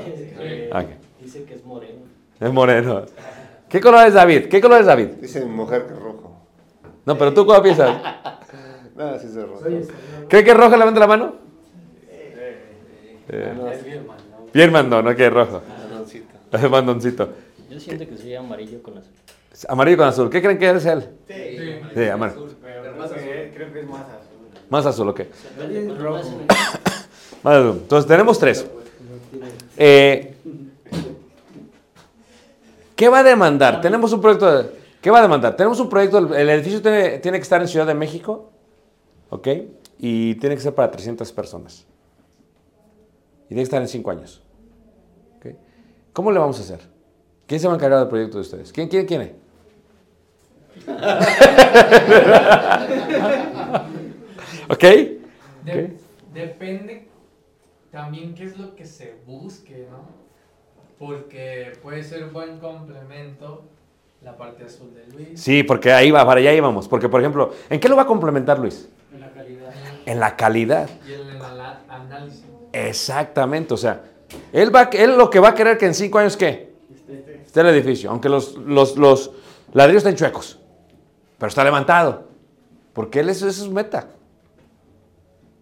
Ok. 0.73 0.87
Dice 1.21 1.45
que 1.45 1.53
es 1.53 1.63
moreno. 1.67 2.01
Es 2.41 2.51
moreno. 2.51 3.05
¿Qué 3.69 3.81
color 3.81 4.07
es 4.07 4.15
David? 4.15 4.47
¿Qué 4.49 4.61
color 4.61 4.81
es 4.81 4.87
David? 4.87 5.09
Dice 5.21 5.45
mi 5.45 5.51
mujer 5.53 5.87
que 5.87 5.95
es 5.95 6.01
rojo. 6.01 6.47
No, 7.05 7.17
pero 7.19 7.33
tú 7.35 7.45
cómo 7.47 7.63
piensas. 7.63 8.01
Nada, 8.97 9.19
sí 9.19 9.27
es 9.27 9.35
rojo. 9.37 9.63
¿Cree 10.29 10.45
que 10.45 10.51
es 10.51 10.57
rojo? 10.57 10.77
Levanta 10.77 11.01
la 11.01 11.07
mano. 11.07 11.35
Eh, 13.31 13.55
Es 13.73 14.53
bien 14.55 14.73
mandón, 14.73 15.05
no 15.05 15.15
que 15.15 15.27
es 15.27 15.33
rojo. 15.33 15.61
Marroncito. 15.69 16.27
Es 16.53 16.71
mandoncito. 16.71 17.29
Yo 17.71 17.79
siento 17.79 18.07
que 18.09 18.17
soy 18.17 18.35
amarillo 18.35 18.83
con 18.83 18.97
azul. 18.97 19.13
Amarillo 19.69 19.97
con 19.99 20.07
azul. 20.09 20.31
¿Qué 20.31 20.41
creen 20.41 20.59
que 20.59 20.71
es 20.71 20.87
él? 20.87 21.05
Sí, 21.27 22.05
amarillo. 22.09 22.49
Pero 22.63 22.97
más 22.97 23.11
creo 23.11 23.73
que 23.73 23.81
es 23.81 23.87
más 23.87 24.01
azul. 24.01 24.39
Más 24.71 24.87
azul, 24.87 25.09
ok. 25.11 25.21
Más 27.43 27.55
azul. 27.57 27.79
Entonces 27.83 28.09
tenemos 28.09 28.39
tres. 28.39 28.67
Eh, 29.77 30.35
¿Qué 32.99 33.09
va 33.09 33.21
a 33.21 33.23
demandar? 33.23 33.81
Tenemos 33.81 34.13
un 34.13 34.21
proyecto. 34.21 34.73
¿Qué 35.01 35.09
va 35.09 35.21
a 35.21 35.23
demandar? 35.23 35.55
Tenemos 35.55 35.79
un 35.79 35.89
proyecto. 35.89 36.35
El 36.35 36.51
edificio 36.51 36.83
tiene, 36.83 37.19
tiene 37.21 37.39
que 37.39 37.45
estar 37.45 37.61
en 37.61 37.69
Ciudad 37.69 37.87
de 37.87 37.95
México. 37.95 38.51
¿Ok? 39.31 39.47
Y 39.99 40.35
tiene 40.35 40.57
que 40.57 40.63
ser 40.63 40.75
para 40.75 40.91
300 40.91 41.31
personas. 41.33 41.87
Y 43.45 43.49
tiene 43.51 43.61
que 43.61 43.71
estar 43.71 43.81
en 43.81 43.87
5 43.87 44.11
años. 44.11 44.43
¿Ok? 45.37 45.47
¿Cómo 46.13 46.33
le 46.33 46.41
vamos 46.41 46.59
a 46.59 46.63
hacer? 46.63 46.81
¿Quién 47.47 47.61
se 47.61 47.69
va 47.69 47.75
a 47.75 47.77
encargar 47.77 48.01
del 48.01 48.09
proyecto 48.09 48.39
de 48.39 48.43
ustedes? 48.43 48.73
¿Quién 48.73 48.89
quién? 48.89 49.07
¿Ok? 54.71 54.83
De- 54.83 55.19
Ok. 55.71 55.77
Depende 56.35 57.07
también 57.93 58.35
qué 58.35 58.43
es 58.45 58.59
lo 58.59 58.75
que 58.75 58.85
se 58.87 59.15
busque, 59.25 59.87
¿no? 59.89 60.28
Porque 60.99 61.73
puede 61.83 62.03
ser 62.03 62.25
un 62.25 62.33
buen 62.33 62.59
complemento 62.59 63.65
la 64.23 64.37
parte 64.37 64.65
azul 64.65 64.93
de 64.95 65.07
Luis. 65.15 65.41
Sí, 65.41 65.63
porque 65.63 65.93
ahí 65.93 66.11
va, 66.11 66.25
para 66.27 66.41
allá 66.41 66.53
íbamos. 66.53 66.89
Porque, 66.89 67.09
por 67.09 67.21
ejemplo, 67.21 67.53
¿en 67.71 67.79
qué 67.79 67.89
lo 67.89 67.97
va 67.97 68.03
a 68.03 68.07
complementar 68.07 68.59
Luis? 68.59 68.89
En 69.13 69.21
la 69.21 69.31
calidad. 69.31 69.73
En 70.07 70.21
la 70.21 70.37
calidad. 70.37 70.91
Y 71.07 71.13
en 71.13 71.29
el 71.29 71.41
análisis. 71.89 72.45
Exactamente, 72.73 73.75
o 73.75 73.77
sea, 73.77 74.03
él, 74.53 74.75
va, 74.75 74.91
él 74.93 75.17
lo 75.17 75.31
que 75.31 75.41
va 75.41 75.49
a 75.49 75.55
querer 75.55 75.79
que 75.79 75.87
en 75.87 75.95
cinco 75.95 76.19
años, 76.19 76.37
¿qué? 76.37 76.69
Esté 77.45 77.61
el 77.61 77.69
edificio, 77.69 78.11
aunque 78.11 78.29
los, 78.29 78.57
los, 78.57 78.97
los 78.99 79.31
ladrillos 79.73 80.05
estén 80.05 80.17
chuecos, 80.17 80.61
pero 81.39 81.49
está 81.49 81.65
levantado, 81.65 82.29
porque 82.93 83.21
él 83.21 83.31
eso, 83.31 83.49
eso 83.49 83.63
es 83.63 83.67
su 83.67 83.73
meta. 83.73 84.09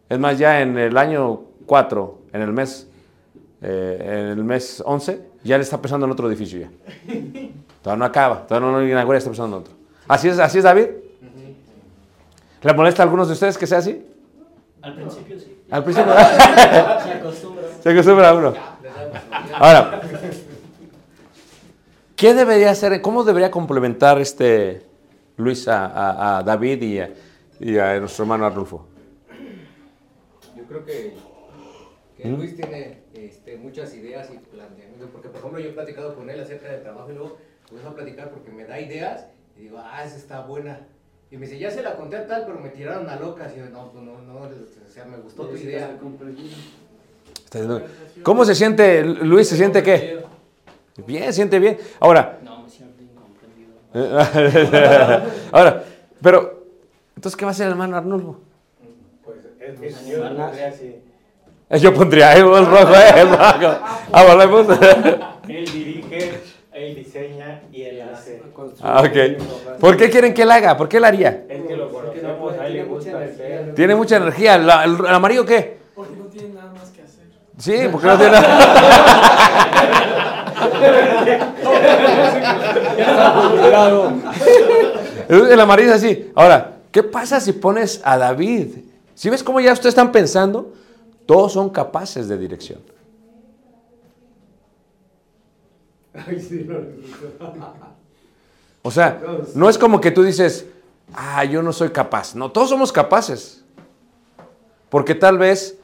Es 0.09 0.18
más, 0.18 0.39
ya 0.39 0.61
en 0.61 0.76
el 0.78 0.97
año 0.97 1.43
4, 1.66 2.18
en 2.32 2.43
el 2.43 2.53
mes, 2.53 2.89
eh, 3.68 3.98
en 4.00 4.38
el 4.38 4.44
mes 4.44 4.82
11, 4.84 5.20
ya 5.42 5.56
le 5.58 5.64
está 5.64 5.80
pensando 5.80 6.06
en 6.06 6.12
otro 6.12 6.28
edificio 6.28 6.60
ya. 6.60 6.70
Todavía 7.82 7.98
no 7.98 8.04
acaba, 8.04 8.46
todavía 8.46 8.70
no 8.70 8.78
lo 8.80 8.86
inaugura, 8.86 9.18
está 9.18 9.30
pensando 9.30 9.56
en 9.56 9.62
otro. 9.62 9.74
¿Así 10.08 10.28
es, 10.28 10.38
así 10.38 10.58
es 10.58 10.64
David? 10.64 10.86
¿Le 12.62 12.72
molesta 12.74 13.02
a 13.02 13.04
algunos 13.04 13.26
de 13.28 13.34
ustedes 13.34 13.58
que 13.58 13.66
sea 13.66 13.78
así? 13.78 14.04
Al 14.82 14.94
principio 14.94 15.38
sí. 15.38 15.62
Al 15.70 15.82
principio. 15.84 16.12
Se 17.02 17.12
acostumbra. 17.12 17.62
Se 17.82 17.90
acostumbra 17.90 18.34
uno. 18.34 18.54
Ahora, 19.54 20.00
¿qué 22.16 22.34
debería 22.34 22.70
hacer? 22.70 23.00
¿Cómo 23.02 23.24
debería 23.24 23.50
complementar 23.50 24.20
este 24.20 24.82
Luis 25.36 25.66
a, 25.68 25.86
a- 25.86 26.38
a 26.38 26.42
David 26.42 26.82
y 26.82 26.98
a, 27.00 27.10
y 27.60 27.78
a 27.78 27.98
nuestro 28.00 28.24
hermano 28.24 28.46
Arnulfo? 28.46 28.86
Yo 30.56 30.62
creo 30.64 30.84
que, 30.84 31.14
que 32.16 32.28
Luis 32.28 32.56
tiene 32.56 33.00
este, 33.26 33.56
muchas 33.56 33.94
ideas 33.94 34.28
y 34.32 34.38
planteamientos, 34.38 35.08
porque 35.12 35.28
por 35.28 35.38
ejemplo 35.38 35.60
yo 35.60 35.68
he 35.70 35.72
platicado 35.72 36.14
con 36.14 36.28
él 36.30 36.40
acerca 36.40 36.68
del 36.70 36.82
trabajo 36.82 37.10
y 37.10 37.14
luego 37.14 37.36
empiezo 37.68 37.88
a 37.88 37.94
platicar 37.94 38.30
porque 38.30 38.50
me 38.50 38.64
da 38.64 38.80
ideas 38.80 39.26
y 39.56 39.62
digo, 39.62 39.78
ah, 39.78 40.04
esa 40.04 40.16
está 40.16 40.40
buena. 40.42 40.80
Y 41.30 41.36
me 41.36 41.46
dice, 41.46 41.58
ya 41.58 41.70
se 41.70 41.82
la 41.82 41.96
conté 41.96 42.16
a 42.16 42.26
tal, 42.26 42.46
pero 42.46 42.58
me 42.60 42.68
tiraron 42.68 43.08
a 43.08 43.16
locas. 43.16 43.52
Y 43.54 43.58
yo, 43.58 43.66
no, 43.70 43.90
pues 43.90 44.04
no, 44.04 44.20
no, 44.22 44.42
o 44.42 44.48
sea, 44.92 45.04
me 45.06 45.16
gustó 45.16 45.48
tu 45.48 45.56
idea. 45.56 45.90
Está 47.44 47.58
diciendo- 47.58 47.82
¿Cómo 48.22 48.44
se 48.44 48.54
siente 48.54 49.02
Luis? 49.04 49.48
¿Se 49.48 49.56
siente 49.56 49.82
qué? 49.82 50.20
Bien, 51.04 51.24
se 51.24 51.32
siente 51.32 51.58
bien. 51.58 51.78
Ahora, 52.00 52.38
No, 52.44 52.62
me 52.62 52.70
siento 52.70 53.02
incomprendido. 53.02 53.72
ahora, 55.52 55.84
pero, 56.22 56.64
entonces, 57.16 57.36
¿qué 57.36 57.44
va 57.44 57.50
a 57.50 57.52
hacer 57.52 57.66
el 57.66 57.72
hermano 57.72 57.96
Arnulfo? 57.96 58.38
Pues 59.24 59.38
es, 59.60 59.80
es, 59.82 59.96
yo 61.70 61.94
pondría. 61.94 62.36
Eh, 62.36 62.40
Yo 62.40 62.50
pondría 62.50 62.58
el 62.60 62.66
rojo, 62.66 62.94
eh, 62.94 63.20
el 63.20 63.28
rojo. 63.30 63.78
Ah, 64.12 64.24
volvemos. 64.24 64.66
Él 65.48 65.64
dirige, 65.72 66.40
él 66.72 66.94
diseña 66.96 67.62
y 67.72 67.82
él 67.82 68.02
hace. 68.12 68.42
Ah, 68.82 69.00
ok. 69.02 69.16
¿Por 69.80 69.96
qué 69.96 70.10
quieren 70.10 70.34
que 70.34 70.42
él 70.42 70.50
haga? 70.50 70.76
¿Por 70.76 70.88
qué 70.88 70.96
él 70.96 71.04
haría? 71.04 71.44
Es 71.48 71.66
que 71.68 71.76
lo 71.76 71.88
conocemos, 71.88 72.58
a 72.58 72.66
él 72.66 72.74
le 72.74 72.84
gusta 72.84 73.18
hacer. 73.18 73.72
Tiene 73.74 73.94
mucha 73.94 74.16
energía. 74.16 74.58
¿La- 74.58 74.82
¿El, 74.84 74.96
el 74.98 75.06
amarillo 75.14 75.46
qué? 75.46 75.78
Porque 75.94 76.16
no 76.16 76.24
tiene 76.24 76.48
nada 76.54 76.72
más 76.72 76.88
que 76.90 77.02
hacer. 77.02 77.26
Sí, 77.58 77.86
porque 77.90 78.06
no 78.08 78.16
tiene 78.18 78.32
nada. 78.32 79.66
El 85.28 85.60
amarillo 85.60 85.90
es 85.90 85.96
así. 85.96 86.30
Ahora, 86.34 86.72
¿qué 86.90 87.02
pasa 87.02 87.40
si 87.40 87.52
pones 87.52 88.00
a 88.04 88.16
David? 88.16 88.68
Si 89.14 89.30
ves 89.30 89.42
cómo 89.42 89.60
ya 89.60 89.72
ustedes 89.72 89.92
están 89.92 90.12
pensando, 90.12 90.72
todos 91.26 91.52
son 91.52 91.70
capaces 91.70 92.28
de 92.28 92.38
dirección. 92.38 92.80
O 98.82 98.90
sea, 98.90 99.20
no 99.54 99.68
es 99.68 99.76
como 99.76 100.00
que 100.00 100.10
tú 100.12 100.22
dices, 100.22 100.66
ah, 101.12 101.44
yo 101.44 101.62
no 101.62 101.72
soy 101.72 101.90
capaz. 101.90 102.34
No, 102.34 102.50
todos 102.52 102.70
somos 102.70 102.92
capaces. 102.92 103.64
Porque 104.88 105.14
tal 105.14 105.38
vez 105.38 105.76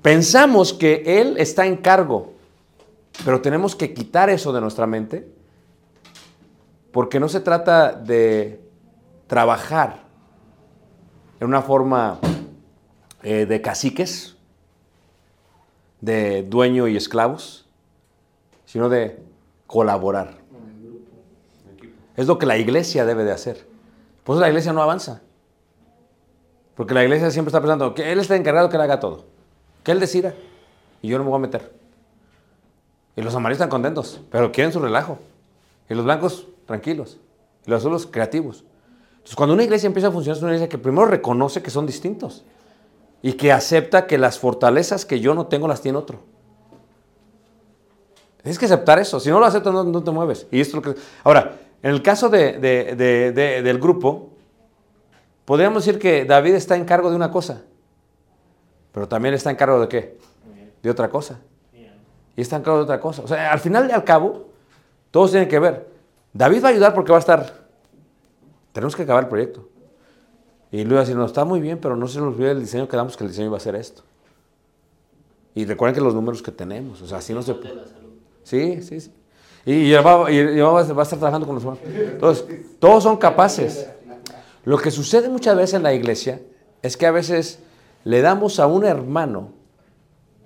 pensamos 0.00 0.72
que 0.72 1.02
Él 1.20 1.36
está 1.38 1.66
en 1.66 1.76
cargo, 1.76 2.32
pero 3.24 3.40
tenemos 3.42 3.76
que 3.76 3.92
quitar 3.92 4.30
eso 4.30 4.52
de 4.52 4.60
nuestra 4.60 4.86
mente, 4.86 5.28
porque 6.90 7.20
no 7.20 7.28
se 7.28 7.40
trata 7.40 7.92
de 7.92 8.60
trabajar 9.26 10.02
en 11.40 11.48
una 11.48 11.62
forma 11.62 12.18
eh, 13.22 13.46
de 13.46 13.60
caciques, 13.60 14.36
de 16.02 16.42
dueño 16.42 16.88
y 16.88 16.96
esclavos, 16.96 17.64
sino 18.66 18.90
de 18.90 19.18
colaborar. 19.66 20.34
Es 22.16 22.26
lo 22.26 22.38
que 22.38 22.44
la 22.44 22.58
iglesia 22.58 23.06
debe 23.06 23.24
de 23.24 23.32
hacer. 23.32 23.66
Por 24.24 24.34
eso 24.34 24.40
la 24.40 24.48
iglesia 24.48 24.74
no 24.74 24.82
avanza. 24.82 25.22
Porque 26.74 26.92
la 26.92 27.04
iglesia 27.04 27.30
siempre 27.30 27.50
está 27.50 27.60
pensando 27.60 27.94
que 27.94 28.12
Él 28.12 28.20
está 28.20 28.36
encargado 28.36 28.68
que 28.68 28.76
Él 28.76 28.82
haga 28.82 29.00
todo. 29.00 29.24
Que 29.82 29.92
Él 29.92 30.00
decida. 30.00 30.34
Y 31.00 31.08
yo 31.08 31.18
no 31.18 31.24
me 31.24 31.30
voy 31.30 31.38
a 31.38 31.42
meter. 31.42 31.72
Y 33.16 33.22
los 33.22 33.34
amarillos 33.34 33.58
están 33.58 33.70
contentos, 33.70 34.20
pero 34.30 34.52
quieren 34.52 34.72
su 34.72 34.80
relajo. 34.80 35.18
Y 35.88 35.94
los 35.94 36.04
blancos, 36.04 36.46
tranquilos. 36.66 37.18
Y 37.66 37.70
los 37.70 37.80
azules, 37.80 38.06
creativos. 38.06 38.64
Entonces, 39.12 39.36
cuando 39.36 39.54
una 39.54 39.62
iglesia 39.62 39.86
empieza 39.86 40.08
a 40.08 40.10
funcionar, 40.10 40.36
es 40.36 40.42
una 40.42 40.52
iglesia 40.52 40.68
que 40.68 40.78
primero 40.78 41.06
reconoce 41.06 41.62
que 41.62 41.70
son 41.70 41.86
distintos. 41.86 42.44
Y 43.22 43.34
que 43.34 43.52
acepta 43.52 44.06
que 44.06 44.18
las 44.18 44.38
fortalezas 44.38 45.06
que 45.06 45.20
yo 45.20 45.34
no 45.34 45.46
tengo 45.46 45.68
las 45.68 45.80
tiene 45.80 45.96
otro. 45.98 46.18
Tienes 48.42 48.58
que 48.58 48.64
aceptar 48.64 48.98
eso. 48.98 49.20
Si 49.20 49.30
no 49.30 49.38
lo 49.38 49.46
aceptas, 49.46 49.72
no, 49.72 50.02
te 50.02 50.10
mueves. 50.10 50.46
Y 50.50 50.60
esto 50.60 50.78
es 50.78 50.84
lo 50.84 50.94
que... 50.94 51.00
Ahora, 51.22 51.56
en 51.82 51.90
el 51.92 52.02
caso 52.02 52.28
de- 52.28 52.58
del 52.58 53.78
grupo, 53.78 54.30
podríamos 55.44 55.84
decir 55.84 56.00
que 56.00 56.24
David 56.24 56.54
está 56.54 56.74
en 56.76 56.84
cargo 56.84 57.10
de 57.10 57.16
una 57.16 57.30
cosa, 57.30 57.62
pero 58.90 59.06
también 59.06 59.34
está 59.34 59.50
en 59.50 59.56
cargo 59.56 59.80
de 59.80 59.88
qué? 59.88 60.18
De 60.82 60.90
otra 60.90 61.08
cosa. 61.08 61.38
Y 62.34 62.40
está 62.40 62.56
en 62.56 62.62
cargo 62.62 62.78
de 62.78 62.84
otra 62.84 62.98
cosa. 63.00 63.22
O 63.22 63.28
sea, 63.28 63.52
al 63.52 63.60
final 63.60 63.88
y 63.88 63.92
al 63.92 64.02
cabo, 64.02 64.46
todos 65.12 65.30
tienen 65.30 65.48
que 65.48 65.60
ver. 65.60 65.88
David 66.32 66.64
va 66.64 66.68
a 66.68 66.72
ayudar 66.72 66.94
porque 66.94 67.12
va 67.12 67.18
a 67.18 67.20
estar... 67.20 67.62
Tenemos 68.72 68.96
que 68.96 69.02
acabar 69.02 69.24
el 69.24 69.28
proyecto. 69.28 69.68
Y 70.72 70.84
luego 70.84 71.00
decir, 71.00 71.14
no, 71.14 71.26
está 71.26 71.44
muy 71.44 71.60
bien, 71.60 71.78
pero 71.78 71.96
no 71.96 72.08
se 72.08 72.18
nos 72.18 72.34
olvide 72.34 72.52
el 72.52 72.60
diseño 72.60 72.88
que 72.88 72.96
damos, 72.96 73.14
que 73.16 73.24
el 73.24 73.30
diseño 73.30 73.48
iba 73.48 73.58
a 73.58 73.60
ser 73.60 73.76
esto. 73.76 74.02
Y 75.54 75.66
recuerden 75.66 75.94
que 75.94 76.00
los 76.00 76.14
números 76.14 76.42
que 76.42 76.50
tenemos, 76.50 77.02
o 77.02 77.06
sea, 77.06 77.18
así 77.18 77.34
no 77.34 77.42
se 77.42 77.52
puede. 77.54 77.74
Sí, 78.42 78.80
sí, 78.80 79.00
sí. 79.00 79.12
Y 79.66 79.90
ya 79.90 80.00
va, 80.00 80.32
y 80.32 80.56
ya 80.56 80.64
va, 80.64 80.82
va 80.82 81.02
a 81.02 81.04
estar 81.04 81.18
trabajando 81.18 81.46
con 81.46 81.56
los 81.56 81.64
humanos. 81.64 81.82
Entonces, 81.84 82.78
todos 82.78 83.02
son 83.02 83.18
capaces. 83.18 83.86
Lo 84.64 84.78
que 84.78 84.90
sucede 84.90 85.28
muchas 85.28 85.54
veces 85.56 85.74
en 85.74 85.82
la 85.82 85.92
iglesia 85.92 86.40
es 86.80 86.96
que 86.96 87.06
a 87.06 87.10
veces 87.10 87.60
le 88.04 88.22
damos 88.22 88.58
a 88.58 88.66
un 88.66 88.86
hermano 88.86 89.52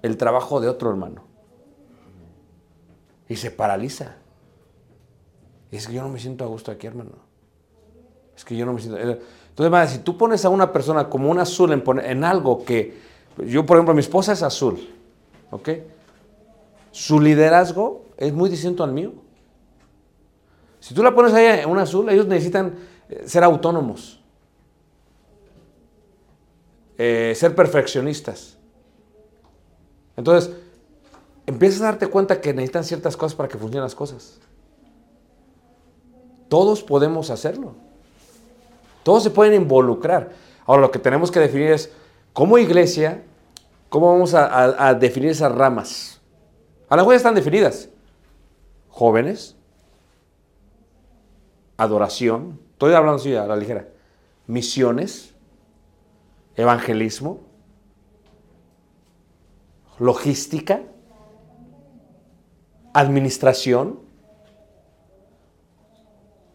el 0.02 0.16
trabajo 0.16 0.60
de 0.60 0.68
otro 0.68 0.90
hermano. 0.90 1.22
Y 3.28 3.36
se 3.36 3.52
paraliza. 3.52 4.16
Y 5.70 5.76
es 5.76 5.86
que 5.86 5.94
yo 5.94 6.02
no 6.02 6.08
me 6.08 6.18
siento 6.18 6.44
a 6.44 6.48
gusto 6.48 6.72
aquí, 6.72 6.88
hermano. 6.88 7.12
Es 8.36 8.44
que 8.44 8.56
yo 8.56 8.66
no 8.66 8.74
me 8.74 8.80
siento... 8.80 8.98
Entonces, 8.98 9.70
madre, 9.70 9.88
si 9.88 9.98
tú 9.98 10.18
pones 10.18 10.44
a 10.44 10.50
una 10.50 10.70
persona 10.72 11.08
como 11.08 11.30
un 11.30 11.38
azul 11.38 11.72
en 11.72 12.24
algo 12.24 12.64
que... 12.64 12.98
Yo, 13.38 13.64
por 13.64 13.76
ejemplo, 13.76 13.94
mi 13.94 14.00
esposa 14.00 14.32
es 14.32 14.42
azul. 14.42 14.78
¿Ok? 15.50 15.70
Su 16.90 17.20
liderazgo 17.20 18.04
es 18.16 18.32
muy 18.32 18.50
distinto 18.50 18.84
al 18.84 18.92
mío. 18.92 19.12
Si 20.80 20.94
tú 20.94 21.02
la 21.02 21.14
pones 21.14 21.32
ahí 21.32 21.60
en 21.60 21.70
un 21.70 21.78
azul, 21.78 22.08
ellos 22.10 22.26
necesitan 22.26 22.74
eh, 23.08 23.24
ser 23.26 23.44
autónomos. 23.44 24.20
Eh, 26.98 27.34
ser 27.36 27.54
perfeccionistas. 27.54 28.56
Entonces, 30.16 30.54
empiezas 31.46 31.82
a 31.82 31.84
darte 31.86 32.06
cuenta 32.08 32.40
que 32.40 32.54
necesitan 32.54 32.84
ciertas 32.84 33.16
cosas 33.16 33.34
para 33.34 33.48
que 33.48 33.58
funcionen 33.58 33.82
las 33.82 33.94
cosas. 33.94 34.38
Todos 36.48 36.82
podemos 36.82 37.30
hacerlo. 37.30 37.74
Todos 39.06 39.22
se 39.22 39.30
pueden 39.30 39.62
involucrar. 39.62 40.32
Ahora 40.64 40.82
lo 40.82 40.90
que 40.90 40.98
tenemos 40.98 41.30
que 41.30 41.38
definir 41.38 41.70
es, 41.70 41.92
como 42.32 42.58
iglesia, 42.58 43.22
¿cómo 43.88 44.10
vamos 44.10 44.34
a, 44.34 44.94
definir 44.94 45.30
esas 45.30 45.52
ramas? 45.52 46.20
A 46.88 46.96
lo 46.96 47.02
mejor 47.02 47.14
están 47.14 47.36
definidas. 47.36 47.88
Jóvenes, 48.88 49.54
adoración, 51.76 52.58
estoy 52.72 52.94
hablando 52.94 53.20
así 53.20 53.32
a 53.36 53.46
la 53.46 53.54
ligera, 53.54 53.86
misiones, 54.48 55.36
evangelismo, 56.56 57.42
logística, 60.00 60.82
administración. 62.92 64.00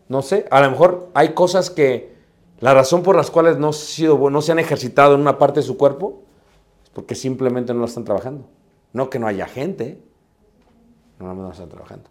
No 0.10 0.22
sé, 0.22 0.48
a 0.52 0.60
lo 0.60 0.70
mejor 0.72 1.12
hay 1.14 1.30
cosas 1.30 1.70
que 1.70 2.11
la 2.62 2.74
razón 2.74 3.04
por 3.04 3.16
las 3.16 3.30
cuales 3.30 3.58
no, 3.58 3.74
se 3.74 4.52
han 4.52 4.60
ejercitado 4.60 5.16
en 5.16 5.22
una 5.22 5.38
parte 5.38 5.60
de 5.60 5.66
su 5.66 5.78
cuerpo 5.78 6.22
es 6.84 6.90
porque 6.92 7.16
simplemente 7.16 7.74
no 7.74 7.80
lo 7.80 7.86
están 7.86 8.06
trabajando. 8.06 8.46
No 8.94 9.10
que 9.10 9.20
no 9.20 9.28
haya 9.28 9.48
gente, 9.48 10.00
no, 11.20 11.34
no 11.34 11.52
están 11.52 11.70
trabajando. 11.70 12.06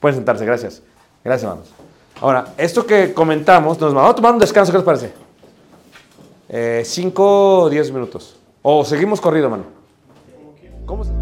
Pueden 0.00 0.16
sentarse, 0.16 0.44
gracias. 0.44 0.82
Gracias, 1.24 1.48
hermanos. 1.48 1.70
Ahora, 2.20 2.52
esto 2.58 2.84
que 2.84 3.14
comentamos, 3.14 3.80
nos 3.80 3.94
vamos 3.94 4.10
a 4.12 4.14
tomar 4.14 4.32
un 4.32 4.38
descanso, 4.38 4.72
¿qué 4.72 4.78
les 4.78 4.84
parece? 4.84 5.12
5 6.84 7.58
o 7.62 7.70
10 7.70 7.92
minutos. 7.92 8.36
O 8.62 8.84
seguimos 8.84 9.20
corrido, 9.20 9.46
hermano. 9.46 9.64
¿Cómo 10.84 11.04
se- 11.04 11.21